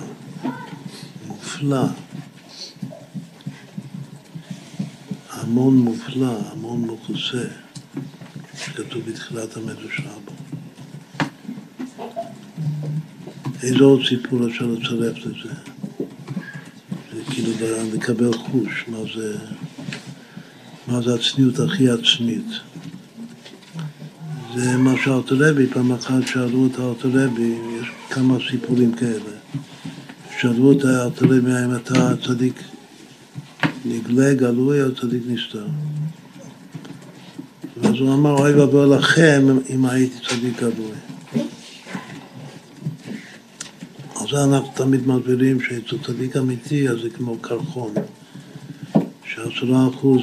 [1.26, 1.84] מופלא.
[5.30, 7.44] המון מופלא, המון מכוסה,
[8.80, 10.32] שכתוב בתחילת המדרש רבו.
[13.62, 15.54] איזה עוד סיפור אפשר לצרף לזה?
[17.30, 17.52] כאילו
[17.94, 19.36] לקבל חוש, מה זה,
[20.86, 22.46] מה זה הצניעות הכי עצמית.
[24.56, 29.36] זה מה שאלתרבי, פעם אחת שאלו את האלתרבי, יש כמה סיפורים כאלה.
[30.40, 32.62] שאלו את האלתרבי האם אתה צדיק
[33.84, 35.66] נגלה, גלוי או צדיק נסתר.
[38.00, 40.96] הוא אמר, אוי ואבוי לכם אם הייתי צדיק גלוי.
[44.30, 47.94] זה אנחנו תמיד מסבירים שאצל צדיק אמיתי אז זה כמו קרחון
[49.24, 50.20] שעשרה אחוז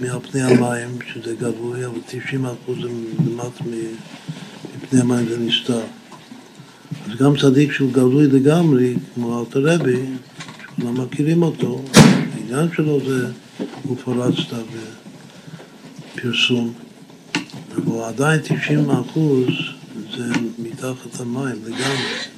[0.00, 2.88] מעל פני, המים שזה גבוה אבל תשעים אחוז זה
[3.26, 3.60] למט
[4.76, 5.80] מפני המים זה נסתר
[7.10, 10.02] אז גם צדיק שהוא גלוי לגמרי כמו אלתר רבי
[10.62, 13.26] שכולם מכירים אותו העניין שלו זה
[13.82, 14.52] הוא פורץ את
[16.14, 16.72] הפרסום
[17.76, 19.48] אבל עדיין תשעים אחוז
[20.16, 22.30] זה מתחת המים לגמרי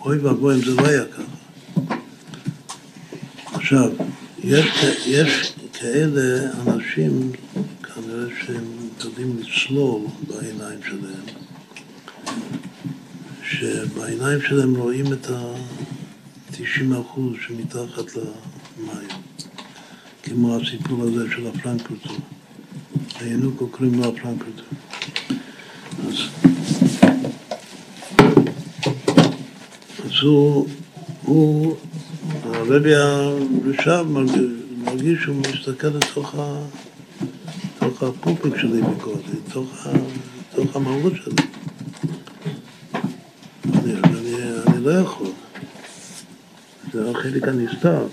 [0.00, 1.94] אוי ואבוי אם זה לא היה ככה.
[3.52, 3.90] עכשיו,
[4.44, 4.66] יש,
[5.06, 7.32] יש כאלה אנשים,
[7.82, 8.64] כנראה שהם
[9.04, 11.26] יודעים לצלול בעיניים שלהם,
[13.42, 19.08] שבעיניים שלהם רואים את ה-90 אחוז שמתחת למים,
[20.22, 22.14] כמו הסיפור הזה של הפרנקפורטר.
[23.20, 24.62] הינוקו קוראים לו הפרנקפורטר.
[30.04, 30.68] אז, הוא,
[31.22, 31.76] הוא,
[32.42, 34.04] הרבי הרשב
[34.76, 36.60] מרגיש, שהוא מסתכל לתוך ה...
[37.76, 39.86] לתוך הפופיק שלי מקודם, לתוך,
[40.52, 41.34] לתוך המהות שלי.
[43.64, 44.34] אני, אני,
[44.66, 45.30] אני לא יכול.
[46.92, 48.06] זה החלק הנסתר.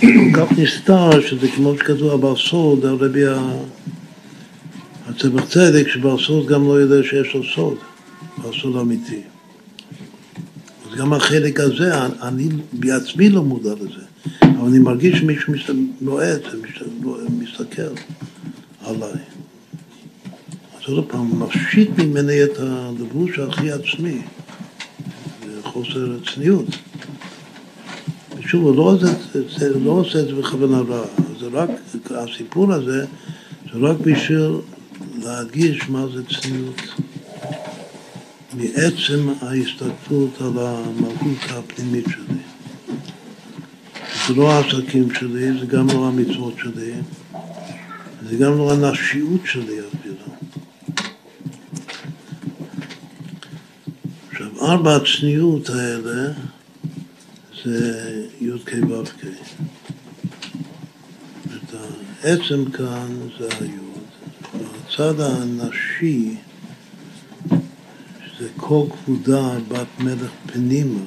[0.00, 3.22] כל כך נסתר, שזה כמו שכתוב הבעל סוד, הרבי
[5.08, 7.76] הצמח צדק, שבעל סוד גם לא יודע שיש לו סוד,
[8.38, 9.20] בעל סוד אמיתי.
[10.90, 14.04] אז גם החלק הזה, אני בעצמי לא מודע לזה,
[14.42, 16.42] אבל אני מרגיש שמישהו נועץ,
[17.38, 17.82] מסתכל
[18.80, 19.22] עליי.
[20.76, 24.22] אז עוד פעם, מפשיט ממני את הלבוש הכי עצמי,
[25.62, 26.66] חוסר צניעות.
[28.48, 31.06] שוב, הוא לא עושה, לא את זה בכוונה רעה,
[31.40, 31.70] זה רק,
[32.10, 33.06] הסיפור הזה,
[33.72, 34.50] זה רק בשביל
[35.22, 36.80] להדגיש מה זה צניעות.
[38.54, 42.38] מעצם ההסתכלות על המהות הפנימית שלי.
[44.28, 46.92] זה לא העסקים שלי, זה גם לא המצוות שלי,
[48.28, 50.34] זה גם לא הנשיות שלי אפילו.
[54.30, 56.32] עכשיו, ארבע הצניעות האלה
[57.64, 59.24] זה י"ק ו"ק.
[62.22, 64.04] העצם כאן זה היוד.
[64.84, 66.36] הצד הנשי,
[68.26, 71.00] שזה כל כבודה בת מלך פנימה.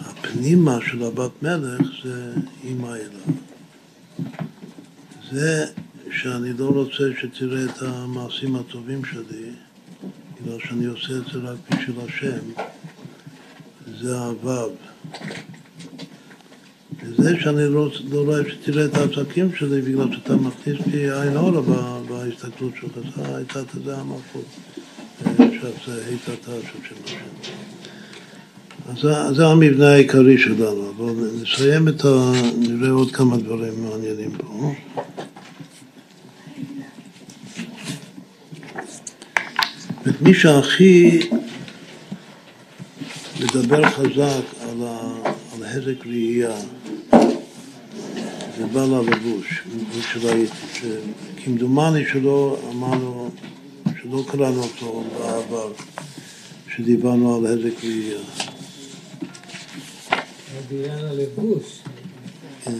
[0.00, 2.32] הפנימה של הבת מלך זה
[2.64, 3.34] אימא אלה.
[5.30, 5.66] זה
[6.10, 9.50] שאני לא רוצה שתראה את המעשים הטובים שלי,
[10.40, 12.62] בגלל שאני עושה את זה רק בשביל השם.
[14.00, 14.70] זה הוו.
[17.02, 21.60] וזה שאני לא, לא רואה שתראה את העסקים שלי בגלל שאתה מכניס לי עין אורה
[22.08, 24.44] בהסתכלות שלך, זה הייתה זה המלכות,
[25.20, 27.60] עכשיו זה היתתה של שם השם.
[28.88, 31.12] אז זה המבנה העיקרי שלנו, אבל
[31.42, 32.32] נסיים את ה...
[32.58, 34.72] נראה עוד כמה דברים מעניינים פה.
[40.20, 41.20] מי שהכי
[43.44, 45.12] מדבר חזק על, ה,
[45.54, 46.56] על הזק ראייה,
[48.58, 49.62] זה בא ללבוש,
[50.12, 53.30] שראיתי, שכמדומני שלא אמרנו,
[54.02, 55.72] שלא קראנו אותו בעבר,
[56.76, 58.18] שדיברנו על הזק ראייה.
[60.70, 61.82] בעניין הלבוש.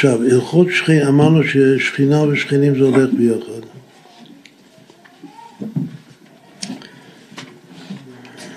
[0.00, 3.60] עכשיו, הלכות שכינה, אמרנו ששכינה ושכנים זה הולך ביחד.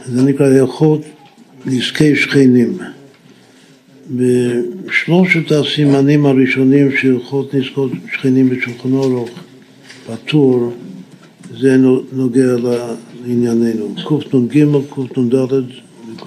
[0.06, 1.02] זה נקרא הלכות
[1.66, 2.78] נזקי שכנים.
[4.12, 9.30] בשלושת הסימנים הראשונים של הלכות נזקות שכנים בשולחן אורוך,
[10.10, 10.74] בטור,
[11.60, 11.78] זה
[12.14, 13.96] נוגע לענייננו.
[14.32, 14.66] קנ"ג,
[15.14, 15.34] קנ"ד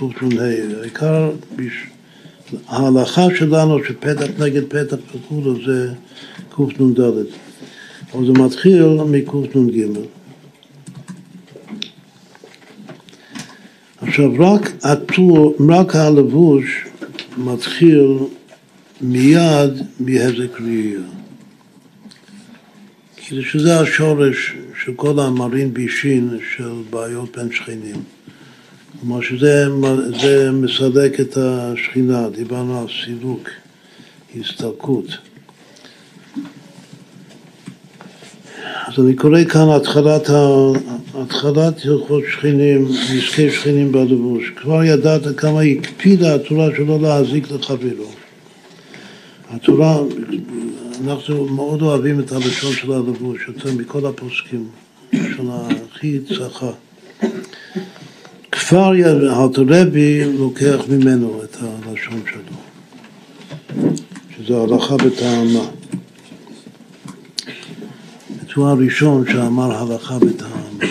[0.03, 0.43] וקנ"ה.
[0.81, 1.31] העיקר
[2.69, 5.93] ההלכה שלנו שפתח נגד פתח וכולו זה
[6.51, 7.01] קנ"ד,
[8.13, 9.87] אבל זה מתחיל מקנ"ג.
[14.03, 16.85] עכשיו רק הטור, רק הלבוש
[17.39, 18.19] מתחיל
[19.01, 21.01] מיד מהזק ראייה.
[23.17, 24.55] כאילו שזה השורש
[24.85, 28.16] של כל המרין בישין של בעיות בין שכנים.
[29.01, 29.69] כלומר שזה
[30.53, 33.49] מסלק את השכינה, דיברנו על סילוק,
[34.41, 35.07] הסתלקות.
[38.87, 40.31] אז אני קורא כאן התחלת,
[41.15, 44.53] התחלת הלכות שכנים, נזקי שכנים בלבוש.
[44.57, 48.11] כבר ידעת כמה הקפידה התורה שלא להזיק לחברו.
[49.51, 49.99] התורה,
[51.05, 54.69] אנחנו מאוד אוהבים את הלשון של הלבוש, יותר מכל הפוסקים,
[55.13, 56.71] לשון הכי צחה.
[58.67, 62.57] כפר אלתרעבי לוקח ממנו את הלשון שלו,
[64.37, 65.65] שזה הלכה בטעמה.
[68.55, 70.91] הוא הראשון שאמר הלכה בטעמה.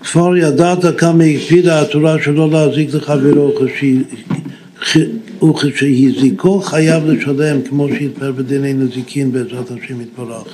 [0.00, 3.52] כבר ידעת כמה הקפידה התורה שלא להזיק לחברו
[5.42, 10.46] וכשהזיקו חייב לשלם כמו שהתפאר בדיני נזיקין בעזרת השם יתברך.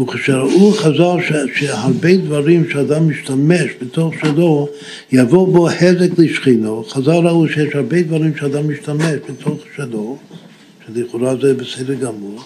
[0.00, 4.68] וכשראו חז"ל שהרבה דברים שאדם משתמש בתוך שלו
[5.12, 6.84] יבוא בו הזק לשכינו.
[6.88, 10.16] חז"ל ראו שיש הרבה דברים שאדם משתמש בתוך שלו
[10.86, 12.40] שלכאורה זה בסדר גמור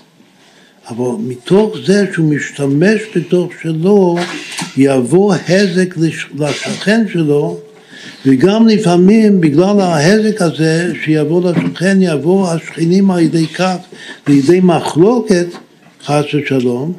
[0.88, 4.16] אבל מתוך זה שהוא משתמש בתוך שלו
[4.76, 5.94] יבוא הזק
[6.38, 7.60] לשכן שלו
[8.26, 13.76] וגם לפעמים בגלל ההזק הזה שיבוא לשכן יבוא השכנים על ידי כך
[14.28, 15.46] לידי מחלוקת
[16.04, 16.92] חס ושלום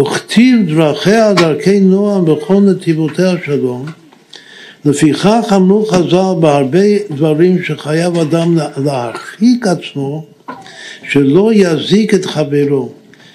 [0.00, 3.86] וכתיב דרכיה דרכי נועם בכל נתיבותיה שלום.
[4.84, 10.26] לפיכך אמרו חז"ל בהרבה דברים שחייב אדם להרחיק עצמו
[11.08, 12.92] שלא יזיק את חברו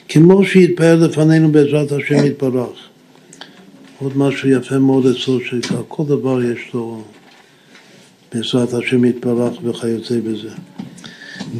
[0.09, 2.88] כמו שהתפאר לפנינו בעזרת השם יתברך
[4.03, 7.01] עוד משהו יפה מאוד אצלו שכל דבר יש לו
[8.33, 10.49] בעזרת השם יתברך וכיוצא בזה.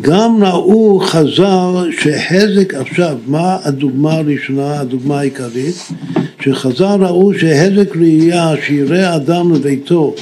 [0.02, 5.76] גם ראו חז"ל שהזק עכשיו, מה הדוגמה הראשונה, הדוגמה העיקרית?
[6.44, 10.16] שחז"ל ראו שהזק ראייה שיראה אדם לביתו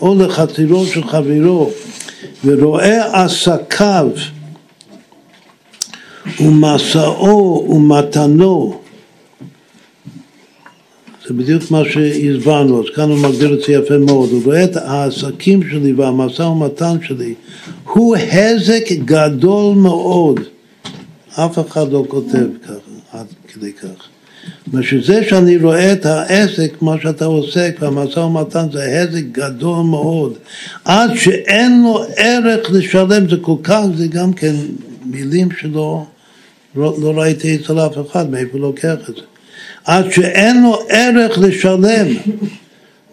[0.00, 1.70] או לחצרו של חברו
[2.44, 4.08] ורואה עסקיו
[6.40, 8.80] ומסעו ומתנו
[11.28, 14.30] זה בדיוק מה שהסברנו, אז כאן הוא מגדיר את זה יפה מאוד.
[14.30, 17.34] הוא רואה את העסקים שלי והמשא ומתן שלי,
[17.84, 20.40] הוא הזק גדול מאוד.
[21.30, 22.72] אף אחד לא כותב ככה,
[23.12, 24.08] עד כדי כך.
[24.72, 30.34] ושזה שאני רואה את העסק, מה שאתה עושה, והמשא ומתן זה הזק גדול מאוד,
[30.84, 34.54] עד שאין לו ערך לשלם, זה כל כך, זה גם כן
[35.06, 36.04] מילים שלא
[36.76, 39.22] לא, לא ראיתי אצל אף אחד, מאיפה לוקח את זה.
[39.88, 42.06] עד שאין לו ערך לשלם.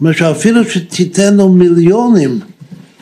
[0.00, 2.40] מה שאפילו שתיתן לו מיליונים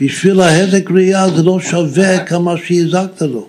[0.00, 3.46] בשביל ההזק ראייה זה לא שווה כמה שהזקת לו.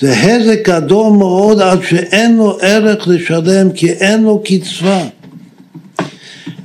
[0.00, 5.04] זה הזק גדול מאוד עד שאין לו ערך לשלם כי אין לו קצבה.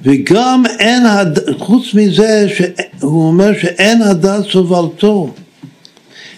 [0.03, 1.03] וגם אין,
[1.57, 5.33] חוץ מזה שהוא אומר שאין הדת סובלתו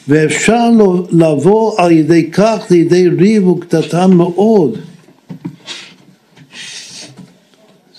[0.08, 0.70] ואפשר
[1.12, 4.78] לבוא על ידי כך לידי ריב וקטטה מאוד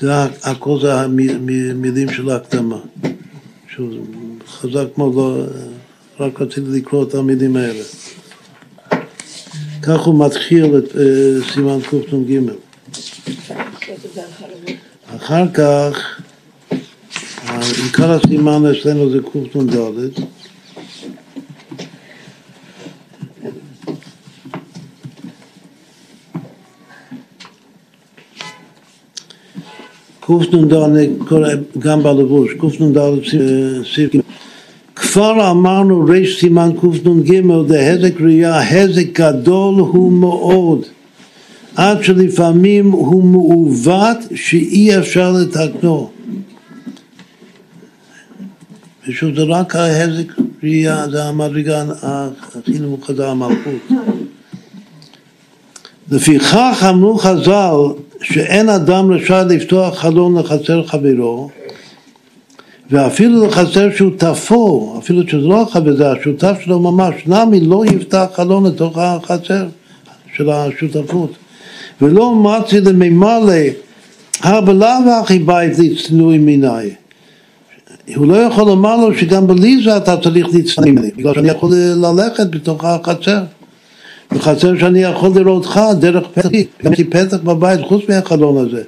[0.01, 0.13] זה
[0.43, 2.79] הכל זה המילים של ההקדמה.
[3.69, 3.91] שוב,
[4.49, 5.45] חזק מאוד, לא,
[6.19, 7.85] רק רציתי לקרוא את המילים האלה.
[9.83, 12.41] כך הוא מתחיל את uh, סימן קנ"ג.
[15.17, 16.21] אחר כך,
[17.85, 19.19] עיקר הסימן אצלנו זה
[19.53, 19.77] קנ"ד.
[30.39, 32.98] קנ"ד, גם בלבוש, קנ"ד
[33.94, 34.11] סעיף
[34.97, 40.86] כבר אמרנו ריש סימן קנ"ג, דהזק ראייה, הזק גדול הוא מאוד,
[41.77, 46.11] עד שלפעמים הוא מעוות שאי אפשר לתקנו.
[49.09, 50.32] ושוב זה רק ההזק
[50.62, 53.98] ראייה, זה המדרגה הכי נמוכה, זה המלכות.
[56.11, 61.51] לפיכך אמרו חז"ל שאין אדם רשאי לפתוח חלון לחצר חברו
[62.91, 68.67] ואפילו לחצר שותפו, אפילו שזה לא החבר, זה השותף שלו ממש, נמי לא יפתח חלון
[68.67, 69.67] לתוך החצר
[70.37, 71.31] של השותפות.
[72.03, 73.53] ולא מצי לממלא
[74.43, 76.91] הבלאו אחי בית לצנועי מיני
[78.17, 81.71] הוא לא יכול לומר לו שגם בלי זה אתה צריך להצטנע ממני בגלל שאני יכול
[81.75, 83.43] ללכת בתוך החצר
[84.32, 88.82] בחצר שאני יכול לראותך דרך פתח, יש לי פתח בבית חוץ מהחלון הזה.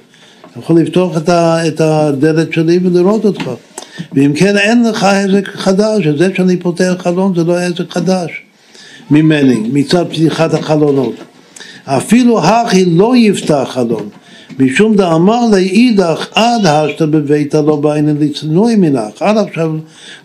[0.59, 3.49] יכול לפתוח את, ה, את הדלת שלי ולראות אותך.
[4.13, 8.31] ואם כן אין לך עסק חדש, זה שאני פותח חלון זה לא עסק חדש
[9.11, 11.15] ממני, מצד פתיחת החלונות.
[11.85, 14.09] אפילו הכי לא יפתח חלון,
[14.59, 19.71] משום דאמר לאידך עד השתא בביתה לא בעניין לצנועי מנך, עד עכשיו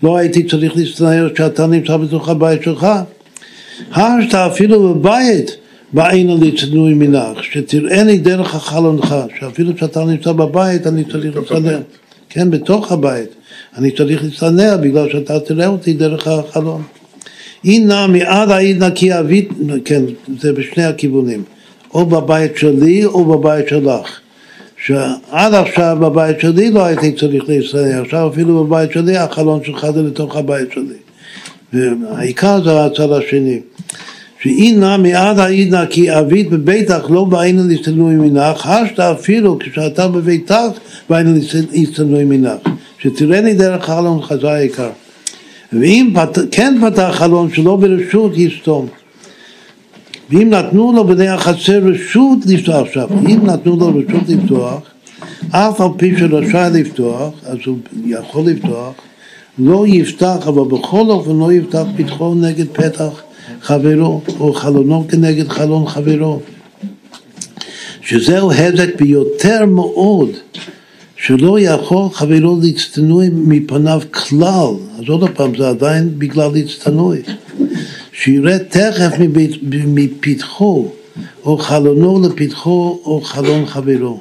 [0.02, 2.86] לא הייתי צריך להצטנע שאתה נמצא בתוך הבית שלך.
[3.92, 5.56] הרשת אפילו בבית
[5.92, 11.78] בעין לי צנועי מנך, שתראני דרך החלונך, שאפילו כשאתה נמצא בבית אני צריך לצנע,
[12.28, 13.28] כן, בתוך הבית,
[13.76, 16.82] אני צריך לצנע בגלל שאתה תראה אותי דרך החלון.
[17.64, 19.48] אי נמי עד העיד נקי אבית,
[19.84, 20.02] כן,
[20.40, 21.42] זה בשני הכיוונים,
[21.94, 24.20] או בבית שלי או בבית שלך.
[24.86, 30.02] שעד עכשיו בבית שלי לא הייתי צריך להסתדר, עכשיו אפילו בבית שלי החלון שלך זה
[30.02, 31.07] לתוך הבית שלי.
[31.72, 33.60] והעיקר זה הצד השני.
[34.42, 40.54] שאי נמי עד העידנא כי אבית בביתך לא באינו להסתנוי מנך, השת אפילו כשאתה בביתך
[41.10, 41.30] באינו
[41.72, 42.60] להסתנוי מנך.
[42.98, 44.90] שתראני דרך חלון חזר העיקר.
[45.72, 48.86] ואם פת, כן פתח חלון שלא ברשות יסתום.
[50.30, 54.80] ואם נתנו לו בני החצר רשות לפתוח עכשיו, אם נתנו לו רשות לפתוח,
[55.50, 58.92] אף על פי שרשאי לפתוח, אז הוא יכול לפתוח,
[59.58, 63.22] לא יפתח, אבל בכל אופן לא יפתח פתחו נגד פתח
[63.60, 66.40] חברו, או חלונו כנגד חלון חברו.
[68.02, 70.30] שזהו הזק ביותר מאוד,
[71.16, 77.22] שלא יכול חברו להצטנוי מפניו כלל, אז עוד פעם, זה עדיין בגלל להצטנוי.
[78.12, 79.16] שירד תכף
[79.86, 80.88] מפתחו,
[81.44, 84.20] או חלונו לפתחו, או חלון חברו.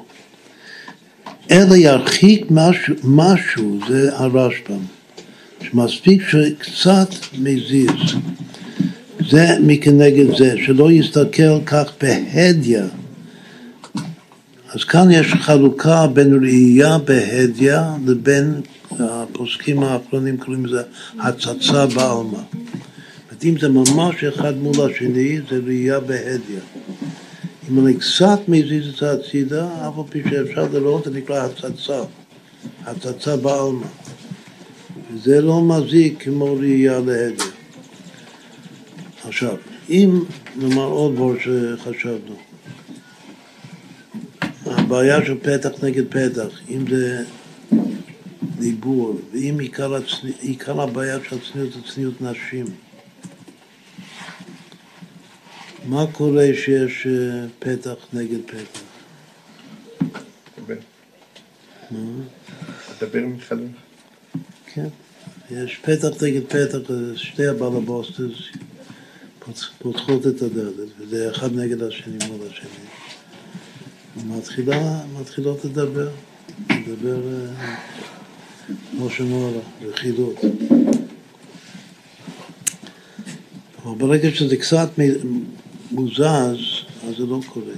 [1.52, 4.97] אלא ירחיק משהו, משהו זה הרשב"ם,
[5.62, 7.10] שמספיק שקצת
[7.40, 8.16] מזיז.
[9.30, 12.82] זה מכנגד זה, שלא יסתכל כך בהדיא.
[14.74, 18.62] אז כאן יש חלוקה בין ראייה בהדיא לבין
[19.00, 20.82] הפוסקים האחרונים קוראים לזה
[21.20, 22.40] הצצה בעלמא.
[23.44, 26.60] אם זה ממש אחד מול השני, זה ראייה בהדיא.
[27.72, 32.02] אם אני קצת מזיז את הצידה, אף על פי שאפשר לראות, זה נקרא הצצה,
[32.86, 33.86] הצצה בעלמא.
[35.14, 37.46] וזה לא מזיק כמו ראייה להדיא.
[39.24, 39.56] עכשיו,
[39.90, 40.24] אם
[40.56, 42.36] נאמר עוד דבר שחשבנו,
[44.66, 47.24] הבעיה של פתח נגד פתח, אם זה
[48.60, 52.66] דיבור, ואם עיקר, הצני, עיקר הבעיה של הצניעות זה צניעות נשים,
[55.86, 58.82] מה קורה שיש אה, פתח נגד פתח?
[63.02, 63.87] לדבר מתחלף.
[64.78, 64.88] כן,
[65.52, 66.78] יש פתח נגד פתח,
[67.16, 68.22] שתי הבלבוסטס
[69.80, 72.86] פותחות את הדלת, וזה אחד נגד השני מול השני.
[74.18, 76.10] ומתחילה, מתחילות לדבר,
[76.70, 77.22] לדבר
[78.92, 79.52] כמו שנורא,
[79.82, 80.36] בחידות.
[83.84, 84.90] אבל ברגע שזה קצת
[85.92, 86.58] מוזז,
[87.08, 87.74] אז זה לא קורה.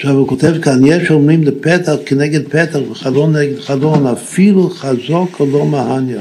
[0.00, 5.46] עכשיו הוא כותב כאן, יש אומרים לפתח כנגד פתח וחלון נגד חלון, אפילו חזוק או
[5.46, 6.20] לא מהניה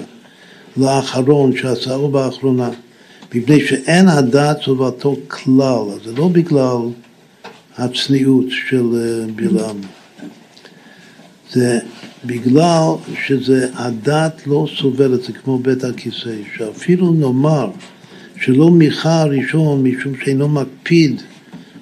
[0.78, 2.70] לאחרון שעשהו באחרונה,
[3.34, 6.78] מפני שאין הדעת טובתו כלל, אז זה לא בגלל
[7.78, 9.78] הצניעות של אה, בלעם,
[11.52, 11.80] זה
[12.26, 12.88] בגלל
[13.28, 17.70] שזה הדת לא סובלת, זה כמו בית הכיסא, שאפילו נאמר
[18.42, 21.22] שלא מיכה הראשון משום שאינו מקפיד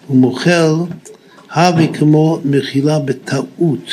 [0.09, 0.73] ומוחל
[1.57, 3.91] הווי כמו מחילה בטעות,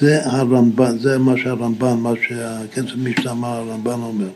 [0.00, 4.28] זה הרמב"ן, זה מה שהרמב"ן, מה שהכסף משתמע הרמב"ן אומר,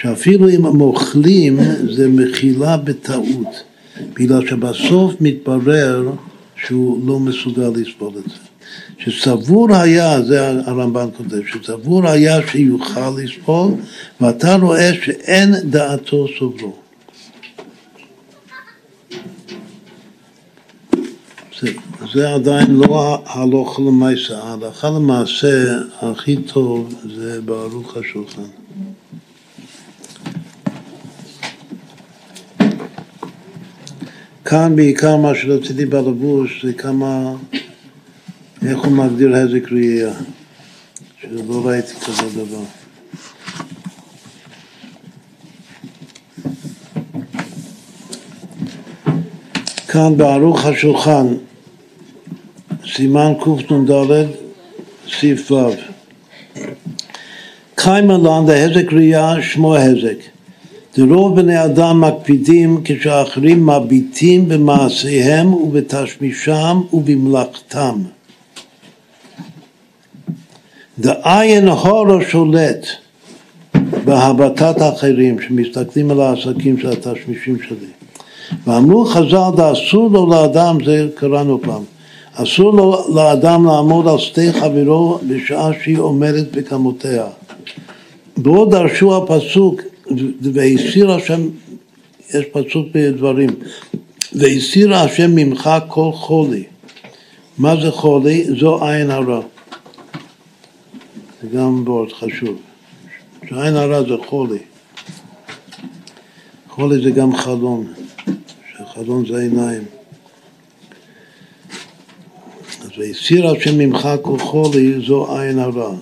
[0.00, 1.58] שאפילו אם הם אוכלים
[1.90, 3.62] זה מחילה בטעות,
[4.14, 6.10] בגלל שבסוף מתברר
[6.66, 8.36] שהוא לא מסוגל לסבול את זה.
[8.98, 13.70] שסבור היה, זה הרמב"ן כותב, שסבור היה שיוכל לסבול,
[14.20, 16.83] ואתה רואה שאין דעתו סובלו.
[21.60, 21.70] זה,
[22.14, 25.64] זה עדיין לא הלוך למעשה, ההלכה למעשה
[26.02, 28.42] הכי טוב זה בערוך השולחן.
[34.44, 37.32] כאן בעיקר מה שרציתי בלבוש זה כמה,
[38.66, 40.12] איך הוא מגדיר הזק ראייה,
[41.20, 42.83] שלא ראיתי כזה דבר.
[49.94, 51.26] כאן בערוך השולחן,
[52.94, 53.32] סימן
[53.68, 54.26] קנ"ד,
[55.20, 55.70] סעיף ו'.
[57.74, 60.18] קיימה לן להזק ראייה שמו הזק.
[60.96, 67.98] דרוב בני אדם מקפידים כשאחרים מביטים במעשיהם ובתשמישם ובמלאכתם.
[70.98, 72.86] דעין הורו שולט
[74.04, 78.03] בהבטת האחרים שמסתכלים על העסקים של התשמישים שלי.
[78.66, 81.82] ואמרו חז"ל, אסור לו לאדם, זה קראנו פעם,
[82.34, 87.26] אסור לו לאדם לעמוד על שתי חברו בשעה שהיא עומדת בקמותיה.
[88.36, 89.80] ועוד דרשו הפסוק,
[90.40, 91.40] והסיר השם,
[92.30, 93.50] יש פסוק בדברים,
[94.32, 96.62] והסיר השם ממך כל חולי.
[97.58, 98.44] מה זה חולי?
[98.60, 99.40] זו עין הרע.
[101.42, 102.56] זה גם מאוד חשוב.
[103.48, 104.58] שעין הרע זה חולי.
[106.68, 107.36] חולי זה גם
[108.94, 109.82] חלון, זה עיניים.
[112.80, 115.94] אז והסיר השם ממך כל חולי זו עין הרע.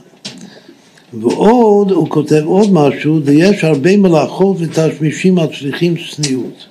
[1.21, 6.67] ועוד, הוא כותב עוד משהו, ויש הרבה מלאכות ותשמישים הצריכים צניעות.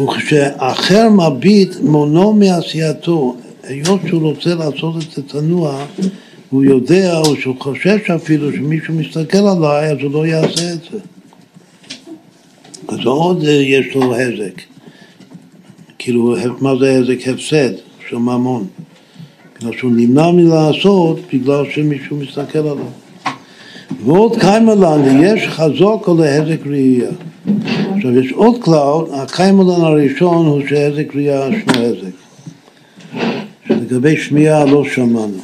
[0.00, 5.84] וכשאחר מביט מונו מעשייתו, היות שהוא רוצה לעשות את זה צנוע,
[6.50, 10.98] הוא יודע או שהוא חושש אפילו שמישהו מסתכל עליי אז הוא לא יעשה את זה.
[12.92, 14.62] אז עוד יש לו הזק.
[15.98, 17.28] כאילו, מה זה הזק?
[17.28, 17.70] הפסד
[18.08, 18.66] של ממון.
[19.58, 22.76] בגלל שהוא נמנע מלעשות בגלל שמישהו מסתכל עליו.
[24.04, 27.10] ועוד קיימלן, יש חזוק או להזק ראייה.
[27.96, 32.14] עכשיו יש עוד כלל, הקיימלן הראשון הוא שהזק ראייה שנו הזק.
[33.68, 35.38] שלגבי שמיעה לא שמענו.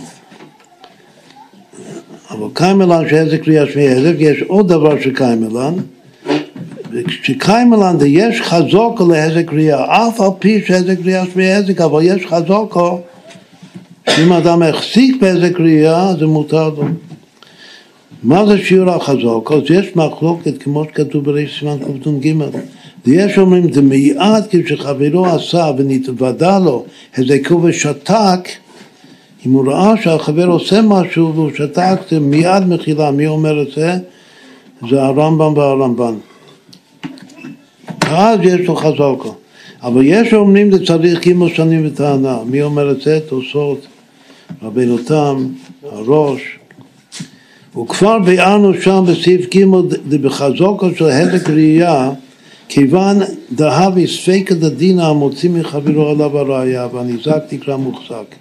[2.30, 5.74] אבל קיימלן שהזק ראייה שמיעה הזק, יש עוד דבר שקיימלן,
[7.06, 13.00] וכשקיימלן יש חזוקו להזק ראייה, אף על פי שהזק ראייה שמיעה הזק, אבל יש חזוקו
[14.18, 16.84] אם אדם החזיק בהזק ראייה, זה מותר לו.
[18.22, 19.52] מה זה שיעור החזוק?
[19.52, 22.34] אז יש מחלוקת, כמו שכתוב בראש סימן קנ"ג.
[23.06, 26.84] ויש אומרים, זה מיעד כשחברו עשה ונתוודע לו
[27.18, 28.48] הזקו ושתק,
[29.46, 33.10] אם הוא ראה שהחבר עושה משהו והוא שתק, זה מיד מחילה.
[33.10, 33.92] מי אומר את זה?
[34.90, 36.14] זה הרמב"ם והרמב"ן.
[38.10, 39.34] אז יש לו חזוקו.
[39.82, 42.38] אבל יש אומרים זה צריך גימל שנים וטענה.
[42.46, 43.20] מי אומר את זה?
[43.28, 43.86] תוספות,
[44.62, 45.46] רבינו תם,
[45.82, 46.40] הראש.
[47.82, 49.64] וכבר ביארנו שם בסעיף ג'
[50.20, 52.10] בחזוקו של הזק ראייה,
[52.68, 53.18] כיוון
[53.52, 58.34] דהבי ספיקא דדינא המוציא מחברו עליו הראייה, והניזק נקרא מוחזק.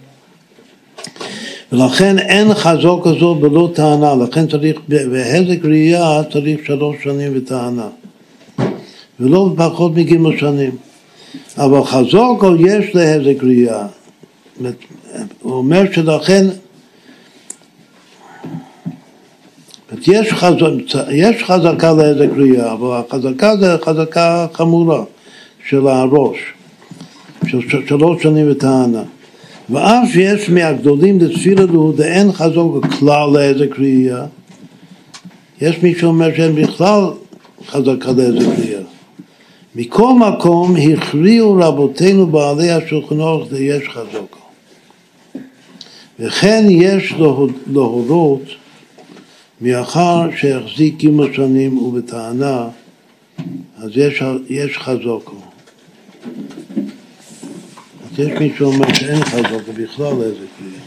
[1.71, 7.87] ולכן אין חזוק כזו בלא טענה, לכן צריך, בהזק ראייה צריך שלוש שנים וטענה,
[9.19, 10.71] ולא פחות מגימל שנים.
[11.57, 13.87] אבל חזוק יש להזק ראייה.
[15.41, 16.47] הוא אומר שלכן
[20.07, 25.03] יש, חזק, יש חזקה להזק ראייה, אבל החזקה זה חזקה חמורה
[25.69, 26.37] של הראש,
[27.47, 29.03] של שלוש שנים וטענה.
[29.69, 34.25] ואף שיש מהגדולים לתפילה לו דאין חזוק כלל להזק ראייה,
[35.61, 37.03] יש מי שאומר שאין בכלל
[37.67, 38.76] חזקה להזק ראייה.
[39.77, 44.39] מכל מקום הכריעו רבותינו בעלי השולחן אורך יש חזוקו.
[46.19, 47.13] וכן יש
[47.71, 48.41] להורות
[49.61, 52.67] מאחר שהחזיק ג' שנים ובטענה,
[53.77, 55.35] אז יש, יש חזוקו.
[58.03, 60.79] אז יש מי שאומר שאין חזוקו בכלל איזה כלי.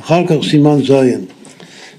[0.00, 1.24] אחר כך סימן זין.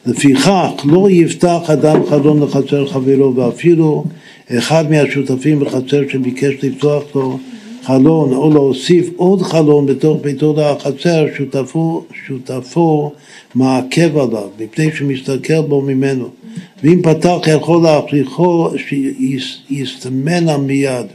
[0.06, 4.06] לפיכך לא יפתח אדם חלון לחצר חברו ואפילו
[4.52, 7.40] אחד מהשותפים בחצר שביקש לפתוח לו
[7.84, 13.12] חלון או להוסיף עוד חלון בתוך ביתו לחצר, שותפו, שותפו
[13.56, 16.30] מעכב עליו, מפני שמסתכל בו ממנו.
[16.84, 21.06] ואם פתח יכול להפריחו, שיסתמנה מיד.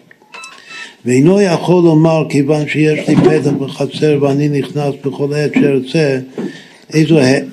[1.04, 6.18] ואינו יכול לומר, כיוון שיש לי פתח בחצר ואני נכנס בכל עת שארצה,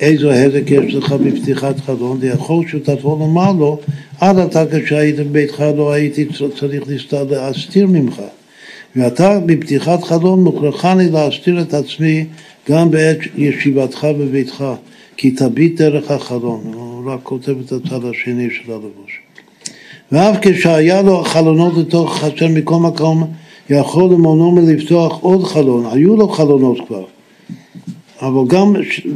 [0.00, 3.78] איזו, הזק יש לך בפתיחת חלון, ויכול שותפו לומר לו,
[4.20, 6.26] עד עתה כשהיית בביתך לא הייתי
[6.58, 6.84] צריך
[7.30, 8.22] להסתיר ממך.
[8.96, 12.24] ואתה בפתיחת חלון מוכרחני להסתיר את עצמי
[12.70, 14.64] גם בעת ישיבתך בביתך,
[15.16, 16.60] כי תביט דרך החלון.
[16.74, 19.20] הוא רק כותב את הצד השני של הלבוש.
[20.12, 23.32] ואף כשהיה לו חלונות לתוך חצר מכל מקום,
[23.70, 27.04] יכול למונו מלפתוח עוד חלון, היו לו חלונות כבר,
[28.22, 28.74] אבל גם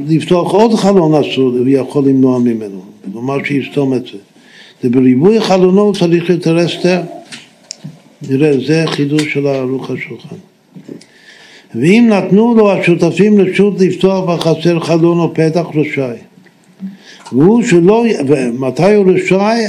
[0.08, 2.80] לפתוח עוד חלון אסור, הוא יכול למנוע ממנו,
[3.12, 4.18] כלומר שיסתום את זה.
[4.84, 7.00] ובריבוי חלונות צריך יותר הסתר.
[8.30, 10.36] נראה, זה חידוש של ערוך השולחן.
[11.74, 16.16] ואם נתנו לו השותפים רשות לפתוח בחצר חלון או פתח רשאי.
[17.32, 19.64] והוא שלא, ומתי הוא רשאי?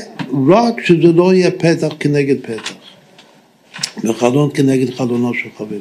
[0.48, 2.75] רק שזה לא יהיה פתח כנגד פתח.
[4.04, 5.80] וחלון כנגד חלונו של חברו.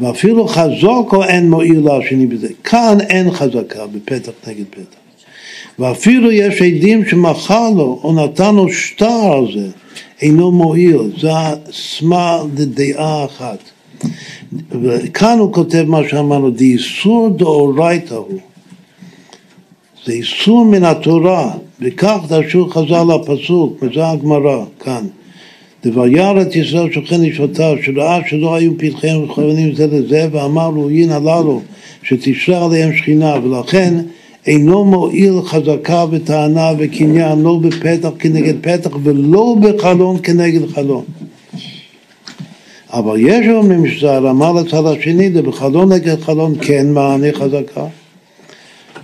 [0.00, 2.48] ואפילו חזוקו אין מועיל לשני בזה.
[2.64, 5.00] כאן אין חזקה בפתח נגד פתח.
[5.78, 9.68] ואפילו יש עדים שמכר לו או נתן לו שטר על זה,
[10.22, 11.28] אינו מועיל, זה
[11.72, 13.58] סמל לדעה אחת.
[14.82, 18.40] וכאן הוא כותב מה שאמרנו, דאיסור דאורייתא הוא.
[20.06, 21.50] זה איסור מן התורה,
[21.80, 25.06] וכך דרשו חז"ל הפסוק, וזה הגמרא כאן.
[25.84, 31.16] דווירא את ישראל שוכן נשמותיו, שראה שלא היו פתחיהם מכוונים זה לזה, ואמר לו, הנה
[31.16, 31.60] הללו,
[32.02, 33.94] שתשרה עליהם שכינה, ולכן
[34.46, 41.04] אינו מועיל חזקה וטענה וקניין, לא בפתח כנגד פתח ולא בחלון כנגד חלון.
[42.92, 47.84] אבל יש אומרים שזה הרמה לצד השני, זה בחלון נגד חלון כן מענה חזקה.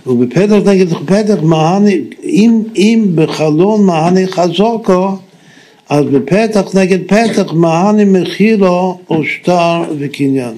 [0.07, 1.89] ובפתח נגד פתח מענה,
[2.23, 5.09] אם, אם בחלון מענה חזוקו,
[5.89, 10.55] אז בפתח נגד פתח מענה מחילו או שטר וקניין.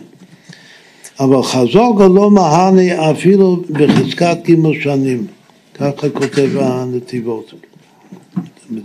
[1.19, 5.27] אבל חזוקו לא מענה אפילו בחזקת גימל שנים,
[5.73, 7.53] ככה כותב הנתיבות.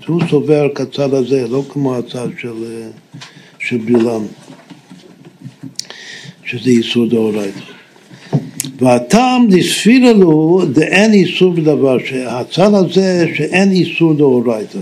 [0.06, 2.64] הוא סובר כצד הזה, לא כמו הצד של,
[3.58, 4.22] של בלעם,
[6.44, 7.60] שזה איסור דאורייתא.
[8.78, 14.78] והטעם דספירה לו דאין איסור בדבר, שהצד הזה שאין איסור דאורייתא.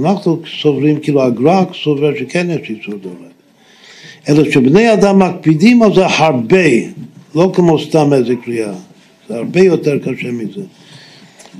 [0.00, 3.34] אנחנו סוברים, כאילו הגר"ק סובר שכן יש איסור דאורייתא.
[4.28, 6.64] אלא שבני אדם מקפידים על זה הרבה,
[7.34, 8.72] לא כמו סתם איזה קריאה,
[9.28, 10.60] זה הרבה יותר קשה מזה.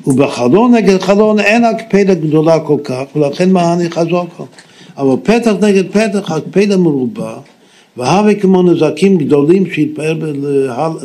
[0.06, 4.46] ובחלון נגד חלון אין הקפדה גדולה כל כך, ולכן מעני חזוקו.
[4.96, 7.36] אבל פתח נגד פתח הקפדה מרובה,
[7.96, 10.18] והווה כמו נזקים גדולים שהתפאר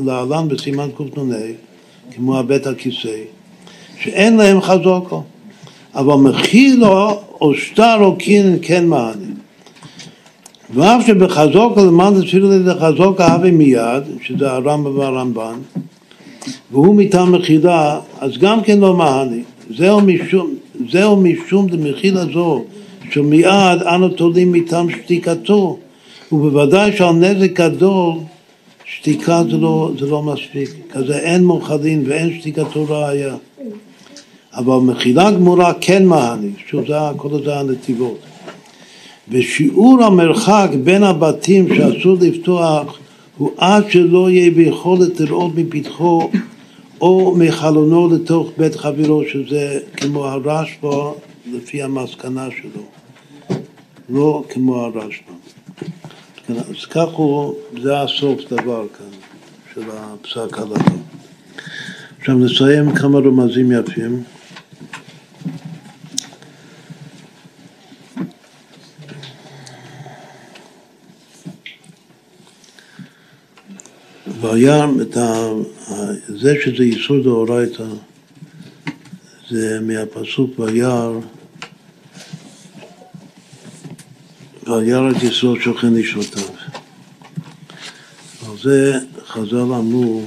[0.06, 1.36] להלן בסימן קנ"ה,
[2.16, 3.18] כמו הבית הכיסא,
[4.00, 5.24] שאין להם חזוקו.
[5.96, 9.30] אבל מחילו או שטר או קין כן מענה.
[10.74, 15.60] ואף שבחזוקו למען לידי חזוקו הווה מיד, שזה הרמב"ם והרמב"ן,
[16.72, 19.42] והוא מטעם מחילה, אז גם כן לא מענה.
[19.78, 20.54] זהו משום,
[20.92, 22.64] זהו משום דמחילה זו,
[23.12, 25.78] שמיד אנו תולים מטעם שתיקתו,
[26.32, 28.14] ובוודאי שעל נזק גדול
[28.86, 33.36] שתיקה זה לא, זה לא מספיק, כזה אין מוכלין ואין שתיקתו ראיה.
[34.60, 38.20] אבל מחילה גמורה כן מעניש, שוב זה כל זה הנתיבות.
[39.30, 43.00] ושיעור המרחק בין הבתים שאסור לפתוח
[43.38, 46.30] הוא עד שלא יהיה ביכולת לראות מפתחו
[47.02, 51.12] או מחלונו לתוך בית חברו, שזה כמו הרשב"א
[51.54, 52.84] לפי המסקנה שלו,
[54.10, 55.34] לא כמו הרשב"א.
[56.50, 59.20] אז כך הוא, זה הסוף דבר כאן
[59.74, 60.92] של הפסק הלכה.
[62.20, 64.24] עכשיו נסיים כמה רמזים יפים.
[74.42, 75.48] והיה את ה...
[76.28, 77.84] זה שזה איסור דאורייתא,
[79.50, 81.12] זה מהפסוק וירא,
[84.68, 86.44] וירא את ישראל שוכן נשמותיו.
[88.48, 90.26] על זה חז"ל אמרו,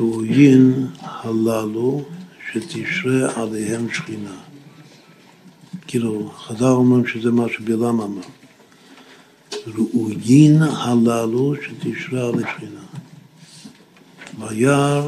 [0.00, 2.04] ראויין הללו
[2.52, 4.36] שתשרה עליהם שכינה.
[5.86, 8.35] כאילו, חז"ל אומרים שזה מה שבלעם אמר.
[9.66, 12.80] ראויין הללו שתשרה על השכינה.
[14.38, 15.02] וירא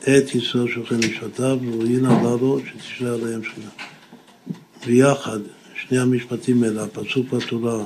[0.00, 3.70] את ישראל שוכן נשמתיו, ראויין הללו שתשרה עליהם שכינה.
[4.86, 5.38] ביחד,
[5.74, 7.84] שני המשפטים האלה, הפסוק בתורה,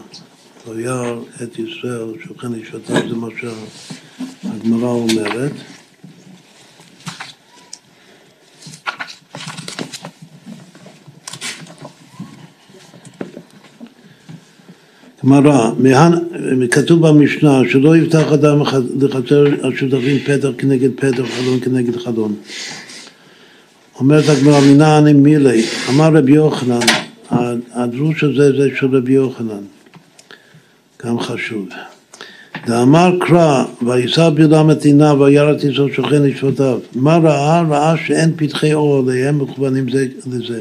[0.68, 5.52] וירא את ישראל שוכן נשמתיו, זה מה שהגמרא אומרת.
[15.28, 15.70] גמרא,
[16.70, 18.60] כתוב במשנה שלא יפתח אדם
[19.00, 22.34] לחצר השותפים פתח כנגד פתח, חלון כנגד חלון.
[23.98, 26.86] אומרת הגמרא, מנא אני מילי, אמר רבי יוחנן,
[27.72, 29.62] הדרוש הזה זה של רבי יוחנן,
[31.04, 31.68] גם חשוב.
[32.66, 36.78] ואמר קרא, וישא בלעם את עיניו וירא את ישראל שוכן לשבטיו.
[36.94, 37.62] מה ראה?
[37.62, 40.60] ראה שאין פתחי אור עליהם מכוונים זה לזה.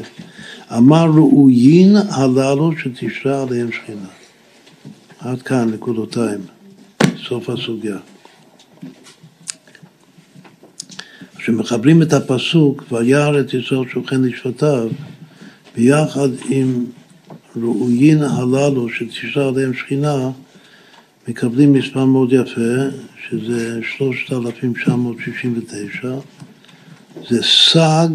[0.76, 4.17] אמר ראויין הללו שתשרה עליהם שכינה.
[5.20, 6.40] עד כאן נקודותיים,
[7.28, 7.98] סוף הסוגיה.
[11.36, 14.88] כשמחברים את הפסוק וירא את ישראל שוכן לשבטיו
[15.76, 16.84] ביחד עם
[17.56, 20.30] ראויין הללו שתשרה עליהם שכינה
[21.28, 22.96] מקבלים מספר מאוד יפה
[23.28, 26.14] שזה 3,969
[27.30, 28.08] זה סג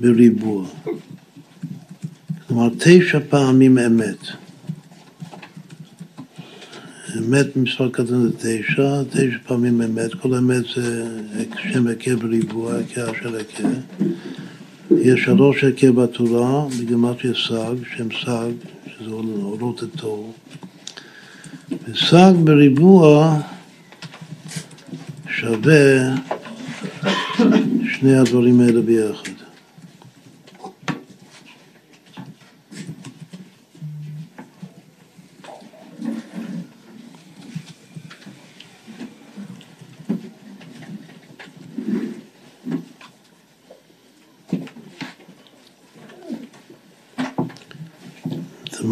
[0.00, 0.66] בריבוע.
[2.46, 4.43] כלומר תשע פעמים אמת
[7.18, 11.06] אמת מספר קטן זה תשע, תשע פעמים אמת, כל אמת זה
[11.72, 13.68] שם הכה בריבוע, הכה של הכה.
[14.90, 18.50] יש שלוש הכה בתורה, בגמטריה סג, שם סג,
[18.86, 20.32] שזה אורות התור.
[21.88, 23.40] וסג בריבוע
[25.28, 26.14] שווה
[27.92, 29.33] שני הדברים האלה ביחד.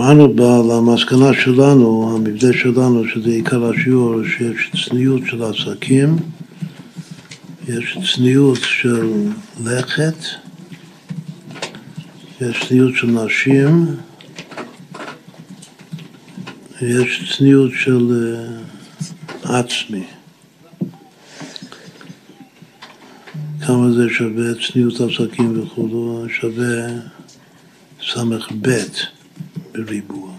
[0.03, 0.35] אמרנו
[0.69, 6.16] למסקנה שלנו, המבנה שלנו, שזה עיקר השיעור, שיש צניעות של עסקים,
[7.69, 9.29] יש צניעות של
[9.65, 10.15] לכת,
[12.41, 13.87] יש צניעות של נשים,
[16.81, 18.35] יש צניעות של
[19.43, 20.05] uh, עצמי.
[23.66, 26.87] כמה זה שווה צניעות עסקים וכו', שווה
[28.03, 28.69] ס"ב
[29.73, 30.31] בריבוע.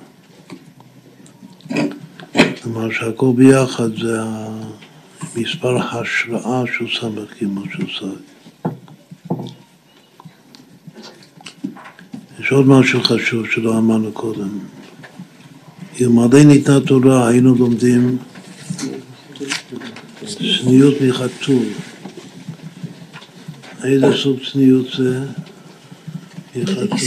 [2.61, 4.19] כלומר שהכל ביחד זה
[5.35, 8.33] מספר השראה של ס"ג של ס"ג.
[12.39, 14.59] יש עוד משהו חשוב שלא אמרנו קודם.
[16.01, 18.17] אלמלא ניתנה תורה היינו לומדים
[20.25, 21.65] צניעות מחתול.
[23.83, 25.25] איזה סוג צניעות זה?
[26.55, 26.97] מחתול.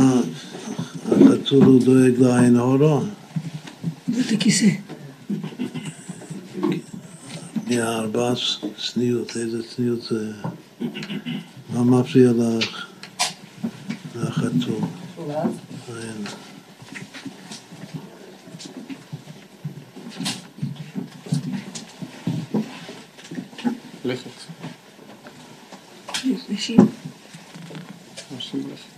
[0.00, 3.00] החתול הוא דואג לעין הורו?
[4.08, 4.66] בית הכיסא.
[7.66, 8.32] מהארבע
[8.92, 10.32] צניעות, איזה צניעות זה?
[11.70, 12.86] מה מפריע לך?
[15.88, 16.24] אין.
[24.04, 24.30] לכת.
[26.50, 26.78] נשים.
[28.36, 28.89] נשים לכת.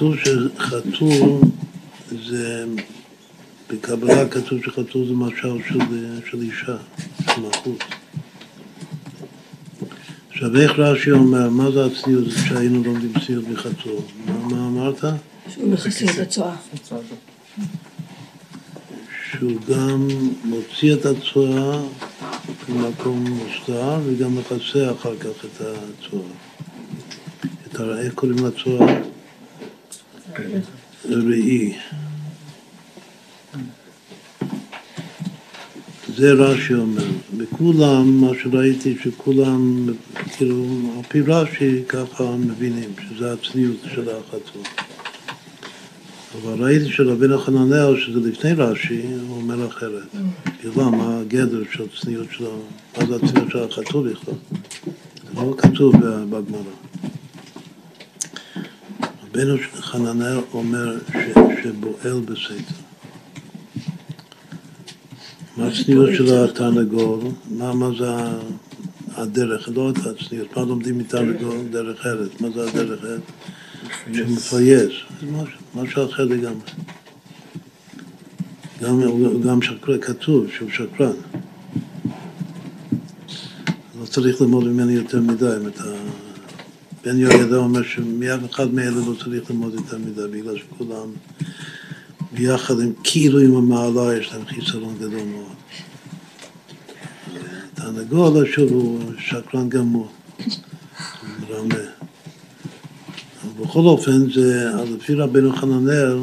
[0.00, 1.40] כתוב שחתול
[2.26, 2.64] זה,
[3.70, 5.78] בקבלה כתוב שחתול זה משל של,
[6.30, 6.76] של אישה,
[7.26, 7.84] של מלכות.
[10.30, 14.00] עכשיו איך רש"י אומר, מה זה הצניעות שהיינו לומדים צניעות מחתול?
[14.26, 15.04] מה, מה אמרת?
[15.48, 16.56] שהוא מכסה את הצואה.
[19.30, 20.08] שהוא גם
[20.44, 21.82] מוציא את הצואה
[22.68, 26.22] ממקום מוסתר וגם מכסה אחר כך את הצואה.
[27.98, 29.19] איך קוראים לצואה?
[31.04, 31.72] ראי.
[36.16, 37.04] זה רש"י אומר.
[37.36, 39.86] וכולם, מה שראיתי, שכולם,
[40.36, 40.64] כאילו,
[40.96, 44.62] על פי רש"י ככה מבינים, שזה הצניעות של החתול.
[46.42, 50.02] אבל ראיתי שרבינו חננאל, שזה לפני רש"י, הוא אומר אחרת.
[50.58, 52.62] כאילו, מה הגדר של צניעות שלו,
[52.98, 54.34] מה זה הצניעות של החתול בכלל?
[55.14, 55.94] זה לא כתוב
[56.30, 56.89] בגמרא.
[59.34, 61.14] רבינו חננאל אומר ש,
[61.62, 62.74] שבועל בסתר.
[65.56, 67.20] מה הצניעות של התרנגול?
[67.50, 68.06] מה, מה זה
[69.14, 69.68] הדרך?
[69.74, 70.56] לא את הצניעות.
[70.56, 71.56] מה לומדים מתרנגול?
[71.70, 72.30] דרך ארץ.
[72.40, 73.20] מה זה הדרך ארץ?
[74.14, 74.92] שמפייס.
[75.74, 76.70] משהו, אחר לגמרי.
[78.82, 81.12] גם, הוא גם שקרן, כתוב שהוא שקרן.
[84.00, 85.46] לא צריך ללמוד ממני יותר מדי.
[85.68, 85.84] את ה...
[87.04, 91.08] בן יהוידע אומר שמאף אחד מאלה לא צריך ללמוד יותר מדי, בגלל שכולם
[92.32, 95.56] ביחד, הם כאילו עם המעלה יש להם חיסרון גדול מאוד.
[97.74, 100.08] תרנגול, שוב, הוא שקרן גמור,
[101.40, 101.74] מרמה.
[103.60, 106.18] בכל אופן, זה, לפי רבנו חננאל,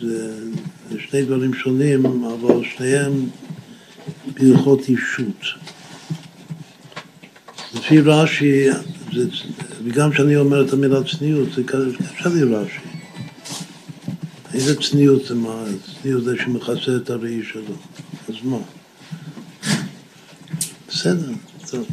[0.00, 3.12] זה שני דברים שונים, אבל שניהם
[4.34, 5.44] בהלכות אישות.
[7.74, 8.66] לפי רש"י,
[9.12, 9.26] זה,
[9.84, 12.80] וגם כשאני אומר את המילה צניעות, זה קשה לי רש"י.
[14.54, 15.64] איזה צניעות זה מה?
[16.02, 17.74] צניעות זה שמכסה את הראי שלו.
[18.28, 18.58] אז מה?
[20.88, 21.30] בסדר,
[21.70, 21.86] טוב.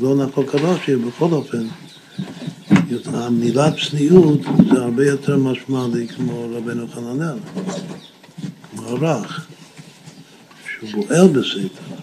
[0.00, 1.66] לא נכון כרש"י, בכל אופן.
[3.06, 7.38] המילה צניעות זה הרבה יותר משמעותי כמו רבנו חננאל,
[8.70, 9.46] כמו הרך,
[10.66, 12.01] שהוא בועל בסתר.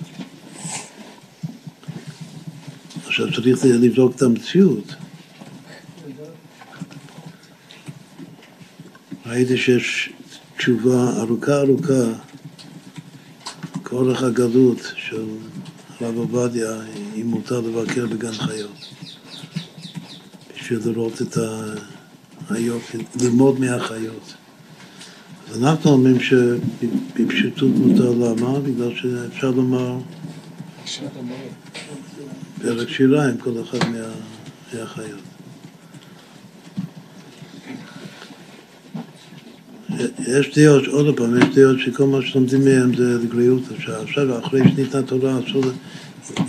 [3.28, 4.96] עכשיו צריך לבדוק את המציאות.
[9.26, 10.10] ראיתי שיש
[10.58, 12.14] תשובה ארוכה ארוכה
[13.86, 15.26] כאורך הגלות של
[16.00, 16.72] הרב עובדיה,
[17.16, 18.94] אם מותר לבקר בגן חיות.
[20.56, 21.38] בשביל לראות את
[22.50, 24.34] היופי, ללמוד מהחיות.
[25.52, 28.60] אז אנחנו אומרים שבפשוטות מותר למה?
[28.60, 29.98] בגלל שאפשר לומר
[32.62, 33.98] פרק שירה עם כל אחד מה,
[34.74, 35.20] מהחיות.
[40.28, 44.02] יש דעות, עוד פעם, יש דעות שכל מה שלומדים מהם זה לגריעות עכשיו.
[44.02, 45.64] עכשיו, אחרי שניתנה תורה, אסור,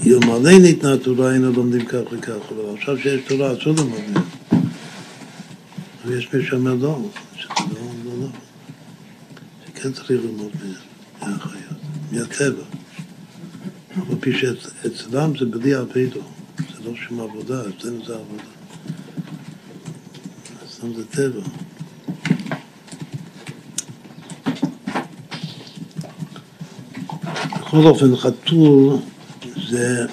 [0.07, 4.25] אלמלא ניתנה תורה, היינו לומדים כך וכך, אבל עכשיו שיש תורה, אסור ללמוד מהם.
[6.07, 7.01] ויש מי שאומר לא,
[7.37, 8.29] שזה לא, לא, לא.
[9.67, 10.51] שכן צריך ללמוד
[11.21, 11.79] מהחיות,
[12.13, 12.63] מהטבע.
[13.97, 16.21] אבל פי שאצלם זה בלי אבידו,
[16.59, 18.43] זה לא שום עבודה, אצלנו זה עבודה.
[20.71, 21.41] סתם זה טבע.
[27.61, 28.97] בכל אופן, חתול
[29.71, 30.07] זה,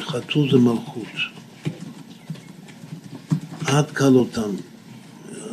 [0.00, 1.06] חתול זה מלכות.
[3.66, 4.50] עד כלותם.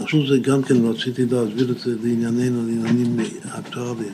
[0.01, 3.17] עכשיו זה גם כן, רציתי להסביר את זה לענייננו, לעניינים
[3.49, 4.13] אקטואליים.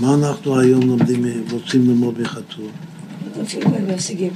[0.00, 2.66] מה אנחנו היום לומדים, רוצים ללמוד מחתול?
[3.86, 4.32] בהישגים.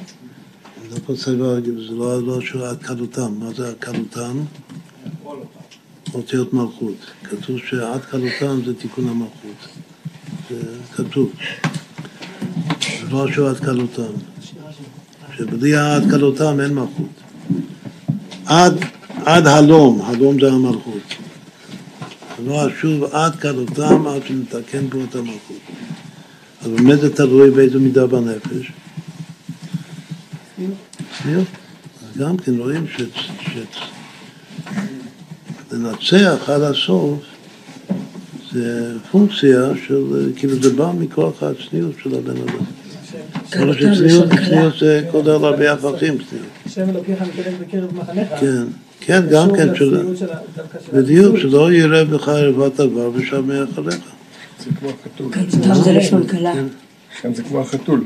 [0.90, 3.34] לא רוצה להגיד, זה לא, לא שורה עד כלותם.
[3.38, 4.38] מה זה עד כלותם?
[6.14, 6.94] אותיות מלכות.
[7.24, 9.68] כתוב שעד כלותם זה תיקון המלכות.
[10.50, 10.62] זה
[10.96, 11.32] כתוב.
[13.00, 14.12] זה לא שורה עד כלותם.
[15.36, 17.08] שבלי עד כלותם אין מלכות.
[18.46, 18.74] עד,
[19.24, 21.02] עד הלום, הלום זה המלכות.
[22.46, 25.60] לא אשוב עד כלותם עד שנתקן פה את המלכות.
[26.62, 28.72] אז באמת זה תלוי באיזו מידה בנפש.
[31.22, 31.46] צניעות.
[32.18, 32.86] גם כן רואים
[35.70, 37.18] שלנצח עד הסוף
[38.52, 42.64] זה פונקציה של, כאילו זה בא מכוח הצניעות של הבן אדם.
[43.52, 46.48] כל שצניעות צניעות זה הרבה הפכים צניעות.
[46.66, 48.28] השם אלוקיך מקדם בקרב מחניך.
[48.40, 48.64] כן,
[49.06, 49.68] כן, גם כן,
[50.92, 53.96] בדיוק, שלא יראה בך ערוות עבר ושמח עליך.
[54.60, 55.32] זה כמו החתול.
[55.32, 56.52] כלותם זה לשון קלה.
[57.22, 58.04] כאן זה כמו החתול.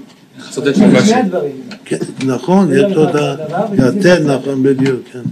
[0.51, 1.15] צודק שני רש"י.
[1.15, 1.61] הדברים.
[1.85, 1.97] כן,
[2.27, 3.35] נכון, יש עוד ה...
[3.75, 5.23] יתד, נכון, בדיוק, כן.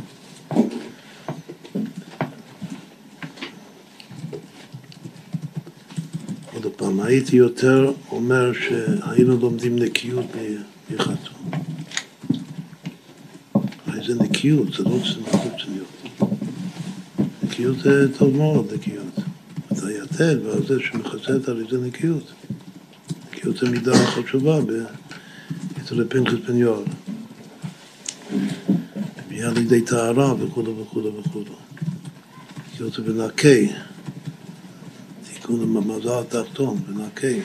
[6.55, 11.17] עוד פעם, הייתי יותר אומר שהיינו לומדים נקיות מ- מחתול.
[11.53, 11.61] הרי
[14.07, 16.33] זה נקיות, זה לא צניעות צניעות.
[17.43, 19.15] נקיות זה טוב מאוד, נקיות.
[19.73, 22.33] אתה יתד, ועל זה שמכסה את הרי זה נקיות.
[23.33, 24.59] נקיות זה מידה חשובה.
[25.83, 26.85] אצל פנחס בן יואל.
[29.29, 31.45] ביה לידי טהרה וכו' וכו' וכו'.
[32.75, 33.73] נקיות זה בנקי.
[35.35, 37.41] תיקון המזל התחתון, בנקי.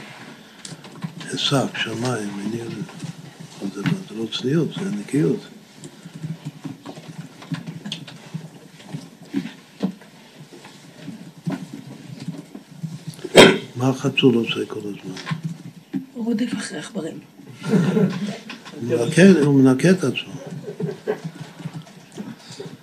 [1.30, 2.68] עסק, שמיים, עניין.
[3.62, 3.68] לא-
[4.10, 5.40] זה לא צניעות, זה נקיות.
[13.82, 15.16] מה החתול עושה כל הזמן?
[16.14, 17.20] הוא רודף אחרי עכברים.
[17.70, 17.78] הוא
[18.84, 20.34] מנקה- הוא מנקה את עצמו.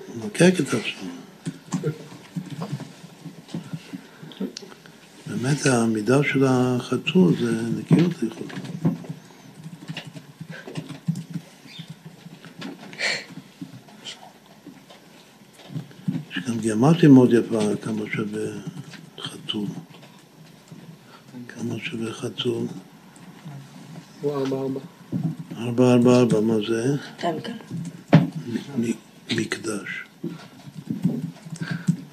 [0.07, 1.11] הוא מנקק את עצמו.
[5.27, 8.53] באמת העמידה של החתול זה נקיות לכאורה.
[16.33, 18.47] יש גם גיאמטיה מאוד יפה כמה שווה
[19.21, 19.67] חתול.
[21.49, 22.11] כמה שווה?
[24.21, 24.81] הוא ארבע ארבע.
[25.57, 26.97] ארבע ארבע ארבע, מה זה?
[29.31, 30.05] מקדש.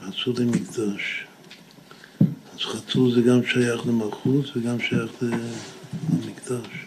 [0.01, 1.25] עשו לי מקדש.
[2.21, 5.11] אז חתול זה גם שייך למלכות וגם שייך
[6.11, 6.85] למקדש.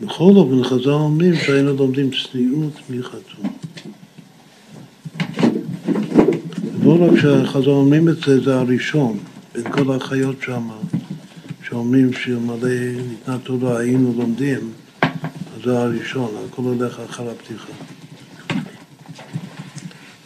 [0.00, 3.46] בכל אופן, חז"ל אומרים שהיינו לומדים צניעות מחתול.
[6.84, 9.18] לא רק שהחז"ל אומרים את זה, זה הראשון,
[9.84, 10.76] כל החיות שמה,
[11.68, 12.68] שאומרים שאלמלא
[13.08, 17.72] ניתנה תורה היינו לומדים, אז זה הראשון, הכל הולך אחר הפתיחה.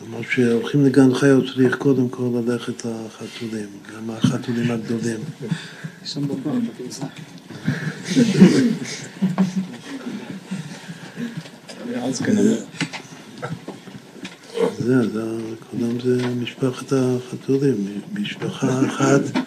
[0.06, 5.20] למרות שהולכים לגן חיות צריך קודם כל ללכת לחתולים, גם החתולים הגדולים.
[6.90, 7.06] שם.
[14.78, 15.22] זה, זה,
[15.70, 19.44] קודם זה משפחת החתולים, משפחה אחת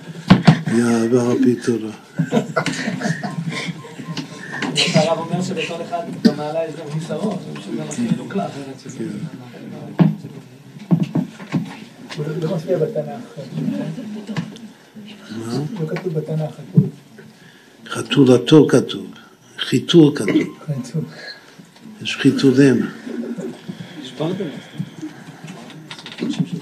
[0.85, 1.91] על פי תורה.
[4.93, 7.37] הרב אומר שבכל אחד במעלה יש גם חיסרון,
[7.75, 8.43] זה הכי מלוכלך.
[8.45, 9.03] אחרת שזה-
[12.41, 13.39] לא מופיע בתנ"ך.
[15.37, 15.53] מה?
[15.81, 16.83] לא כתוב בתנ"ך חתול.
[17.87, 19.07] חתולתו כתוב,
[19.57, 20.37] חיתול כתוב.
[22.01, 22.85] יש חיתולים.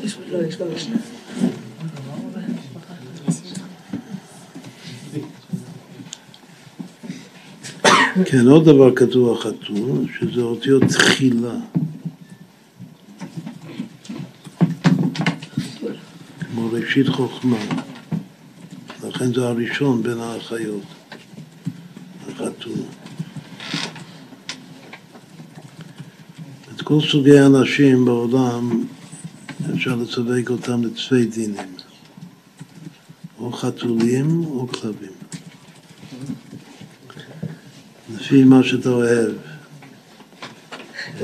[0.03, 0.95] יש- לא, יש לו משנה.
[8.23, 11.55] כן, עוד דבר כתוב החתול, שזה אותיות תחילה.
[16.39, 17.57] כמו ראשית חוכמה.
[19.07, 20.83] לכן זה הראשון בין החיות,
[22.27, 22.79] החתול.
[26.75, 28.83] את כל סוגי האנשים בעולם
[29.75, 31.75] אפשר לסווג אותם לצווי דינים,
[33.39, 35.14] או חתולים או כלבים.
[38.25, 39.29] לפי מה שאתה אוהב.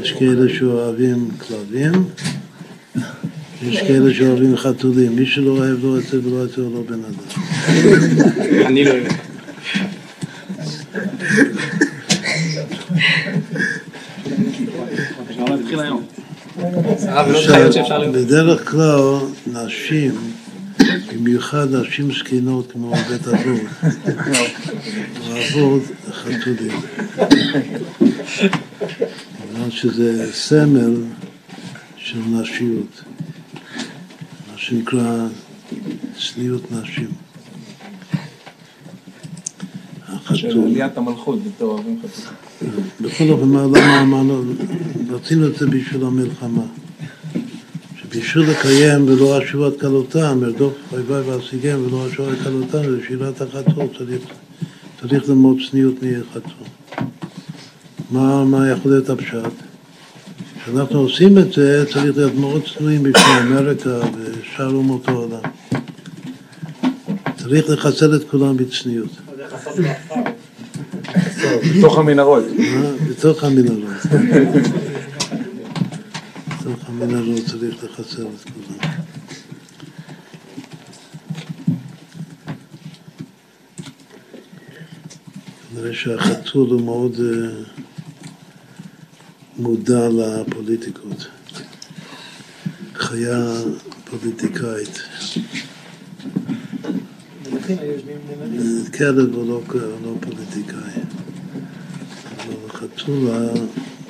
[0.02, 1.92] יש כאלה שאוהבים כלבים,
[3.64, 5.16] יש כאלה שאוהבים חתולים.
[5.16, 7.44] מי שלא אוהב לא יוצא ולא הוא לא בן אדם.
[8.66, 9.14] אני לא לראות.
[18.14, 19.18] בדרך כלל
[19.48, 20.12] נשים,
[21.14, 23.62] במיוחד נשים זקנות כמו בית אבות,
[25.30, 25.84] אוהבות
[26.22, 26.80] חתולים.
[29.52, 30.96] בגלל שזה סמל
[31.98, 33.04] של נשיות,
[34.52, 35.28] מה שנקרא
[36.34, 37.08] צניעות נשים.
[40.34, 40.62] של.
[40.64, 42.84] עליית המלכות בתור אוהבים חתולים.
[43.02, 44.44] בכל אופן, מה- למה אמרנו,
[45.10, 46.64] רצינו את זה בשביל המלחמה.
[48.02, 53.42] שבשביל לקיים ולא אשו עד כלותם, ארדוף אויביי ואשיגם ולא אשו עד כלותם, זה שאלת
[53.42, 54.22] החתול, צריך,
[55.02, 56.68] צריך ללמוד צניעות מחתול.
[58.12, 59.52] מה, מה יכול להיות הפשט?
[60.64, 65.42] כשאנחנו עושים את זה, צריך להיות מאוד צנועים בפני אמריקה ושאר אומות העולם.
[67.38, 69.12] צריך לחסל את כולם בצניעות.
[71.78, 72.44] בתוך המנהרות.
[73.10, 74.06] בתוך המנהרות.
[76.60, 78.81] בתוך המנהרות צריך לחסל את כולם.
[85.82, 87.50] כנראה שהחתול הוא מאוד אה,
[89.58, 91.28] מודע לפוליטיקות.
[92.94, 93.54] חיה
[94.06, 95.02] פוליטיקאית.
[98.98, 99.62] כלב הוא לא,
[100.04, 101.02] לא פוליטיקאי.
[102.38, 103.50] אבל חתולה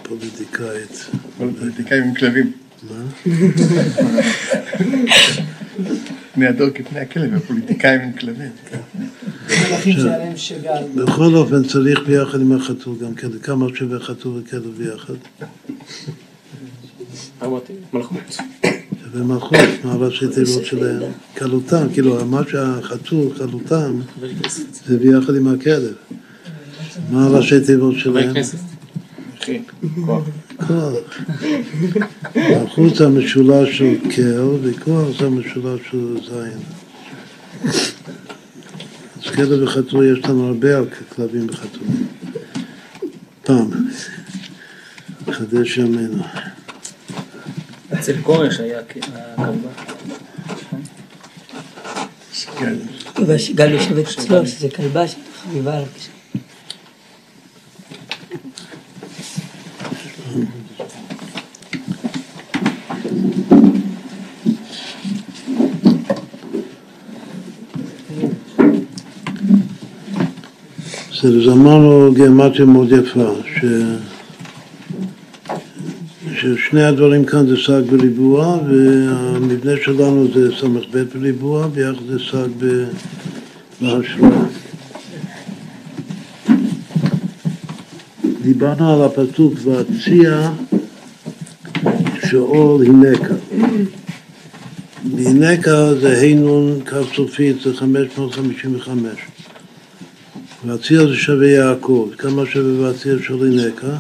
[0.04, 1.06] פוליטיקאית.
[1.38, 2.52] כל הפוליטיקאים עם כלבים.
[2.90, 3.04] מה?
[6.34, 8.52] פני הדור כפני הכלב, הפוליטיקאים עם כלבים.
[9.72, 10.84] מלכים שעליהם שגל.
[10.96, 15.14] בכל אופן צריך ביחד עם החתול גם כן, כמה שווה חתול וכלב ביחד.
[17.44, 18.18] אמרתי, מלכות.
[19.04, 21.02] שווה מלכות, מה ראשי תיבות שלהם?
[21.38, 24.00] כלותם, כאילו מה שהחתול, כלותם.
[24.86, 25.94] זה ביחד עם הכלב.
[27.10, 28.34] מה ראשי תיבות שלהם?
[29.98, 30.24] כוח.
[32.98, 36.60] זה המשולש של כל, וכוח זה המשולש של זין.
[39.36, 40.86] כלב וחתול יש לנו הרבה על
[41.16, 42.08] כלבים וחתולים.
[43.44, 43.70] פעם.
[45.32, 46.24] חדש ימינו.
[47.94, 49.52] אצל כורש היה הכלבה.
[52.60, 52.76] כן.
[53.28, 55.88] והשגל יושבת אצלו, שזה כלבה שחביבה עליו.
[71.24, 73.66] אז אמרנו גיאומטיה מאוד יפה, ש...
[76.36, 82.66] ששני הדברים כאן זה סג בריבוע, והמבנה שלנו זה ס"ב בריבוע, ביחד זה סג
[83.82, 84.46] בהשוואה.
[88.42, 90.52] דיברנו על הפסוק והציע
[92.30, 93.36] שאול הנקה.
[95.16, 99.31] והנקה זה ה' כ' סופית, זה 555.
[100.66, 103.98] והציע זה שווה יעקב, כמה שווה והציע של הנקה?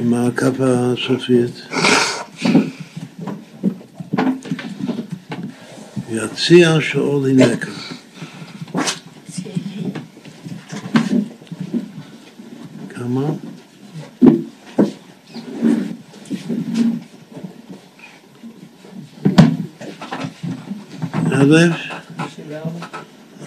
[0.00, 1.62] עם הכף הסופית.
[6.10, 7.70] יציע שאול הנקה.
[12.88, 13.32] כמה?
[21.54, 21.76] אלף?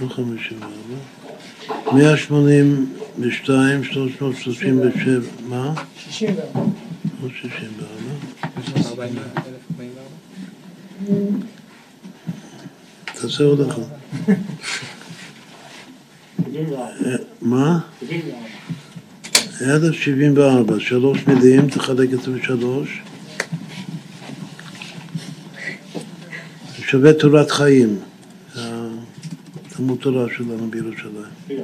[0.09, 1.97] חמישים וארבע.
[1.97, 5.27] מאה שמונים ושתיים, שלוש מאות שלושים ושבע.
[5.49, 5.73] מה?
[5.97, 6.61] 64.
[7.23, 9.15] לא שישים וארבע.
[13.05, 13.81] תעשה עוד אחד.
[16.55, 17.79] אה, מה?
[19.61, 23.01] אלף שבעים וארבע, שלוש מילים, תחלק את זה בשלוש.
[26.95, 27.99] שווה תורת חיים,
[28.55, 28.61] זה
[29.65, 31.63] התלמוד תורה שלנו בירושלים.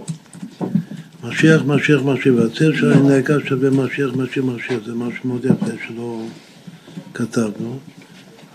[1.23, 6.21] משיח, משיח, משיח, והציר של הנהגה שווה משיח, משיח, משיח, זה משהו מאוד יפה שלא
[7.13, 7.79] כתבנו,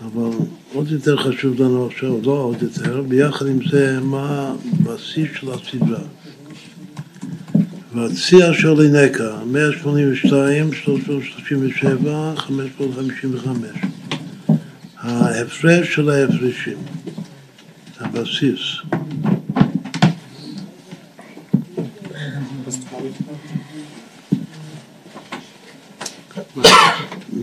[0.05, 0.37] אבל
[0.73, 6.03] עוד יותר חשוב לנו עכשיו, לא עוד יותר, ביחד עם זה, מה הבסיס של הסדרה.
[7.95, 13.96] והציע של הנקה, 182, 337, 555.
[15.07, 16.77] ההפרש של ההפרשים,
[17.99, 18.59] הבסיס.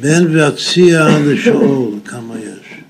[0.00, 2.80] בין והציע לשאול כמה יש.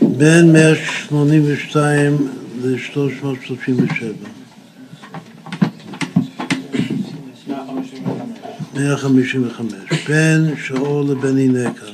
[0.00, 2.28] בין 182
[2.62, 4.45] ל-337.
[8.76, 9.72] 155.
[10.08, 11.86] בין שאול לבני נקע.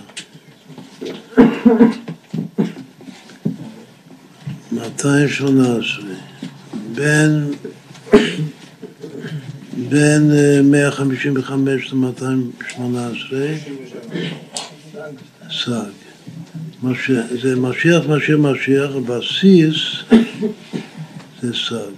[4.73, 6.05] 218.
[6.95, 7.51] בין
[9.89, 13.35] בין אה, 155 ל-218
[15.65, 15.91] סג.
[16.83, 17.11] מש-
[17.43, 19.77] זה משיח, משיח, משיח, הבסיס
[21.43, 21.93] זה סג.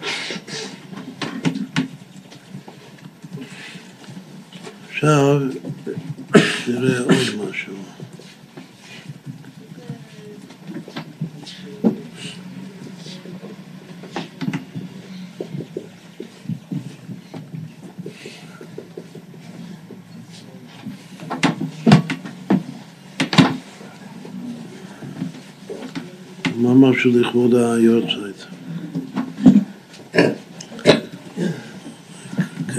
[5.05, 5.41] עכשיו,
[6.69, 7.75] נראה עוד משהו.
[26.57, 27.55] מה משהו לכבוד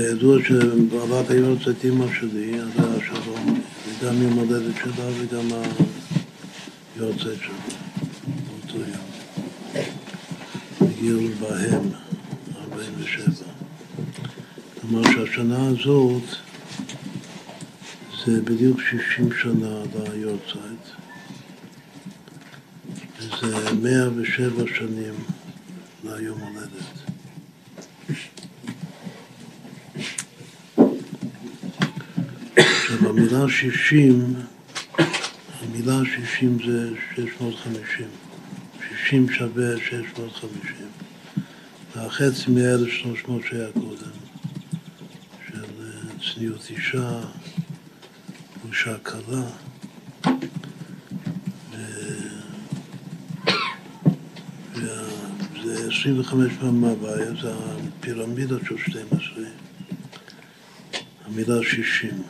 [0.09, 5.47] כידוע שבעלת היורצייט אימא שלי, אז היה שלום, וגם יום הולדת שלה וגם
[6.95, 7.77] היורצייט שלה,
[8.45, 9.83] באותו יום.
[10.81, 11.89] הגיעו בהם,
[12.71, 13.45] 47.
[14.81, 16.23] כלומר שהשנה הזאת
[18.25, 20.85] זה בדיוק 60 שנה ליורצייט.
[23.19, 25.13] וזה 107 שנים
[26.03, 27.05] ליום הולדת.
[32.89, 34.35] המילה 60,
[35.61, 38.07] המילה 60 זה 650.
[39.05, 40.87] 60 שווה 650.
[41.93, 44.11] זה החצי מ-1300 שהיה קודם,
[45.47, 47.19] של אה, צניעות אישה,
[48.69, 49.43] אישה קלה.
[55.63, 57.53] זה 25 פעמים מהבעיה, זה
[57.99, 59.43] הפירמידה של 12,
[61.25, 62.23] המילה 60.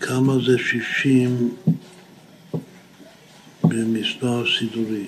[0.00, 1.54] כמה זה 60
[3.64, 5.04] במספר סידורי?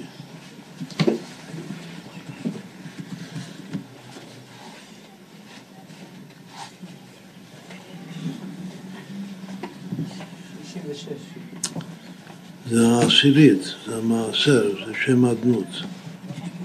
[12.71, 15.67] זה העשירית, זה המעשר, זה שם אדנות.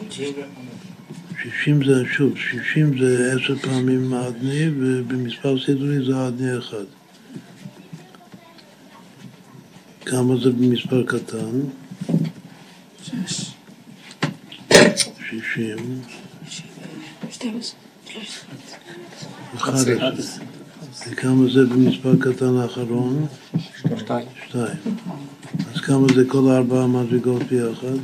[0.10, 6.86] 60 זה, שוב, 60 זה עשר פעמים האדני, ובמספר סידורי זה האדני אחד.
[10.10, 11.60] כמה זה במספר קטן?
[15.30, 16.02] 60.
[19.56, 19.96] 11.
[21.10, 23.28] וכמה זה במספר קטן האחרון?
[23.98, 24.28] שתיים.
[24.48, 24.78] שתיים.
[25.74, 27.98] אז כמה זה כל ארבע המדרגות ביחד?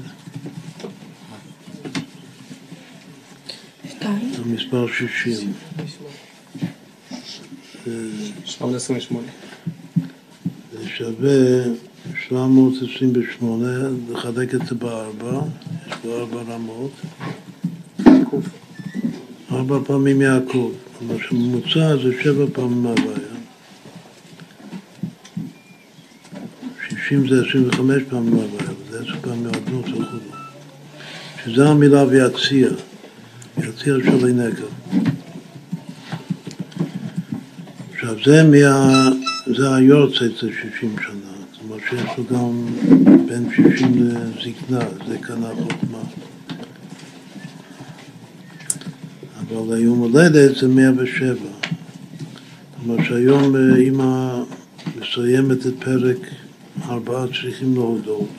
[4.45, 5.53] המספר 60.
[7.85, 8.09] זה
[8.45, 9.27] 728.
[10.73, 11.64] זה שווה
[12.30, 13.68] 728,
[14.11, 15.42] לחלק את זה בארבע,
[15.88, 16.92] יש פה ארבע רמות.
[19.52, 23.18] ארבע פעמים יעקב, כלומר שממוצע זה שבע פעמים הוויה.
[26.90, 30.18] 60 זה 25 פעמים הוויה, וזה עשר פעמים אדנות וכו'.
[31.45, 32.69] שזה המילה ויציע,
[33.58, 34.69] ויציע של הנגב.
[37.93, 39.10] עכשיו זה מה...
[39.45, 41.23] זה היורצייט זה 60 שנה,
[41.93, 42.65] שיש לו גם
[43.27, 45.99] בין 60 לזקנה, זה קנה חוכמה.
[49.39, 51.33] אבל היום הולדת זה 107.
[51.33, 51.49] זאת
[52.83, 54.43] אומרת שהיום אה, אמא
[54.99, 56.17] מסיימת את פרק
[56.85, 58.38] ארבעה צריכים להודות,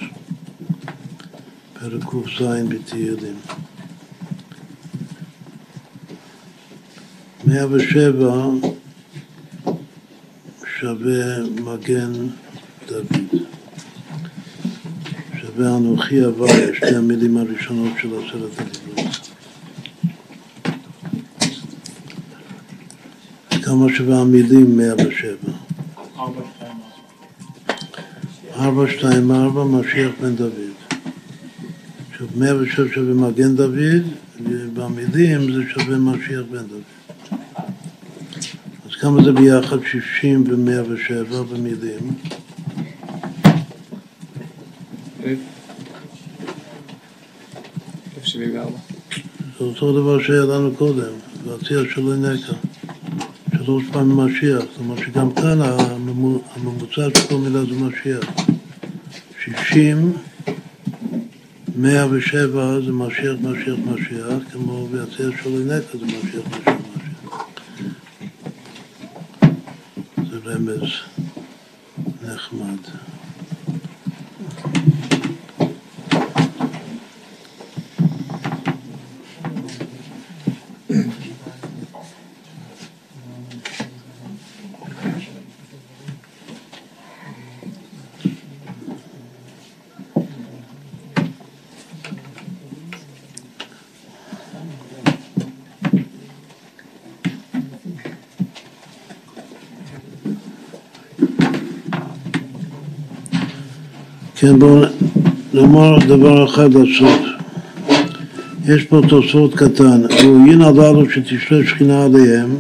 [1.73, 3.37] פרק ק"ז בתהילים.
[7.47, 8.47] 107
[10.79, 12.13] שווה מגן
[12.87, 13.44] דוד.
[15.55, 19.31] שווה אנוכי הוויה, שתי המילים הראשונות של עשרת הדיברות.
[23.63, 25.35] כמה שווה המילים 107?
[28.57, 30.51] ארבע, שתיים, ארבע, משיח בן דוד.
[32.11, 34.03] עכשיו, 107 שווה מגן דוד,
[34.41, 36.83] ובמילים זה שווה משיח בן דוד.
[38.87, 42.15] אז כמה זה ביחד 60 ו-107 במילים?
[48.37, 48.79] אלף שבעים וארבע.
[49.59, 51.13] זה אותו דבר שהיה לנו קודם,
[51.45, 52.53] והציע שלא נקע.
[53.65, 58.25] שלוש פעמים משיח, זאת אומרת שגם כאן הממו- הממוצע של כל מילה זה משיח.
[59.45, 60.13] שישים,
[61.77, 67.45] מאה ושבע זה משיח, משיח, משיח, כמו ויציע שלא נקע זה משיח, משיח, משיח.
[70.31, 70.89] זה רמז
[72.23, 72.79] נחמד.
[104.45, 104.85] כן, בואו
[105.55, 107.21] נאמר דבר אחד לסוף.
[108.69, 110.03] יש פה תוספות קטן.
[110.23, 112.57] ראויין הללו שתשרה שכינה עליהם,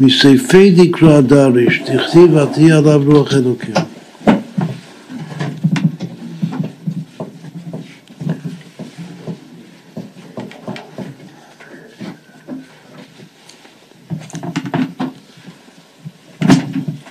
[0.00, 3.74] מסעיפי דקרא דריש, תכתיב ותהי עליו רוח אלוקים.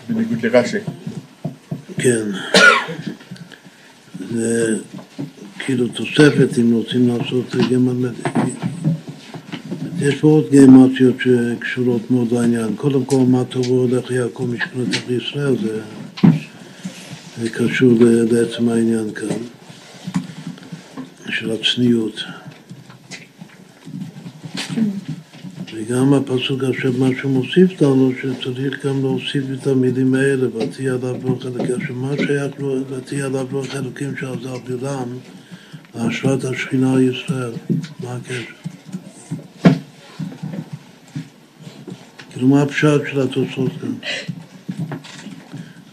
[0.09, 0.77] בניגוד לרש"י.
[1.97, 2.25] כן.
[5.66, 8.10] כאילו תוספת, אם רוצים לעשות גמל...
[10.00, 12.76] יש פה עוד גמטיות שקשורות מאוד לעניין.
[12.76, 15.82] קודם כל, מה טוב הולך יעקב משכנותך ישראל, זה,
[17.42, 17.92] זה קשור
[18.32, 19.38] לעצם העניין כאן,
[21.30, 22.24] של הצניעות.
[25.74, 31.16] וגם הפסוק עכשיו, מה שהוא מוסיף לנו, שצריך גם להוסיף את המילים האלה, ותהי עליו
[31.24, 31.76] רוח אלוקים.
[31.76, 32.52] עכשיו, מה שייך
[32.90, 35.08] ותהי עליו רוח אלוקים שעזר בלעם
[35.95, 37.51] להשראת השכינה על ישראל?
[38.03, 38.53] מה הקשר?
[42.33, 43.93] כאילו, מה הפשט של התוצאות כאן?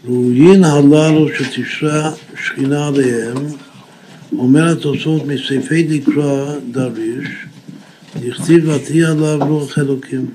[0.05, 2.11] ראויין הללו שתשרה
[2.45, 3.35] שכינה עליהם,
[4.37, 7.27] אומר התוצאות מסעיפי דקרא דריש,
[8.15, 10.25] דכתיב ותהי עליו רוח אלוקים.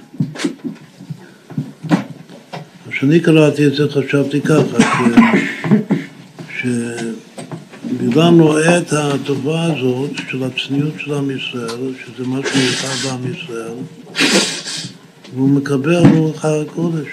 [2.91, 4.79] כשאני קראתי את זה חשבתי ככה,
[6.61, 6.67] ש...
[8.19, 13.73] שבלעם רואה את התופעה הזאת של הצניעות של עם ישראל, שזה משהו מיוחד בעם ישראל,
[15.35, 17.09] והוא מקבל רוח הקודש,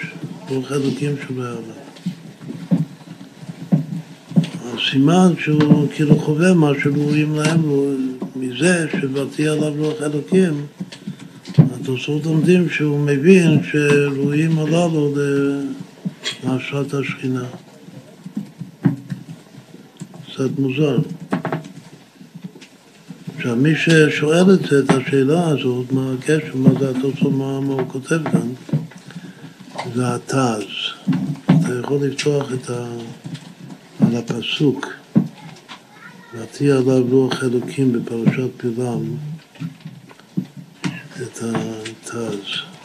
[0.48, 1.56] רוח אלוקים עליו.
[4.74, 7.62] הסימן שהוא כאילו חווה מה שראויים להם
[8.36, 10.66] מזה שבתי עליו רוח אלוקים,
[11.58, 15.62] התוספות לומדים שהוא מבין שראויים הללו ל-
[16.44, 17.44] להשראת השכינה.
[20.36, 20.98] קצת מוזר.
[23.36, 27.72] עכשיו, מי ששואל את זה, את השאלה הזאת, מה הקשר, מה זה התוספות, מה, מה
[27.74, 28.48] הוא כותב כאן,
[29.94, 30.64] זה התז.
[31.44, 32.86] אתה יכול לפתוח את ה...
[34.00, 34.86] על הפסוק,
[36.34, 39.16] ותהי עליו רוח אלוקים בפרשת בלעם,
[41.22, 42.76] את התז.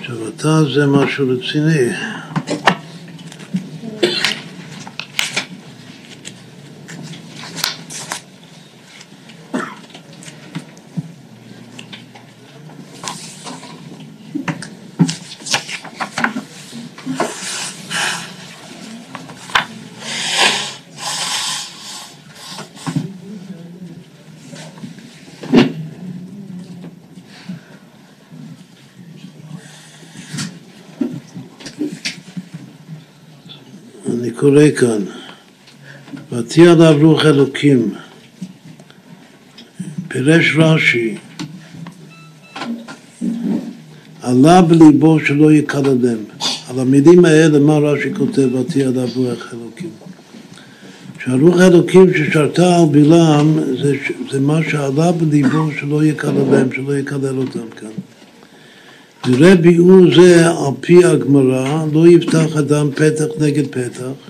[0.00, 1.90] עכשיו, התז זה משהו רציני.
[34.58, 35.02] קורא כאן,
[36.32, 37.94] ותהי עליו רוח אלוקים,
[40.08, 41.14] פירש רש"י,
[44.22, 46.18] עלה בליבו שלא יקללם.
[46.70, 49.90] על המילים האלה, מה רש"י כותב, ותהי עליו רוח אלוקים.
[51.24, 53.96] שהרוח האלוקים ששרתה על בלעם זה,
[54.30, 57.90] זה מה שעלה בליבו שלא יקללם, שלא יקלל אותם כאן.
[59.28, 64.27] נראה ביאור זה על פי הגמרא, לא יפתח אדם פתח נגד פתח.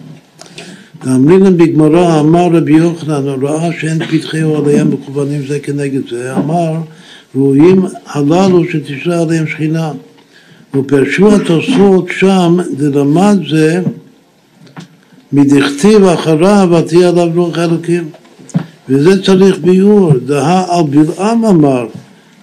[1.04, 6.72] ואמרינן בגמרא, אמר רבי יוחנן, הוא ראה שאין פתחי אוהליהם מכוונים זה כנגד זה, אמר,
[7.34, 9.92] ראויים הללו שתשרה עליהם שכינה.
[10.74, 13.80] ופרשו התוספות שם, דלמד זה,
[15.32, 18.08] מדכתיב אחריו, ותהי עליו רוח אלוקים.
[18.88, 21.86] וזה צריך ביאור, דהה על בלעם אמר,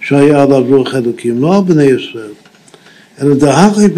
[0.00, 2.32] שהיה עליו רוח אלוקים, לא על בני ישראל.
[3.20, 3.88] אלא דהכי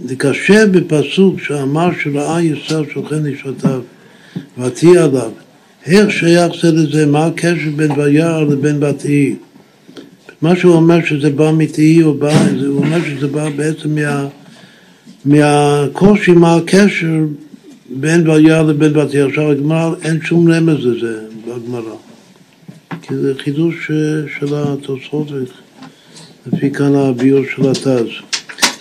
[0.00, 3.80] פירושו, דקשה בפסוק שאמר שראה ישראל שוכן נשותיו
[4.58, 5.30] ותהי עליו.
[5.86, 7.06] איך שייך זה לזה?
[7.06, 9.34] מה הקשר בין וירא לבין ותהי?
[10.42, 12.16] מה שהוא אומר שזה בא מתהי, הוא,
[12.68, 14.26] אומר שזה בא בעצם מה,
[15.24, 17.24] מהקושי, מה הקשר
[17.90, 19.22] בין וירא לבין ותהי.
[19.22, 21.94] עכשיו הגמרא, אין שום רמז לזה בגמרא.
[23.02, 23.90] כי זה חידוש
[24.38, 25.28] של התוצאות
[26.46, 28.29] לפי כאן הביור של התז.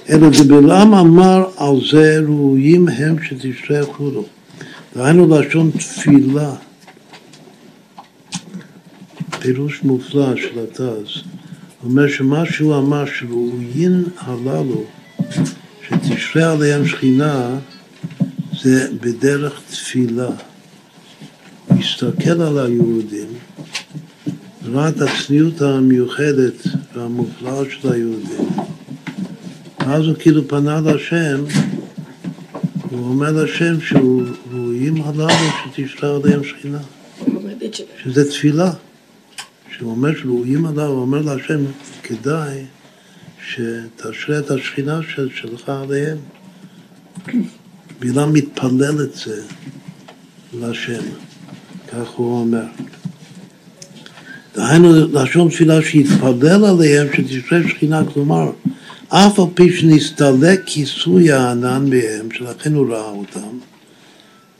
[0.09, 4.25] אלא זה בלעם אמר על זה ראויים הם שתשתכחו לו.
[4.95, 6.53] דהיינו לשון תפילה.
[9.39, 11.23] פירוש מופלא של התז.
[11.83, 14.83] אומר שמה שהוא אמר שראויים הללו
[15.87, 17.49] שתשרה עליהם שכינה
[18.61, 20.29] זה בדרך תפילה.
[21.67, 23.27] הוא הסתכל על היהודים,
[24.65, 28.47] ראה את הצניעות המיוחדת והמופלאה של היהודים,
[29.79, 31.43] ואז הוא כאילו פנה להשם,
[32.89, 35.29] הוא אומר להשם שהוא ראויים הללו
[35.75, 36.79] שתשרה עליהם שכינה,
[38.03, 38.71] שזה תפילה.
[39.79, 41.65] שהוא אומר שראויים עליו, הוא אומר להשם,
[42.03, 42.63] כדאי
[43.47, 46.17] שתשרה את השכינה של, שלך עליהם.
[47.99, 49.41] בלעם מתפלל את זה
[50.53, 51.01] להשם,
[51.87, 52.65] כך הוא אומר.
[54.55, 58.51] דהיינו לשון תפילה שיתפלל עליהם שתשרה שכינה, כלומר,
[59.09, 63.57] אף על פי שנסתלק כיסוי הענן מהם, שלכן הוא ראה אותם,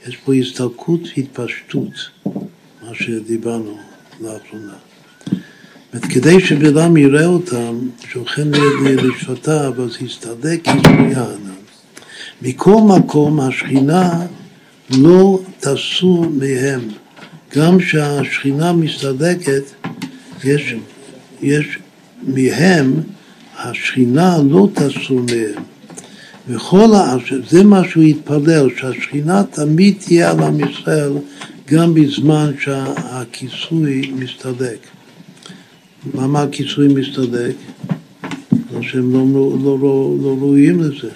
[0.06, 1.92] יש פה הסתלקות והתפשטות,
[2.82, 3.78] מה שדיברנו
[4.20, 4.72] לאחרונה.
[5.94, 7.78] אומרת, כדי שבן יראה אותם,
[8.12, 8.48] שוכן
[8.84, 11.60] לשפטיו, אז יסתדק כיסוי הענן.
[12.42, 14.26] מכל מקום השכינה
[14.90, 16.80] לא תסור מהם.
[17.56, 19.62] גם כשהשכינה מסתדקת,
[20.44, 20.74] יש,
[21.42, 21.78] יש
[22.22, 22.92] מהם,
[23.64, 24.68] השכינה לא
[25.10, 25.62] מהם.
[26.48, 31.12] וכל העכשיו, זה מה שהוא התפלל, שהשכינה תמיד תהיה על עם ישראל
[31.68, 34.78] גם בזמן שהכיסוי מסתדק.
[36.14, 37.54] למה הכיסוי מסתדק?
[38.72, 41.10] לא שהם לא, לא, לא, לא, לא ראויים לזה.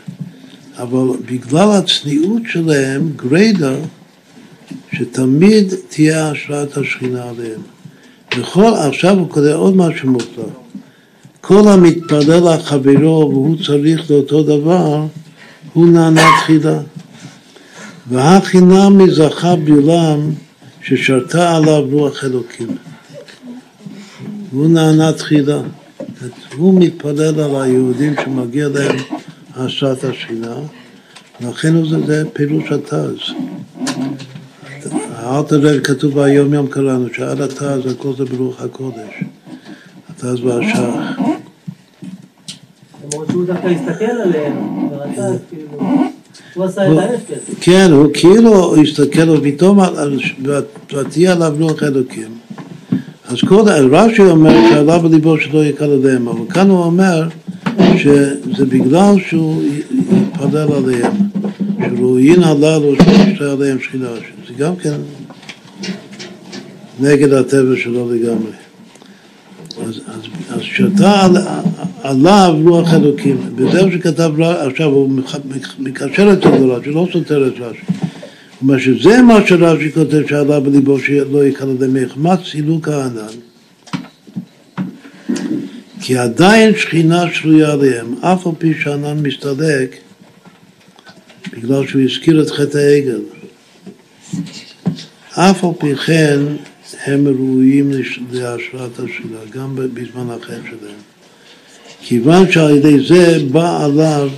[0.78, 3.74] אבל בגלל הצניעות שלהם, גריידה,
[4.92, 7.60] שתמיד תהיה השראת השכינה עליהם.
[8.38, 10.63] וכל, עכשיו הוא כותב עוד משהו מופלא.
[11.46, 15.06] כל המתפלל על חברו והוא צריך לאותו דבר,
[15.72, 16.78] הוא נענה תחילה.
[18.08, 20.30] והחינם מזכה בעולם
[20.82, 22.76] ששרתה עליו רוח אלוקים.
[24.52, 25.60] והוא נענה תחילה.
[26.56, 28.96] הוא מתפלל על היהודים שמגיע להם
[29.56, 30.54] השראת השכינה,
[31.40, 33.18] לכן זה, זה פירוש התז.
[35.16, 39.24] אל תראה, כתוב ביום יום קראנו, שעד התז הכל זה ברוח הקודש.
[40.08, 41.33] התז והשח.
[43.34, 45.68] למרות שהוא דווקא הסתכל עליהם, ורצה, כאילו,
[46.54, 47.54] הוא עשה את ההפך.
[47.60, 49.78] כן, הוא כאילו הסתכל, ופתאום
[50.92, 52.28] ותהיה עליו רוח אלוקים.
[53.28, 57.28] אז קודם, רש"י אומר שעלה בליבו שלא יקל עליהם, אבל כאן הוא אומר
[57.96, 61.12] שזה בגלל שהוא יתפלל עליהם,
[61.80, 64.08] שראויין הללו שישתה עליהם שכינה,
[64.48, 64.96] זה גם כן
[67.00, 68.63] נגד הטבע שלו לגמרי.
[69.82, 71.36] אז, אז, אז שתה על,
[72.02, 75.10] עליו רוח אלוקים, בדרך שכתב, עכשיו הוא
[75.78, 77.92] מקשר את הדבר, שלא סותר את רש"י.
[78.62, 83.34] אומר שזה מה שרש"י כותב שעלה בליבו שלא יקל עליהם מחמת סילוק הענן.
[86.00, 89.96] כי עדיין שכינה שרויה עליהם, אף על פי שהענן מסתלק,
[91.52, 93.20] בגלל שהוא הזכיר את חטא העגל.
[95.30, 96.40] אף על פי כן
[96.92, 97.90] הם ראויים
[98.30, 101.00] להשראת השאלה, גם בזמן החיים שלהם.
[102.00, 104.30] כיוון שעל ידי זה בא עליו,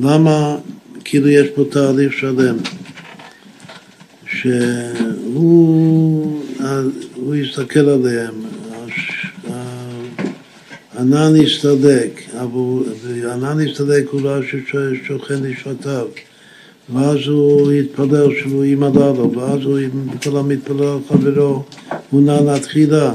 [0.00, 0.56] למה
[1.04, 2.56] כאילו יש פה תהליך שלם,
[4.26, 6.42] שהוא
[7.14, 8.34] הוא יסתכל עליהם,
[10.98, 12.20] ענן יסתדק,
[13.32, 16.06] ענן יסתדק הוא ראה ששוכן נשמתיו,
[16.94, 19.78] ואז הוא יתפלל שהוא יימדע לו, ואז הוא
[20.22, 21.64] כל המתפלל על חברו,
[22.10, 23.14] הוא נענה תחילה,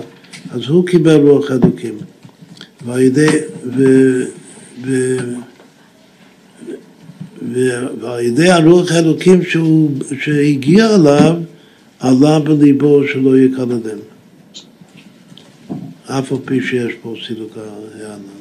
[0.52, 1.98] אז הוא קיבל רוח אלוקים,
[2.86, 3.28] ועל ידי,
[3.78, 3.84] ו,
[4.88, 5.16] ו,
[8.38, 9.42] הרוח האלוקים
[10.22, 11.36] שהגיע אליו,
[12.00, 13.98] עלה בליבו שלא יקלדם.
[16.06, 18.41] אף על פי שיש פה סילוק הענן.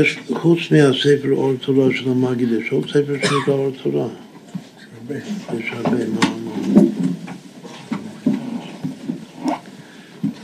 [0.00, 4.08] יש, חוץ מהספר אור תורה של המגיד, יש עוד ספר שנקרא אור תורה.
[5.10, 6.82] יש הרבה, מה, מה.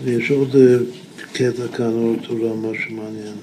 [0.05, 0.76] ויש עוד אה,
[1.33, 3.34] קטע כאן, אור תורה, משהו מעניין.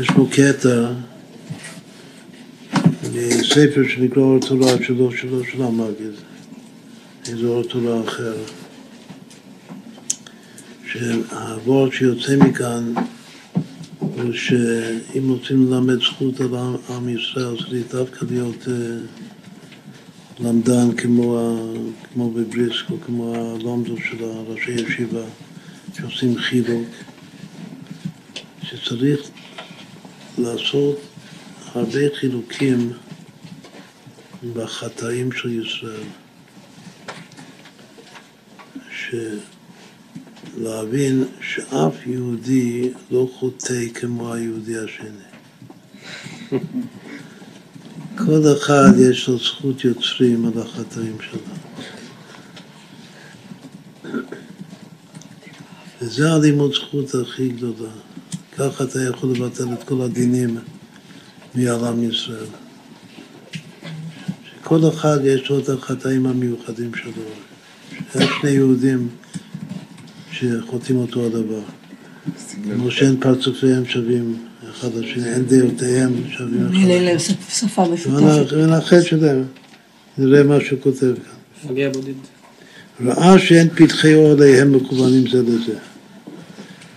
[0.00, 0.92] יש פה קטע
[3.56, 6.12] מספר שנקרא אור תורה שלו שלו של המגיד,
[7.28, 8.34] איזה אור תורה אחר,
[10.86, 12.92] שהוורד שיוצא מכאן
[13.98, 16.54] הוא שאם רוצים ללמד זכות על
[16.88, 18.70] עם, ישראל צריך דווקא להיות uh,
[20.40, 21.56] למדן כמו, ה,
[22.12, 25.24] כמו בבריסקו, כמו הלומדו של הראשי ישיבה
[25.96, 26.88] שעושים חילוק,
[28.62, 29.20] שצריך
[30.38, 31.00] לעשות
[31.74, 32.92] הרבה חילוקים
[34.54, 36.04] בחטאים של ישראל.
[40.58, 45.08] להבין שאף יהודי לא חוטא כמו היהודי השני.
[48.18, 51.40] כל אחד יש לו זכות יוצרים על החטאים שלו.
[56.02, 57.90] וזה הלימוד זכות הכי גדולה.
[58.58, 60.58] ככה אתה יכול לבטל את כל הדינים
[61.54, 62.61] מעל עם ישראל.
[64.62, 67.12] שכל אחד יש לו את החטאים המיוחדים שלו.
[68.14, 69.08] יש שני יהודים
[70.32, 71.60] שחוטאים אותו הדבר.
[72.74, 74.36] כמו שאין פרצופיהם שווים
[74.70, 77.18] אחד לשני, אין דעותיהם שווים אחד אין להם
[77.48, 78.52] שפה משותפת.
[78.52, 78.74] לשני.
[78.74, 79.44] החטא שלהם,
[80.18, 81.70] נראה מה שהוא כותב כאן.
[81.70, 82.12] מגיע בודד.
[83.04, 85.78] ראה שאין פתחי אור עליהם מכוונים זה לזה.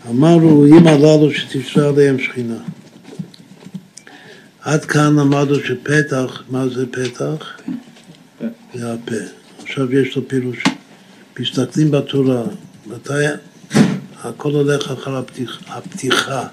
[0.09, 2.57] אמרנו, אם הללו שתשרה עליהם שכינה.
[4.65, 7.59] עד כאן למדנו שפתח, מה זה פתח?
[8.73, 9.15] זה הפה.
[9.63, 10.63] עכשיו יש לו פירוש.
[11.39, 12.43] מסתכלים בתורה,
[12.87, 13.13] מתי
[14.23, 16.47] הכל הולך אחר הפתיח, הפתיחה.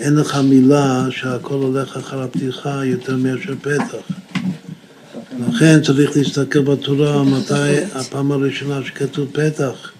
[0.00, 4.16] אין לך מילה שהכל הולך אחר הפתיחה יותר מאשר פתח.
[5.48, 9.92] לכן צריך להסתכל בתורה מתי הפעם הראשונה שכתוב פתח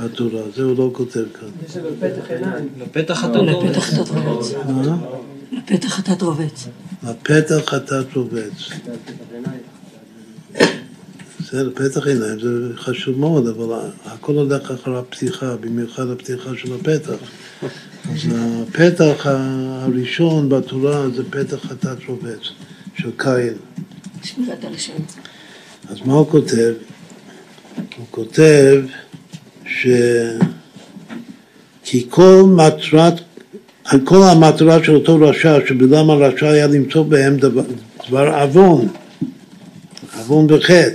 [0.00, 1.48] בתורה, זה הוא לא כותב כאן.
[1.68, 2.68] יש אבל פתח עיניים.
[2.78, 4.54] לפתח אתה לפתח אתה רובץ.
[5.70, 6.66] לפתח אתה רובץ.
[7.02, 8.70] הפתח אתה רובץ.
[11.40, 17.14] בסדר, פתח עיניים זה חשוב מאוד, אבל הכל הולך אחר הפתיחה, במיוחד הפתיחה של הפתח.
[18.12, 22.40] אז הפתח הראשון בתורה זה פתח חטאת רובץ,
[22.98, 23.54] של קין.
[24.22, 24.64] שמירת.
[25.88, 26.74] אז מה הוא כותב?
[27.96, 28.82] הוא כותב
[29.66, 29.86] ש...
[31.84, 33.14] כי כל מטרת,
[34.04, 37.62] כל המטרה של אותו רשע, שבלם הרשע היה למצוא בהם דבר,
[38.10, 38.88] עוון,
[40.18, 40.90] עוון בחטא,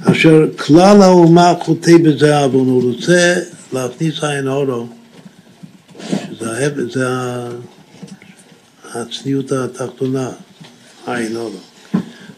[0.00, 3.34] אשר כלל האומה חוטא בזה העוון, הוא רוצה
[3.72, 4.86] להכניס עין אורו,
[6.32, 7.06] שזה זה
[8.94, 10.30] הצניעות התחתונה,
[11.06, 11.58] עין אורו.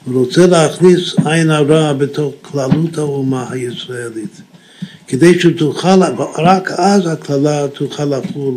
[0.04, 4.40] הוא רוצה להכניס עין הרע בתוך כללות האומה הישראלית,
[5.06, 6.02] כדי שתוכל,
[6.38, 8.54] רק אז הקללה תוכל לחול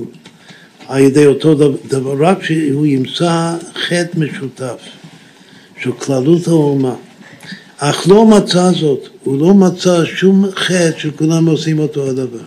[0.88, 1.56] על ידי אותו
[1.88, 3.56] דבר, רק שהוא ימצא
[3.88, 4.78] חטא משותף
[5.82, 6.96] של כללות האומה.
[7.78, 12.40] אך לא מצא זאת, הוא לא מצא שום חטא שכולם עושים אותו הדבר.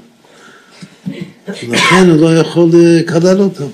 [1.68, 3.66] ולכן הוא לא יכול לקלל אותם.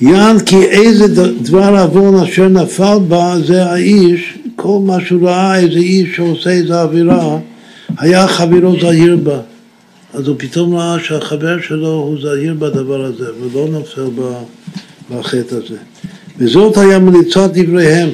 [0.00, 5.78] יען כי איזה דבר עוון אשר נפל בה זה האיש, כל מה שהוא ראה איזה
[5.78, 7.38] איש שעושה איזה עבירה,
[7.98, 9.40] היה חברו זהיר בה.
[10.14, 14.08] אז הוא פתאום ראה שהחבר שלו הוא זהיר בדבר הזה, ולא נופל
[15.10, 15.76] בחטא הזה.
[16.38, 18.08] וזאת היה מליצת דבריהם.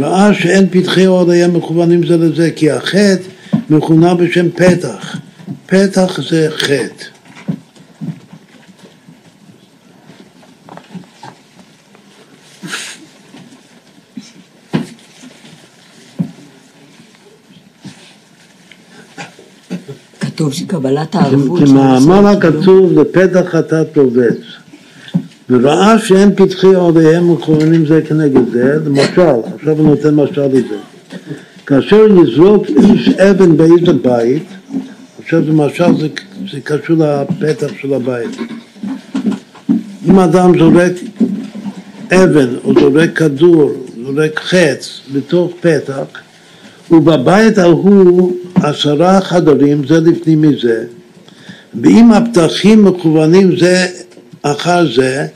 [0.00, 3.22] ראה שאין פתחי אור עליהם מכוונים זה לזה, כי החטא
[3.70, 5.16] מכונה בשם פתח.
[5.66, 7.15] פתח זה חטא.
[20.46, 21.60] כתוב שקבלת הערבות...
[21.60, 24.38] כמאמר הכתוב לפתח חטאת רובץ.
[25.50, 30.76] וראה שאין פתחי עליהם מכוונים זה כנגד זה, למשל, עכשיו הוא נותן משל לזה.
[31.66, 34.42] כאשר יזרוק איש אבן באיזה בית,
[35.22, 36.08] עכשיו זה משל, זה,
[36.52, 38.36] זה קשור לפתח של הבית.
[40.08, 40.92] אם אדם זורק
[42.12, 43.72] אבן או זורק כדור,
[44.04, 46.04] זורק חץ בתוך פתח,
[46.90, 50.84] ובבית ההוא עשרה חדרים, זה לפנים מזה,
[51.82, 53.86] ואם הפתחים מכוונים זה
[54.42, 55.26] אחר זה,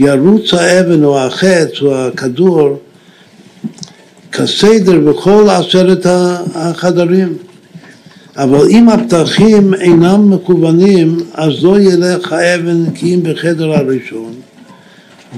[0.00, 2.78] ירוץ האבן או החץ או הכדור
[4.32, 6.06] כסדר בכל עשרת
[6.54, 7.36] החדרים.
[8.36, 14.32] אבל אם הפתחים אינם מכוונים, אז לא ילך האבן כי אם בחדר הראשון,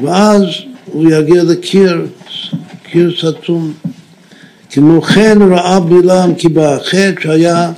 [0.03, 0.43] ואז
[0.85, 2.07] הוא יגיע לקיר,
[2.83, 3.73] קיר סתום.
[4.71, 7.73] כמו כן ראה בלעם כי בחטא שהיה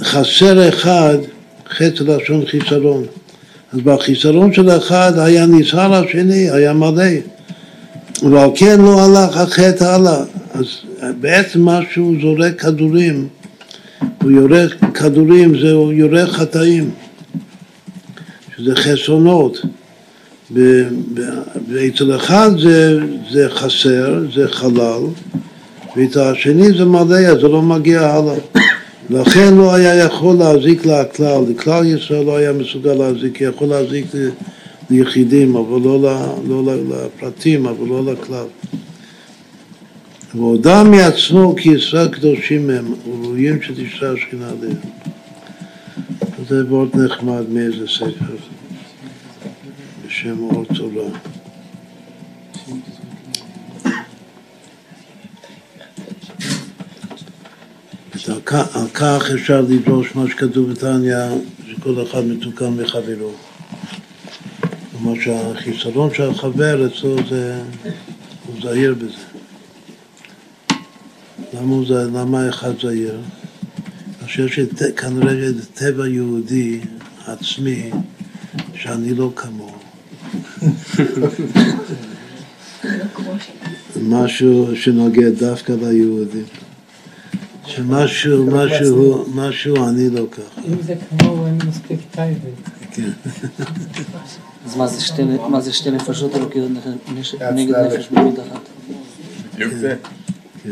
[0.00, 1.18] חסר אחד,
[1.70, 3.04] חטא לשון חיסרון.
[3.72, 7.04] אז בחיסרון של אחד היה נסהר השני, היה מלא.
[8.30, 10.24] ועל כן לא הלך החטא הלאה.
[10.54, 10.66] אז
[11.20, 13.28] בעצם מה שהוא זורק כדורים,
[14.22, 16.90] הוא יורה כדורים, זה הוא יורה חטאים,
[18.56, 19.58] שזה חסרונות.
[21.68, 22.98] ואצל אחד זה,
[23.30, 25.02] זה חסר, זה חלל,
[25.96, 28.34] ואצל השני זה מלא, זה לא מגיע הלאה.
[29.10, 34.06] לכן לא היה יכול להזיק לכלל, לכלל ישראל לא היה מסוגל להזיק, יכול להזיק
[34.90, 38.46] ליחידים, אבל לא, לא ל- לפרטים, אבל לא לכלל.
[40.34, 44.76] והודה מעצמו כי ישראל קדושים הם, וראויים שתשרה השכינה עליהם.
[46.48, 48.34] זה מאוד נחמד מאיזה ספר,
[50.06, 51.08] בשם אור תורה.
[58.24, 61.16] אז על כך- על כך אפשר לדרוש מה שכתוב בתניא,
[61.70, 63.32] שכל אחד מתוקן מחברו.
[64.90, 67.62] כלומר שהחיסרון של החבר אצלו זה,
[68.46, 69.24] הוא זהיר בזה.
[71.54, 72.10] למה, הוא זהיר?
[72.14, 73.14] למה אחד זהיר?
[73.14, 76.80] אני חושב שכנראה זה טבע יהודי
[77.26, 77.90] עצמי
[78.74, 79.72] שאני לא כמוהו.
[84.02, 86.44] משהו שנוגע דווקא ליהודים.
[87.66, 90.60] שמשהו, משהו, משהו אני לא ככה.
[90.68, 92.48] אם זה כמו, אין מספיק טייבה.
[92.90, 93.10] כן.
[94.66, 95.60] אז מה זה שתי- מה
[95.90, 96.70] נפשות אלוקיות
[97.54, 97.74] נגד-.
[97.76, 98.60] נפש בריאות אחת?
[99.54, 99.96] בדיוק זה,
[100.64, 100.70] כן.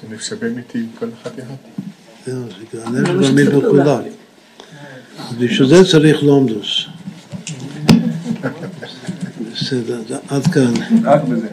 [0.00, 1.54] שנפשווה איתי כל אחד יחד.
[2.26, 2.42] זהו,
[2.72, 4.00] זה הנפש תמיד בכולם.
[5.38, 6.84] בשביל זה צריך לומדוס.
[9.52, 10.72] בסדר, עד כאן.
[11.04, 11.48] רק בזה.